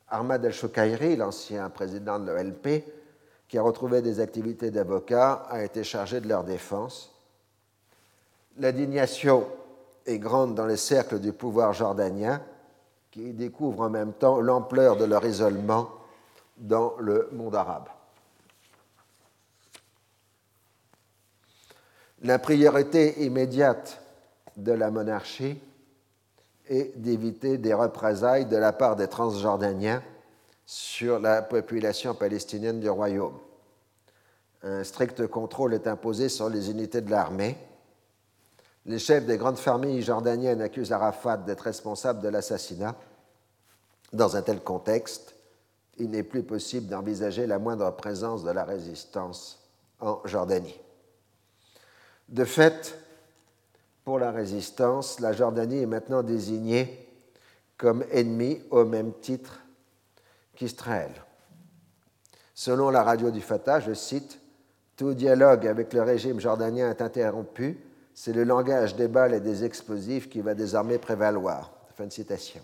Ahmad 0.07 0.43
el-Shoukairi, 0.45 1.15
l'ancien 1.15 1.69
président 1.69 2.19
de 2.19 2.31
l'OLP, 2.31 2.83
qui 3.47 3.57
a 3.57 3.61
retrouvé 3.61 4.01
des 4.01 4.19
activités 4.19 4.71
d'avocat, 4.71 5.43
a 5.49 5.63
été 5.63 5.83
chargé 5.83 6.19
de 6.21 6.27
leur 6.27 6.43
défense. 6.43 7.12
L'indignation 8.57 9.47
est 10.05 10.19
grande 10.19 10.55
dans 10.55 10.65
les 10.65 10.77
cercles 10.77 11.19
du 11.19 11.33
pouvoir 11.33 11.73
jordanien, 11.73 12.41
qui 13.11 13.31
découvrent 13.33 13.81
en 13.81 13.89
même 13.89 14.13
temps 14.13 14.39
l'ampleur 14.39 14.97
de 14.97 15.05
leur 15.05 15.25
isolement 15.25 15.89
dans 16.57 16.95
le 16.99 17.29
monde 17.31 17.55
arabe. 17.55 17.87
La 22.23 22.39
priorité 22.39 23.23
immédiate 23.23 24.01
de 24.55 24.71
la 24.71 24.89
monarchie 24.89 25.59
est 26.67 26.97
d'éviter 26.97 27.57
des 27.57 27.73
représailles 27.73 28.45
de 28.45 28.57
la 28.57 28.71
part 28.71 28.95
des 28.95 29.07
transjordaniens 29.07 30.01
sur 30.65 31.19
la 31.19 31.41
population 31.41 32.15
palestinienne 32.15 32.79
du 32.79 32.89
royaume. 32.89 33.37
Un 34.63 34.83
strict 34.83 35.27
contrôle 35.27 35.73
est 35.73 35.87
imposé 35.87 36.29
sur 36.29 36.49
les 36.49 36.71
unités 36.71 37.01
de 37.01 37.11
l'armée. 37.11 37.57
Les 38.85 38.99
chefs 38.99 39.25
des 39.25 39.37
grandes 39.37 39.57
familles 39.57 40.01
jordaniennes 40.01 40.61
accusent 40.61 40.91
Arafat 40.91 41.37
d'être 41.37 41.61
responsable 41.61 42.21
de 42.21 42.27
l'assassinat. 42.27 42.95
Dans 44.11 44.35
un 44.35 44.41
tel 44.41 44.61
contexte, 44.61 45.35
il 45.97 46.09
n'est 46.09 46.23
plus 46.23 46.43
possible 46.43 46.87
d'envisager 46.87 47.47
la 47.47 47.59
moindre 47.59 47.89
présence 47.91 48.43
de 48.43 48.51
la 48.51 48.65
résistance 48.65 49.59
en 49.99 50.19
Jordanie. 50.25 50.79
De 52.29 52.45
fait, 52.45 52.97
pour 54.03 54.19
la 54.19 54.31
résistance, 54.31 55.19
la 55.19 55.33
Jordanie 55.33 55.83
est 55.83 55.87
maintenant 55.87 56.23
désignée 56.23 57.07
comme 57.77 58.03
ennemie 58.11 58.61
au 58.69 58.85
même 58.85 59.13
titre 59.21 59.61
qu'Israël. 60.55 61.11
Selon 62.53 62.89
la 62.89 63.03
radio 63.03 63.31
du 63.31 63.41
Fatah, 63.41 63.79
je 63.79 63.93
cite, 63.93 64.39
Tout 64.95 65.13
dialogue 65.13 65.65
avec 65.67 65.91
le 65.93 66.01
régime 66.01 66.39
jordanien 66.39 66.89
est 66.89 67.01
interrompu, 67.01 67.79
c'est 68.13 68.33
le 68.33 68.43
langage 68.43 68.95
des 68.95 69.07
balles 69.07 69.33
et 69.33 69.39
des 69.39 69.63
explosifs 69.63 70.29
qui 70.29 70.41
va 70.41 70.53
désormais 70.53 70.97
prévaloir. 70.97 71.71
Fin 71.95 72.05
de 72.05 72.11
citation. 72.11 72.61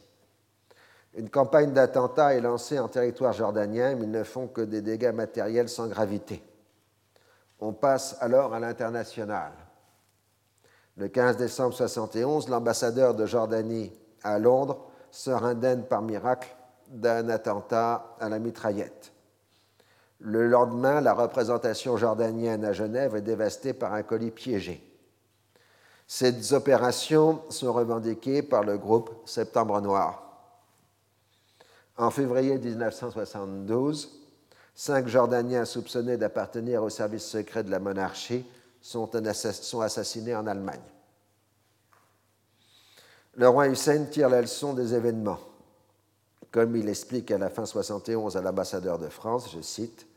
Une 1.16 1.30
campagne 1.30 1.74
d'attentats 1.74 2.36
est 2.36 2.42
lancée 2.42 2.80
en 2.80 2.88
territoire 2.88 3.34
jordanien, 3.34 3.96
mais 3.96 4.06
ils 4.06 4.12
ne 4.12 4.24
font 4.24 4.48
que 4.48 4.62
des 4.62 4.82
dégâts 4.82 5.14
matériels 5.14 5.70
sans 5.70 5.88
gravité. 5.88 6.44
On 7.60 7.74
passe 7.74 8.16
alors 8.22 8.54
à 8.54 8.60
l'international. 8.60 9.52
Le 10.98 11.08
15 11.08 11.38
décembre 11.38 11.74
1971, 11.74 12.50
l'ambassadeur 12.50 13.16
de 13.16 13.26
Jordanie 13.26 13.92
à 14.24 14.38
Londres 14.40 14.86
sort 15.12 15.46
indemne 15.46 15.84
par 15.84 16.02
miracle 16.02 16.56
d'un 16.90 17.30
attentat 17.30 18.16
à 18.20 18.30
la 18.30 18.40
mitraillette. 18.40 19.12
Le 20.20 20.48
lendemain, 20.48 21.00
la 21.02 21.14
représentation 21.14 21.96
jordanienne 21.98 22.66
à 22.66 22.74
Genève 22.74 23.16
est 23.16 23.22
dévastée 23.22 23.74
par 23.74 23.94
un 23.94 24.04
colis 24.04 24.32
piégé. 24.32 24.89
Ces 26.12 26.54
opérations 26.54 27.44
sont 27.52 27.72
revendiquées 27.72 28.42
par 28.42 28.64
le 28.64 28.80
groupe 28.80 29.12
Septembre 29.28 29.80
Noir. 29.80 30.24
En 31.98 32.10
février 32.10 32.58
1972, 32.58 34.20
Cinq 34.74 35.08
Jordaniens 35.08 35.66
soupçonnés 35.66 36.18
d'appartenir 36.18 36.82
au 36.82 36.90
service 36.90 37.26
secret 37.26 37.64
de 37.64 37.70
la 37.70 37.78
monarchie 37.78 38.44
sont, 38.82 39.08
assassinés 39.84 40.36
en 40.36 40.48
Allemagne. 40.48 40.82
Le 43.36 43.48
roi 43.48 43.68
Hussein 43.68 44.06
tire 44.06 44.30
la 44.30 44.42
leçon 44.42 44.74
des 44.74 44.96
événements. 44.96 45.40
Comme 46.50 46.76
il 46.76 46.90
explique 46.90 47.30
à 47.30 47.38
la 47.38 47.52
fin 47.52 47.68
71 47.68 48.36
à 48.36 48.42
l'ambassadeur 48.42 48.98
de 48.98 49.10
France, 49.10 49.52
je 49.54 49.62
cite, 49.62 50.08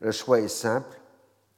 Le 0.00 0.12
choix 0.12 0.40
est 0.40 0.48
simple. 0.48 1.00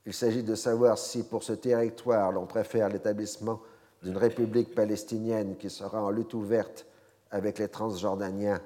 Il 0.08 0.14
s'agit 0.14 0.42
de 0.42 0.54
savoir 0.54 0.96
si 0.96 1.22
pour 1.22 1.42
ce 1.42 1.52
territoire 1.52 2.32
l'on 2.32 2.46
préfère 2.46 2.88
l'établissement 2.88 3.60
d'une 4.02 4.16
république 4.16 4.74
palestinienne 4.74 5.56
qui 5.58 5.68
sera 5.68 6.02
en 6.02 6.08
lutte 6.08 6.32
ouverte 6.32 6.86
avec 7.30 7.58
les 7.58 7.68
transjordaniens 7.68 8.58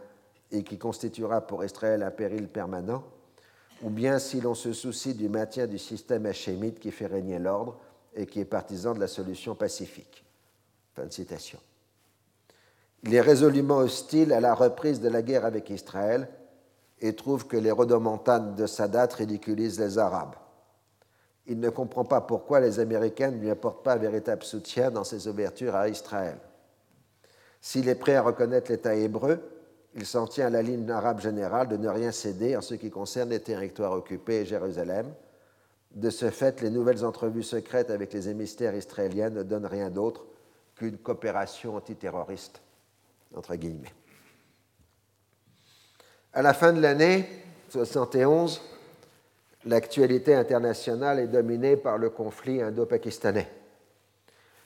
et 0.52 0.62
qui 0.62 0.78
constituera 0.78 1.40
pour 1.40 1.64
Israël 1.64 2.04
un 2.04 2.12
péril 2.12 2.46
permanent, 2.46 3.02
ou 3.82 3.90
bien 3.90 4.20
si 4.20 4.40
l'on 4.40 4.54
se 4.54 4.72
soucie 4.72 5.14
du 5.14 5.28
maintien 5.28 5.66
du 5.66 5.78
système 5.78 6.26
hachémite 6.26 6.78
qui 6.78 6.92
fait 6.92 7.06
régner 7.06 7.40
l'ordre 7.40 7.76
et 8.14 8.26
qui 8.26 8.38
est 8.38 8.44
partisan 8.44 8.94
de 8.94 9.00
la 9.00 9.08
solution 9.08 9.56
pacifique. 9.56 10.24
Fin 10.94 11.06
de 11.06 11.12
citation. 11.12 11.58
Il 13.02 13.12
est 13.16 13.20
résolument 13.20 13.78
hostile 13.78 14.32
à 14.32 14.38
la 14.38 14.54
reprise 14.54 15.00
de 15.00 15.08
la 15.08 15.22
guerre 15.22 15.44
avec 15.44 15.70
Israël 15.70 16.28
et 17.00 17.16
trouve 17.16 17.48
que 17.48 17.56
les 17.56 17.72
rodomontades 17.72 18.54
de 18.54 18.68
Sadat 18.68 19.08
ridiculisent 19.16 19.80
les 19.80 19.98
Arabes. 19.98 20.36
Il 21.46 21.58
ne 21.58 21.70
comprend 21.70 22.04
pas 22.04 22.20
pourquoi 22.20 22.60
les 22.60 22.78
Américains 22.78 23.30
ne 23.30 23.38
lui 23.38 23.50
apportent 23.50 23.82
pas 23.82 23.94
un 23.94 23.98
véritable 23.98 24.44
soutien 24.44 24.90
dans 24.90 25.04
ses 25.04 25.26
ouvertures 25.26 25.74
à 25.74 25.88
Israël. 25.88 26.38
S'il 27.60 27.88
est 27.88 27.96
prêt 27.96 28.14
à 28.14 28.22
reconnaître 28.22 28.70
l'État 28.70 28.94
hébreu, 28.94 29.40
il 29.94 30.06
s'en 30.06 30.26
tient 30.26 30.46
à 30.46 30.50
la 30.50 30.62
ligne 30.62 30.90
arabe 30.90 31.20
générale 31.20 31.68
de 31.68 31.76
ne 31.76 31.88
rien 31.88 32.12
céder 32.12 32.56
en 32.56 32.60
ce 32.60 32.74
qui 32.74 32.90
concerne 32.90 33.30
les 33.30 33.40
territoires 33.40 33.92
occupés 33.92 34.40
et 34.40 34.46
Jérusalem. 34.46 35.12
De 35.94 36.08
ce 36.08 36.30
fait, 36.30 36.62
les 36.62 36.70
nouvelles 36.70 37.04
entrevues 37.04 37.42
secrètes 37.42 37.90
avec 37.90 38.12
les 38.12 38.28
émissaires 38.28 38.74
israéliens 38.74 39.30
ne 39.30 39.42
donnent 39.42 39.66
rien 39.66 39.90
d'autre 39.90 40.24
qu'une 40.74 40.96
coopération 40.96 41.76
antiterroriste, 41.76 42.62
entre 43.36 43.54
guillemets. 43.56 43.92
À 46.32 46.40
la 46.40 46.54
fin 46.54 46.72
de 46.72 46.80
l'année 46.80 47.28
71, 47.68 48.62
l'actualité 49.64 50.34
internationale 50.34 51.18
est 51.18 51.28
dominée 51.28 51.76
par 51.76 51.98
le 51.98 52.10
conflit 52.10 52.62
indo-pakistanais. 52.62 53.48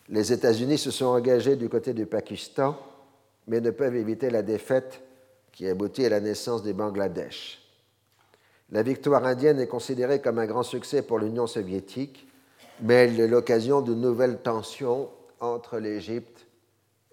Les 0.09 0.33
États-Unis 0.33 0.79
se 0.79 0.91
sont 0.91 1.07
engagés 1.07 1.57
du 1.57 1.69
côté 1.69 1.93
du 1.93 2.07
Pakistan, 2.07 2.79
mais 3.47 3.61
ne 3.61 3.71
peuvent 3.71 3.97
éviter 3.97 4.31
la 4.31 4.43
défaite 4.43 5.03
qui 5.53 5.69
aboutit 5.69 6.07
à 6.07 6.11
la 6.11 6.21
naissance 6.21 6.63
du 6.63 6.73
Bangladesh. 6.73 7.63
La 8.71 8.83
victoire 8.83 9.25
indienne 9.25 9.61
est 9.61 9.69
considérée 9.69 10.21
comme 10.21 10.39
un 10.39 10.47
grand 10.47 10.63
succès 10.63 11.03
pour 11.03 11.19
l'Union 11.19 11.47
soviétique, 11.47 12.29
mais 12.81 12.95
elle 12.95 13.21
est 13.21 13.29
l'occasion 13.29 13.81
d'une 13.81 14.01
nouvelle 14.01 14.39
tension 14.39 15.09
entre 15.41 15.79
l'Égypte 15.79 16.47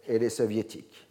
et 0.07 0.19
les 0.19 0.29
soviétiques. 0.29 1.07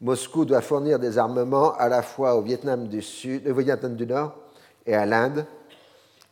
Moscou 0.00 0.44
doit 0.44 0.62
fournir 0.62 0.98
des 0.98 1.16
armements 1.16 1.74
à 1.74 1.88
la 1.88 2.02
fois 2.02 2.34
au 2.34 2.42
Vietnam 2.42 2.88
du, 2.88 3.02
Sud, 3.02 3.46
au 3.46 3.54
Vietnam 3.54 3.94
du 3.94 4.06
Nord 4.06 4.41
et 4.86 4.94
à 4.94 5.06
l'Inde, 5.06 5.46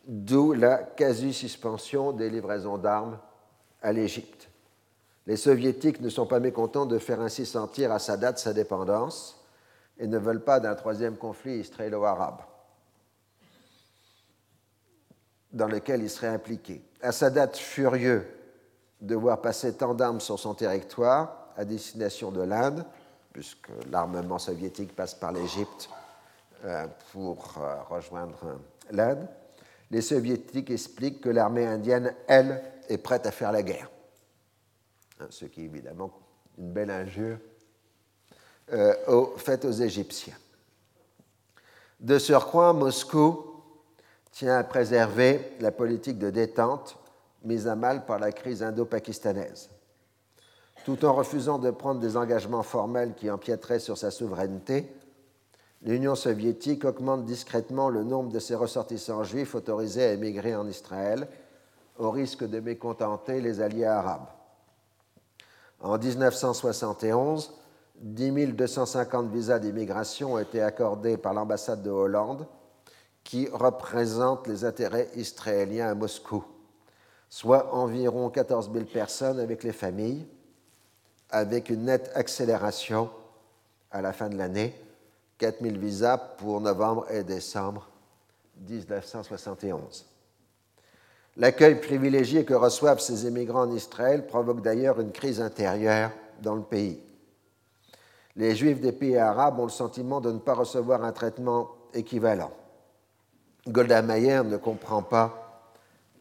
d'où 0.07 0.53
la 0.53 0.79
quasi-suspension 0.79 2.13
des 2.13 2.31
livraisons 2.31 2.79
d'armes 2.79 3.19
à 3.83 3.93
l'Égypte. 3.93 4.49
Les 5.27 5.37
soviétiques 5.37 6.01
ne 6.01 6.09
sont 6.09 6.27
pas 6.27 6.41
mécontents 6.41 6.87
de 6.87 6.99
faire 6.99 7.21
ainsi 7.21 7.47
sentir 7.47 7.93
à 7.93 7.99
Sadat 7.99 8.37
sa 8.37 8.53
dépendance 8.53 9.45
et 9.99 10.07
ne 10.07 10.19
veulent 10.19 10.43
pas 10.43 10.61
d'un 10.61 10.75
troisième 10.75 11.17
conflit 11.17 11.59
israélo-arabe 11.59 12.41
dans 15.53 15.69
lequel 15.69 16.03
il 16.03 16.11
serait 16.11 16.29
impliqué. 16.29 16.83
À 17.03 17.13
Sadat, 17.13 17.53
furieux 17.55 18.27
de 19.01 19.15
voir 19.15 19.41
passer 19.41 19.75
tant 19.75 19.95
d'armes 19.95 20.21
sur 20.21 20.39
son 20.39 20.55
territoire 20.55 21.49
à 21.57 21.65
destination 21.65 22.31
de 22.31 22.43
l'Inde, 22.43 22.85
puisque 23.33 23.71
l'armement 23.91 24.39
soviétique 24.39 24.95
passe 24.95 25.15
par 25.15 25.33
l'Égypte 25.33 25.89
pour 27.13 27.55
euh, 27.59 27.83
rejoindre 27.89 28.59
l'Inde, 28.91 29.27
les 29.91 30.03
soviétiques 30.03 30.71
expliquent 30.71 31.21
que 31.21 31.29
l'armée 31.29 31.67
indienne, 31.67 32.15
elle, 32.29 32.63
est 32.89 32.99
prête 32.99 33.27
à 33.27 33.31
faire 33.31 33.53
la 33.53 33.63
guerre. 33.63 33.91
Hein, 35.21 35.27
ce 35.31 35.45
qui 35.45 35.63
est 35.63 35.65
évidemment 35.65 36.13
une 36.59 36.73
belle 36.73 36.91
injure 36.91 37.39
euh, 38.73 39.27
faite 39.37 39.65
aux 39.65 39.73
Égyptiens. 39.73 40.37
De 41.99 42.19
surcroît, 42.19 42.73
Moscou 42.73 43.45
tient 44.33 44.57
à 44.57 44.65
préserver 44.65 45.57
la 45.61 45.73
politique 45.73 46.19
de 46.19 46.31
détente 46.31 46.97
mise 47.43 47.67
à 47.67 47.75
mal 47.75 48.05
par 48.07 48.19
la 48.19 48.33
crise 48.33 48.63
indo-pakistanaise. 48.63 49.71
Tout 50.85 51.05
en 51.05 51.13
refusant 51.15 51.59
de 51.59 51.71
prendre 51.71 52.01
des 52.01 52.17
engagements 52.17 52.63
formels 52.63 53.15
qui 53.15 53.31
empiéteraient 53.31 53.81
sur 53.81 53.99
sa 53.99 54.11
souveraineté, 54.11 54.91
l'Union 55.83 56.15
soviétique 56.15 56.85
augmente 56.85 57.25
discrètement 57.25 57.89
le 57.89 58.05
nombre 58.05 58.31
de 58.31 58.39
ses 58.39 58.55
ressortissants 58.55 59.25
juifs 59.25 59.55
autorisés 59.55 60.05
à 60.05 60.13
émigrer 60.13 60.55
en 60.55 60.67
Israël, 60.69 61.29
au 61.99 62.11
risque 62.11 62.45
de 62.45 62.61
mécontenter 62.61 63.41
les 63.41 63.61
alliés 63.61 63.85
arabes. 63.85 64.29
En 65.81 65.99
1971, 65.99 67.55
10 68.01 68.53
250 68.53 69.31
visas 69.31 69.59
d'immigration 69.59 70.35
ont 70.35 70.39
été 70.39 70.63
accordés 70.63 71.17
par 71.17 71.35
l'ambassade 71.35 71.83
de 71.83 71.91
Hollande, 71.91 72.47
qui 73.25 73.49
représente 73.49 74.47
les 74.47 74.65
intérêts 74.65 75.11
israéliens 75.15 75.91
à 75.91 75.95
Moscou, 75.95 76.45
soit 77.29 77.75
environ 77.75 78.31
14 78.31 78.71
000 78.73 78.85
personnes 78.87 79.39
avec 79.39 79.63
les 79.63 79.73
familles, 79.73 80.27
avec 81.31 81.71
une 81.71 81.85
nette 81.85 82.11
accélération 82.15 83.11
à 83.91 84.01
la 84.01 84.13
fin 84.13 84.29
de 84.29 84.37
l'année 84.37 84.75
4000 85.41 85.79
visas 85.79 86.19
pour 86.19 86.61
novembre 86.61 87.07
et 87.11 87.25
décembre 87.25 87.89
1971. 88.69 90.05
L'accueil 91.39 91.81
privilégié 91.81 92.45
que 92.45 92.53
reçoivent 92.53 93.01
ces 93.01 93.27
immigrants 93.27 93.63
en 93.63 93.75
Israël 93.75 94.27
provoque 94.27 94.61
d'ailleurs 94.61 95.01
une 95.01 95.13
crise 95.13 95.41
intérieure 95.41 96.11
dans 96.43 96.55
le 96.55 96.63
pays. 96.63 97.01
Les 98.37 98.55
juifs 98.55 98.83
des 98.83 98.93
pays 98.93 99.17
arabes 99.17 99.59
ont 99.59 99.65
le 99.65 99.71
sentiment 99.71 100.21
de 100.21 100.31
ne 100.31 100.39
pas 100.39 100.55
recevoir 100.55 101.05
un 101.05 101.13
traitement 101.13 101.71
équivalent. 101.95 102.53
Golda 103.67 104.03
Meir 104.03 104.45
ne 104.45 104.59
comprend 104.59 105.03
pas 105.03 105.73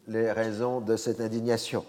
les 0.06 0.32
raisons 0.32 0.80
de 0.80 0.96
cette 0.96 1.20
indignation. 1.20 1.84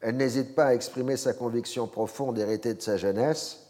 Elle 0.00 0.16
n'hésite 0.16 0.54
pas 0.54 0.66
à 0.66 0.74
exprimer 0.74 1.18
sa 1.18 1.34
conviction 1.34 1.86
profonde 1.86 2.38
héritée 2.38 2.72
de 2.72 2.80
sa 2.80 2.96
jeunesse 2.96 3.63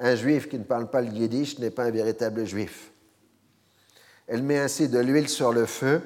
un 0.00 0.14
juif 0.14 0.48
qui 0.48 0.58
ne 0.58 0.64
parle 0.64 0.88
pas 0.88 1.02
le 1.02 1.12
yiddish 1.12 1.58
n'est 1.58 1.70
pas 1.70 1.84
un 1.84 1.90
véritable 1.90 2.44
juif. 2.46 2.90
Elle 4.26 4.42
met 4.42 4.58
ainsi 4.58 4.88
de 4.88 4.98
l'huile 4.98 5.28
sur 5.28 5.52
le 5.52 5.66
feu, 5.66 6.00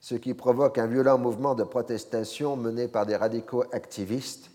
ce 0.00 0.14
qui 0.14 0.34
provoque 0.34 0.78
un 0.78 0.86
violent 0.86 1.18
mouvement 1.18 1.54
de 1.54 1.64
protestation 1.64 2.56
mené 2.56 2.88
par 2.88 3.06
des 3.06 3.16
radicaux 3.16 3.64
activistes 3.72 4.50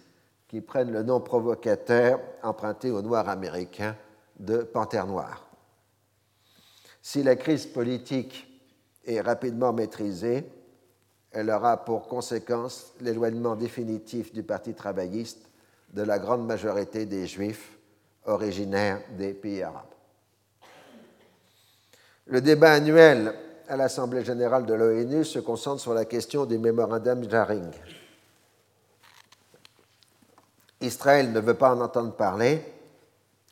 qui 0.48 0.62
prennent 0.62 0.92
le 0.92 1.04
nom 1.04 1.20
provocateur 1.20 2.20
emprunté 2.44 2.92
aux 2.92 3.02
Noirs 3.02 3.28
américains 3.28 3.96
de 4.40 4.58
Panthère 4.58 5.08
Noire. 5.08 5.50
Si 7.02 7.24
la 7.24 7.36
crise 7.36 7.66
politique 7.66 8.48
est 9.06 9.22
rapidement 9.22 9.74
maîtrisée, 9.74 10.46
elle 11.32 11.50
aura 11.50 11.86
pour 11.86 12.08
conséquence 12.08 12.94
l'éloignement 13.02 13.56
définitif 13.56 14.34
du 14.34 14.44
Parti 14.44 14.74
travailliste 14.74 15.50
de 15.94 16.02
la 16.02 16.20
grande 16.20 16.46
majorité 16.46 17.06
des 17.06 17.26
Juifs 17.26 17.77
originaires 18.28 19.02
des 19.18 19.34
pays 19.34 19.64
arabes. 19.64 19.84
Le 22.28 22.42
débat 22.42 22.74
annuel 22.74 23.34
à 23.68 23.78
l'Assemblée 23.78 24.24
générale 24.24 24.66
de 24.66 24.74
l'ONU 24.74 25.26
se 25.26 25.40
concentre 25.40 25.82
sur 25.82 25.94
la 25.94 26.06
question 26.06 26.46
du 26.46 26.58
mémorandum 26.58 27.30
Jaring. 27.30 27.72
Israël 30.82 31.32
ne 31.32 31.40
veut 31.40 31.54
pas 31.54 31.74
en 31.74 31.82
entendre 31.82 32.14
parler 32.14 32.62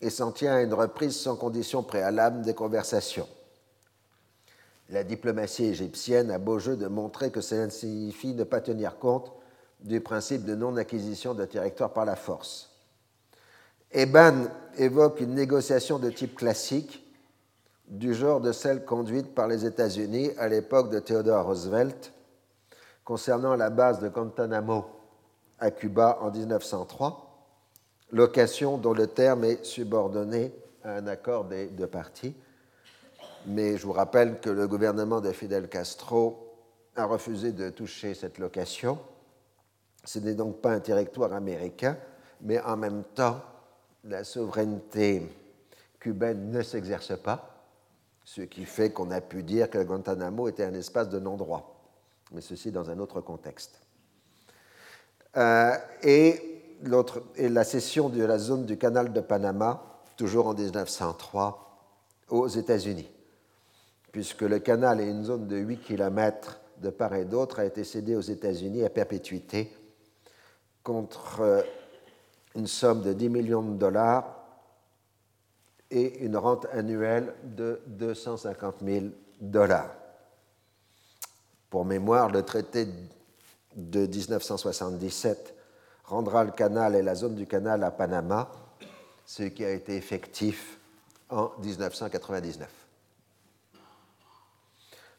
et 0.01 0.09
s'en 0.09 0.31
tient 0.31 0.55
à 0.55 0.61
une 0.61 0.73
reprise 0.73 1.15
sans 1.15 1.35
condition 1.35 1.83
préalable 1.83 2.43
des 2.43 2.53
conversations. 2.53 3.27
La 4.89 5.03
diplomatie 5.03 5.65
égyptienne 5.65 6.29
a 6.29 6.37
beau 6.37 6.59
jeu 6.59 6.75
de 6.75 6.87
montrer 6.87 7.31
que 7.31 7.41
cela 7.41 7.69
signifie 7.69 8.33
ne 8.33 8.43
pas 8.43 8.61
tenir 8.61 8.99
compte 8.99 9.31
du 9.79 9.99
principe 10.01 10.45
de 10.45 10.53
non-acquisition 10.53 11.33
de 11.33 11.45
territoire 11.45 11.91
par 11.91 12.05
la 12.05 12.15
force. 12.15 12.74
Eban 13.95 14.49
évoque 14.77 15.21
une 15.21 15.35
négociation 15.35 15.99
de 15.99 16.09
type 16.09 16.35
classique, 16.35 17.01
du 17.87 18.13
genre 18.13 18.41
de 18.41 18.51
celle 18.51 18.83
conduite 18.83 19.33
par 19.33 19.47
les 19.47 19.65
États-Unis 19.65 20.31
à 20.37 20.49
l'époque 20.49 20.89
de 20.89 20.99
Theodore 20.99 21.45
Roosevelt, 21.45 22.11
concernant 23.05 23.55
la 23.55 23.69
base 23.69 24.01
de 24.01 24.09
Guantanamo 24.09 24.83
à 25.59 25.71
Cuba 25.71 26.17
en 26.19 26.29
1903, 26.29 27.47
location 28.11 28.77
dont 28.77 28.91
le 28.91 29.07
terme 29.07 29.45
est 29.45 29.63
subordonné 29.63 30.53
à 30.83 30.95
un 30.95 31.07
accord 31.07 31.45
des 31.45 31.67
deux 31.67 31.87
parties. 31.87 32.35
Mais 33.47 33.77
je 33.77 33.85
vous 33.85 33.93
rappelle 33.93 34.41
que 34.41 34.49
le 34.49 34.67
gouvernement 34.67 35.21
de 35.21 35.31
Fidel 35.31 35.69
Castro 35.69 36.53
a 36.97 37.05
refusé 37.05 37.53
de 37.53 37.69
toucher 37.69 38.13
cette 38.13 38.39
location. 38.39 38.99
Ce 40.03 40.19
n'est 40.19 40.35
donc 40.35 40.59
pas 40.59 40.71
un 40.71 40.81
territoire 40.81 41.31
américain, 41.31 41.95
mais 42.41 42.59
en 42.59 42.75
même 42.75 43.05
temps 43.15 43.39
la 44.05 44.23
souveraineté 44.23 45.23
cubaine 45.99 46.51
ne 46.51 46.61
s'exerce 46.61 47.17
pas, 47.17 47.65
ce 48.23 48.41
qui 48.41 48.65
fait 48.65 48.91
qu'on 48.91 49.11
a 49.11 49.21
pu 49.21 49.43
dire 49.43 49.69
que 49.69 49.83
Guantanamo 49.83 50.47
était 50.47 50.63
un 50.63 50.73
espace 50.73 51.09
de 51.09 51.19
non-droit, 51.19 51.75
mais 52.31 52.41
ceci 52.41 52.71
dans 52.71 52.89
un 52.89 52.99
autre 52.99 53.21
contexte. 53.21 53.79
Euh, 55.37 55.75
et, 56.03 56.61
et 57.35 57.49
la 57.49 57.63
cession 57.63 58.09
de 58.09 58.23
la 58.23 58.37
zone 58.37 58.65
du 58.65 58.77
canal 58.77 59.11
de 59.11 59.21
Panama, 59.21 59.83
toujours 60.17 60.47
en 60.47 60.53
1903, 60.53 61.61
aux 62.29 62.47
États-Unis, 62.47 63.09
puisque 64.11 64.41
le 64.41 64.59
canal 64.59 65.01
est 65.01 65.09
une 65.09 65.23
zone 65.23 65.47
de 65.47 65.57
8 65.57 65.79
km 65.79 66.59
de 66.77 66.89
part 66.89 67.15
et 67.15 67.25
d'autre, 67.25 67.59
a 67.59 67.65
été 67.65 67.83
cédé 67.83 68.15
aux 68.15 68.21
États-Unis 68.21 68.83
à 68.83 68.89
perpétuité 68.89 69.75
contre 70.83 71.41
euh, 71.41 71.61
une 72.55 72.67
somme 72.67 73.01
de 73.01 73.13
10 73.13 73.29
millions 73.29 73.61
de 73.61 73.77
dollars 73.77 74.35
et 75.91 76.23
une 76.25 76.37
rente 76.37 76.65
annuelle 76.71 77.33
de 77.43 77.81
250 77.87 78.75
000 78.83 79.05
dollars. 79.39 79.91
Pour 81.69 81.85
mémoire, 81.85 82.29
le 82.29 82.43
traité 82.43 82.87
de 83.75 84.07
1977 84.07 85.53
rendra 86.05 86.43
le 86.43 86.51
canal 86.51 86.95
et 86.95 87.01
la 87.01 87.15
zone 87.15 87.35
du 87.35 87.45
canal 87.45 87.83
à 87.83 87.91
Panama, 87.91 88.49
ce 89.25 89.43
qui 89.43 89.65
a 89.65 89.71
été 89.71 89.95
effectif 89.95 90.79
en 91.29 91.51
1999. 91.59 92.69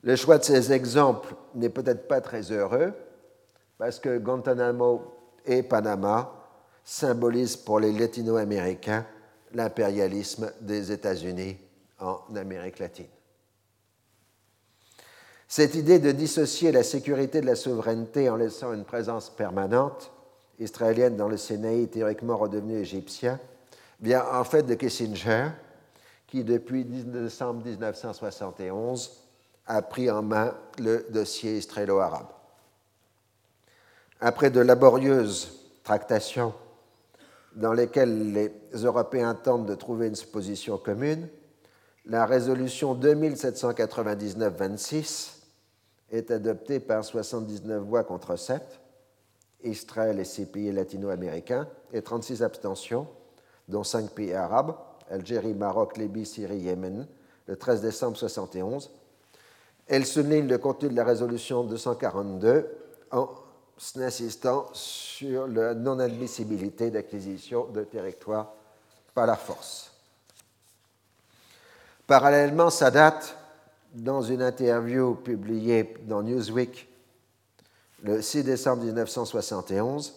Le 0.03 0.17
choix 0.17 0.39
de 0.39 0.45
ces 0.45 0.73
exemples 0.73 1.35
n'est 1.55 1.69
peut-être 1.69 2.07
pas 2.07 2.21
très 2.21 2.53
heureux 2.53 2.95
parce 3.77 3.99
que 3.99 4.19
Guantanamo 4.19 5.03
et 5.45 5.63
Panama 5.63 6.36
symbolise 6.87 7.57
pour 7.57 7.81
les 7.81 7.93
latino-américains 7.93 9.05
l'impérialisme 9.53 10.53
des 10.61 10.93
États-Unis 10.93 11.59
en 11.99 12.21
Amérique 12.37 12.79
latine. 12.79 13.09
Cette 15.49 15.75
idée 15.75 15.99
de 15.99 16.13
dissocier 16.13 16.71
la 16.71 16.85
sécurité 16.85 17.41
de 17.41 17.47
la 17.47 17.57
souveraineté 17.57 18.31
en 18.31 18.37
laissant 18.37 18.73
une 18.73 18.85
présence 18.85 19.31
permanente 19.31 20.13
israélienne 20.61 21.17
dans 21.17 21.29
le 21.29 21.37
Sinaï, 21.37 21.89
théoriquement 21.89 22.37
redevenu 22.37 22.79
égyptien, 22.79 23.41
vient 24.01 24.25
en 24.33 24.45
fait 24.45 24.63
de 24.63 24.75
Kissinger, 24.75 25.49
qui 26.27 26.45
depuis 26.45 26.85
décembre 26.85 27.65
1971 27.65 29.23
a 29.67 29.83
pris 29.83 30.11
en 30.11 30.23
main 30.23 30.55
le 30.79 31.07
dossier 31.11 31.59
israélo-arabe. 31.59 32.29
Après 34.21 34.51
de 34.51 34.61
laborieuses 34.61 35.53
tractations 35.83 36.55
dans 37.57 37.73
lesquels 37.73 38.33
les 38.33 38.53
Européens 38.85 39.35
tentent 39.35 39.67
de 39.67 39.75
trouver 39.75 40.07
une 40.09 40.17
position 40.31 40.79
commune, 40.79 41.29
la 42.05 42.27
résolution 42.27 42.95
2799-26 42.95 45.33
est 46.13 46.31
adoptée 46.31 46.79
par 46.79 47.05
79 47.05 47.83
voix 47.83 48.05
contre 48.05 48.37
7, 48.37 48.63
Israël 49.65 50.21
et 50.21 50.25
six 50.25 50.47
pays 50.47 50.71
latino-américains, 50.71 51.67
et 51.93 52.03
36 52.03 52.45
abstentions, 52.45 53.09
dont 53.69 53.83
5 53.83 54.11
pays 54.11 54.35
arabes, 54.35 54.77
Algérie, 55.11 55.55
Maroc, 55.55 55.97
Libye, 55.97 56.25
Syrie, 56.27 56.59
Yémen, 56.59 57.09
le 57.47 57.57
13 57.57 57.81
décembre 57.81 58.13
1971. 58.13 58.91
Elle 59.89 60.05
souligne 60.05 60.47
le 60.47 60.59
contenu 60.59 60.91
de 60.91 60.97
la 60.97 61.05
résolution 61.05 61.65
242 61.65 62.69
en 63.13 63.29
insistant 63.97 64.69
sur 64.73 65.47
la 65.47 65.75
non-admissibilité 65.75 66.91
d'acquisition 66.91 67.67
de 67.67 67.85
territoire 67.85 68.53
par 69.15 69.27
la 69.27 69.37
force. 69.37 69.93
Parallèlement, 72.07 72.71
Sadat, 72.71 73.21
dans 73.95 74.23
une 74.23 74.43
interview 74.43 75.15
publiée 75.15 75.95
dans 76.03 76.23
Newsweek 76.23 76.89
le 78.03 78.23
6 78.23 78.45
décembre 78.45 78.85
1971, 78.85 80.15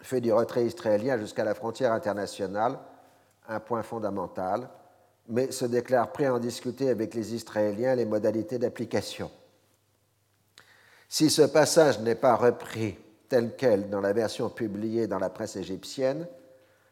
fait 0.00 0.20
du 0.20 0.32
retrait 0.32 0.66
israélien 0.66 1.18
jusqu'à 1.18 1.44
la 1.44 1.54
frontière 1.54 1.92
internationale 1.92 2.78
un 3.48 3.60
point 3.60 3.82
fondamental, 3.82 4.68
mais 5.28 5.50
se 5.50 5.64
déclare 5.64 6.12
prêt 6.12 6.26
à 6.26 6.34
en 6.34 6.38
discuter 6.38 6.90
avec 6.90 7.14
les 7.14 7.34
Israéliens 7.34 7.94
les 7.94 8.04
modalités 8.04 8.58
d'application. 8.58 9.30
Si 11.14 11.30
ce 11.30 11.42
passage 11.42 12.00
n'est 12.00 12.16
pas 12.16 12.34
repris 12.34 12.98
tel 13.28 13.54
quel 13.56 13.88
dans 13.88 14.00
la 14.00 14.12
version 14.12 14.50
publiée 14.50 15.06
dans 15.06 15.20
la 15.20 15.30
presse 15.30 15.54
égyptienne, 15.54 16.26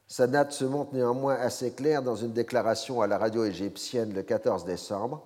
sa 0.07 0.29
date 0.29 0.53
se 0.53 0.65
montre 0.65 0.95
néanmoins 0.95 1.35
assez 1.35 1.73
claire 1.73 2.05
dans 2.05 2.15
une 2.15 2.33
déclaration 2.33 3.03
à 3.03 3.09
la 3.09 3.19
radio 3.19 3.45
égyptienne 3.45 4.15
le 4.15 4.23
14 4.23 4.65
décembre. 4.65 5.25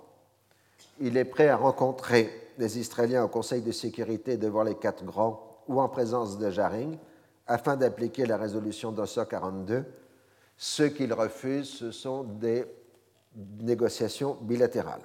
Il 0.98 1.18
est 1.18 1.26
prêt 1.26 1.48
à 1.48 1.58
rencontrer 1.58 2.30
les 2.56 2.78
Israéliens 2.78 3.24
au 3.24 3.28
Conseil 3.28 3.60
de 3.60 3.70
sécurité 3.70 4.38
devant 4.38 4.62
les 4.62 4.76
quatre 4.76 5.04
grands 5.04 5.60
ou 5.68 5.78
en 5.78 5.90
présence 5.90 6.38
de 6.38 6.50
Jaring 6.50 6.96
afin 7.46 7.76
d'appliquer 7.76 8.24
la 8.24 8.38
résolution 8.38 8.92
242. 8.92 9.84
Ce 10.56 10.84
qu'il 10.84 11.12
refuse, 11.12 11.68
ce 11.68 11.90
sont 11.90 12.24
des 12.24 12.64
négociations 13.60 14.38
bilatérales. 14.40 15.02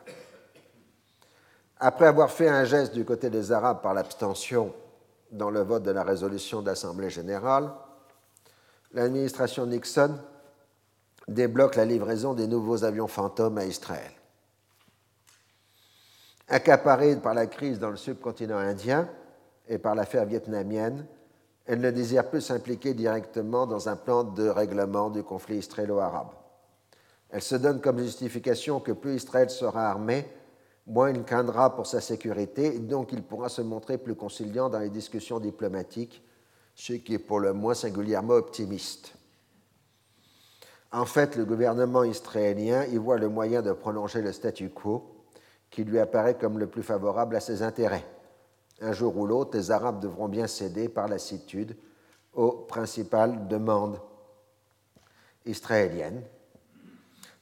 Après 1.84 2.05
avoir 2.05 2.29
fait 2.29 2.47
un 2.47 2.63
geste 2.63 2.93
du 2.93 3.03
côté 3.03 3.32
des 3.32 3.51
Arabes 3.51 3.82
par 3.82 3.95
l'abstention 3.95 4.71
dans 5.32 5.49
le 5.49 5.61
vote 5.61 5.82
de 5.82 5.89
la 5.89 6.03
résolution 6.03 6.61
d'Assemblée 6.61 7.09
générale, 7.09 7.71
l'administration 8.93 9.65
Nixon 9.65 10.15
débloque 11.27 11.75
la 11.75 11.86
livraison 11.86 12.36
des 12.36 12.45
nouveaux 12.45 12.84
avions 12.84 13.07
fantômes 13.07 13.57
à 13.57 13.65
Israël. 13.65 14.11
Accaparée 16.49 17.15
par 17.15 17.34
la 17.34 17.47
crise 17.47 17.79
dans 17.79 17.89
le 17.89 17.97
subcontinent 17.97 18.59
indien 18.59 19.09
et 19.67 19.79
par 19.79 19.95
l'affaire 19.95 20.25
vietnamienne, 20.25 21.07
elle 21.65 21.82
ne 21.82 21.89
désire 21.89 22.29
plus 22.29 22.41
s'impliquer 22.41 22.93
directement 22.93 23.65
dans 23.65 23.89
un 23.89 23.95
plan 23.95 24.23
de 24.23 24.47
règlement 24.47 25.09
du 25.09 25.23
conflit 25.23 25.57
israélo-arabe. 25.57 26.29
Elle 27.32 27.41
se 27.41 27.55
donne 27.55 27.82
comme 27.82 27.97
justification 27.97 28.79
que 28.79 28.91
plus 28.91 29.15
Israël 29.15 29.49
sera 29.49 29.89
armé, 29.89 30.27
moins 30.91 31.11
il 31.11 31.23
craindra 31.23 31.73
pour 31.73 31.87
sa 31.87 32.01
sécurité, 32.01 32.75
et 32.75 32.79
donc 32.79 33.13
il 33.13 33.23
pourra 33.23 33.47
se 33.47 33.61
montrer 33.61 33.97
plus 33.97 34.13
conciliant 34.13 34.69
dans 34.69 34.79
les 34.79 34.89
discussions 34.89 35.39
diplomatiques, 35.39 36.21
ce 36.75 36.93
qui 36.93 37.13
est 37.13 37.19
pour 37.19 37.39
le 37.39 37.53
moins 37.53 37.73
singulièrement 37.73 38.33
optimiste. 38.33 39.13
En 40.91 41.05
fait, 41.05 41.37
le 41.37 41.45
gouvernement 41.45 42.03
israélien 42.03 42.83
y 42.85 42.97
voit 42.97 43.17
le 43.17 43.29
moyen 43.29 43.61
de 43.61 43.71
prolonger 43.71 44.21
le 44.21 44.33
statu 44.33 44.69
quo 44.69 45.23
qui 45.69 45.85
lui 45.85 45.97
apparaît 45.97 46.37
comme 46.37 46.59
le 46.59 46.67
plus 46.67 46.83
favorable 46.83 47.37
à 47.37 47.39
ses 47.39 47.63
intérêts. 47.63 48.05
Un 48.81 48.91
jour 48.91 49.15
ou 49.15 49.25
l'autre, 49.25 49.55
les 49.57 49.71
Arabes 49.71 50.01
devront 50.01 50.27
bien 50.27 50.47
céder 50.47 50.89
par 50.89 51.07
lassitude 51.07 51.77
aux 52.33 52.51
principales 52.51 53.47
demandes 53.47 54.01
israéliennes. 55.45 56.21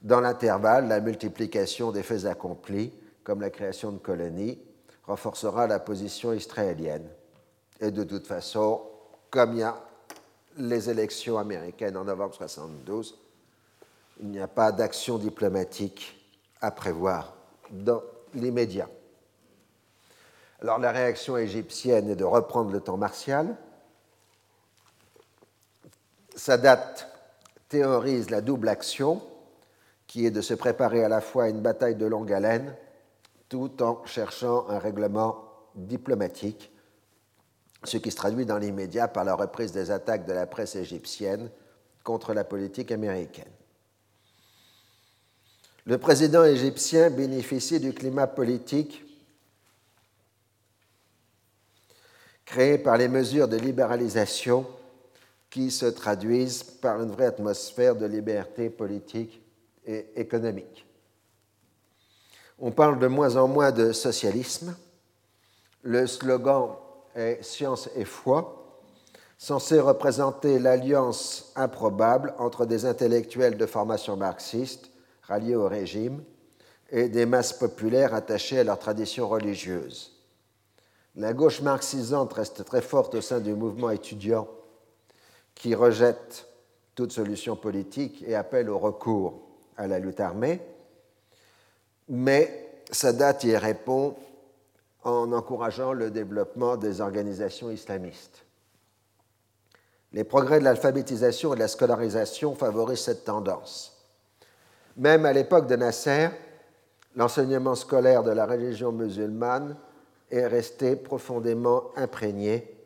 Dans 0.02 0.20
l'intervalle, 0.20 0.86
la 0.86 1.00
multiplication 1.00 1.90
des 1.90 2.04
faits 2.04 2.26
accomplis 2.26 2.92
comme 3.24 3.40
la 3.40 3.50
création 3.50 3.92
de 3.92 3.98
colonies, 3.98 4.58
renforcera 5.04 5.66
la 5.66 5.80
position 5.80 6.32
israélienne. 6.32 7.08
Et 7.80 7.90
de 7.90 8.04
toute 8.04 8.26
façon, 8.26 8.82
comme 9.30 9.54
il 9.54 9.58
y 9.60 9.62
a 9.62 9.76
les 10.56 10.90
élections 10.90 11.38
américaines 11.38 11.96
en 11.96 12.04
novembre 12.04 12.34
1972, 12.34 13.18
il 14.20 14.28
n'y 14.28 14.40
a 14.40 14.48
pas 14.48 14.72
d'action 14.72 15.18
diplomatique 15.18 16.16
à 16.60 16.70
prévoir 16.70 17.34
dans 17.70 18.02
l'immédiat. 18.34 18.88
Alors 20.60 20.78
la 20.78 20.92
réaction 20.92 21.38
égyptienne 21.38 22.10
est 22.10 22.16
de 22.16 22.24
reprendre 22.24 22.70
le 22.70 22.80
temps 22.80 22.98
martial. 22.98 23.56
Sadat 26.36 26.94
théorise 27.68 28.28
la 28.30 28.42
double 28.42 28.68
action, 28.68 29.22
qui 30.06 30.26
est 30.26 30.30
de 30.30 30.42
se 30.42 30.54
préparer 30.54 31.02
à 31.02 31.08
la 31.08 31.20
fois 31.20 31.44
à 31.44 31.48
une 31.48 31.60
bataille 31.60 31.94
de 31.94 32.04
longue 32.04 32.32
haleine 32.32 32.74
tout 33.50 33.82
en 33.82 34.02
cherchant 34.06 34.66
un 34.70 34.78
règlement 34.78 35.44
diplomatique, 35.74 36.72
ce 37.84 37.98
qui 37.98 38.10
se 38.10 38.16
traduit 38.16 38.46
dans 38.46 38.58
l'immédiat 38.58 39.08
par 39.08 39.24
la 39.24 39.34
reprise 39.34 39.72
des 39.72 39.90
attaques 39.90 40.24
de 40.24 40.32
la 40.32 40.46
presse 40.46 40.76
égyptienne 40.76 41.50
contre 42.04 42.32
la 42.32 42.44
politique 42.44 42.92
américaine. 42.92 43.52
Le 45.84 45.98
président 45.98 46.44
égyptien 46.44 47.10
bénéficie 47.10 47.80
du 47.80 47.92
climat 47.92 48.28
politique 48.28 49.04
créé 52.44 52.78
par 52.78 52.96
les 52.96 53.08
mesures 53.08 53.48
de 53.48 53.56
libéralisation 53.56 54.66
qui 55.48 55.72
se 55.72 55.86
traduisent 55.86 56.62
par 56.62 57.02
une 57.02 57.10
vraie 57.10 57.26
atmosphère 57.26 57.96
de 57.96 58.06
liberté 58.06 58.70
politique 58.70 59.42
et 59.84 60.06
économique. 60.14 60.86
On 62.62 62.70
parle 62.72 62.98
de 62.98 63.06
moins 63.06 63.36
en 63.36 63.48
moins 63.48 63.72
de 63.72 63.90
socialisme. 63.90 64.76
Le 65.82 66.06
slogan 66.06 66.72
est 67.14 67.42
Science 67.42 67.88
et 67.96 68.04
foi, 68.04 68.78
censé 69.38 69.80
représenter 69.80 70.58
l'alliance 70.58 71.52
improbable 71.56 72.34
entre 72.38 72.66
des 72.66 72.84
intellectuels 72.84 73.56
de 73.56 73.64
formation 73.64 74.14
marxiste 74.14 74.90
ralliés 75.22 75.56
au 75.56 75.68
régime 75.68 76.22
et 76.90 77.08
des 77.08 77.24
masses 77.24 77.54
populaires 77.54 78.12
attachées 78.12 78.58
à 78.58 78.64
leur 78.64 78.78
tradition 78.78 79.26
religieuse. 79.26 80.12
La 81.16 81.32
gauche 81.32 81.62
marxisante 81.62 82.34
reste 82.34 82.66
très 82.66 82.82
forte 82.82 83.14
au 83.14 83.22
sein 83.22 83.40
du 83.40 83.54
mouvement 83.54 83.88
étudiant 83.88 84.46
qui 85.54 85.74
rejette 85.74 86.46
toute 86.94 87.12
solution 87.12 87.56
politique 87.56 88.22
et 88.26 88.34
appelle 88.34 88.68
au 88.68 88.78
recours 88.78 89.40
à 89.78 89.86
la 89.86 89.98
lutte 89.98 90.20
armée 90.20 90.60
mais 92.10 92.68
Sadat 92.90 93.38
y 93.44 93.56
répond 93.56 94.16
en 95.04 95.32
encourageant 95.32 95.92
le 95.92 96.10
développement 96.10 96.76
des 96.76 97.00
organisations 97.00 97.70
islamistes. 97.70 98.44
Les 100.12 100.24
progrès 100.24 100.58
de 100.58 100.64
l'alphabétisation 100.64 101.52
et 101.52 101.56
de 101.56 101.60
la 101.60 101.68
scolarisation 101.68 102.56
favorisent 102.56 103.04
cette 103.04 103.24
tendance. 103.24 103.96
Même 104.96 105.24
à 105.24 105.32
l'époque 105.32 105.68
de 105.68 105.76
Nasser, 105.76 106.30
l'enseignement 107.14 107.76
scolaire 107.76 108.24
de 108.24 108.32
la 108.32 108.44
religion 108.44 108.90
musulmane 108.90 109.76
est 110.32 110.48
resté 110.48 110.96
profondément 110.96 111.92
imprégné 111.96 112.76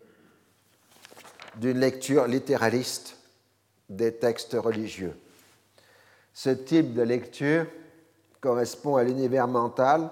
d'une 1.57 1.79
lecture 1.79 2.27
littéraliste 2.27 3.17
des 3.89 4.13
textes 4.13 4.57
religieux. 4.59 5.17
Ce 6.35 6.51
type 6.51 6.93
de 6.93 7.03
lecture 7.03 7.67
correspond 8.45 8.97
à 8.97 9.05
l'univers 9.05 9.49
mental 9.49 10.11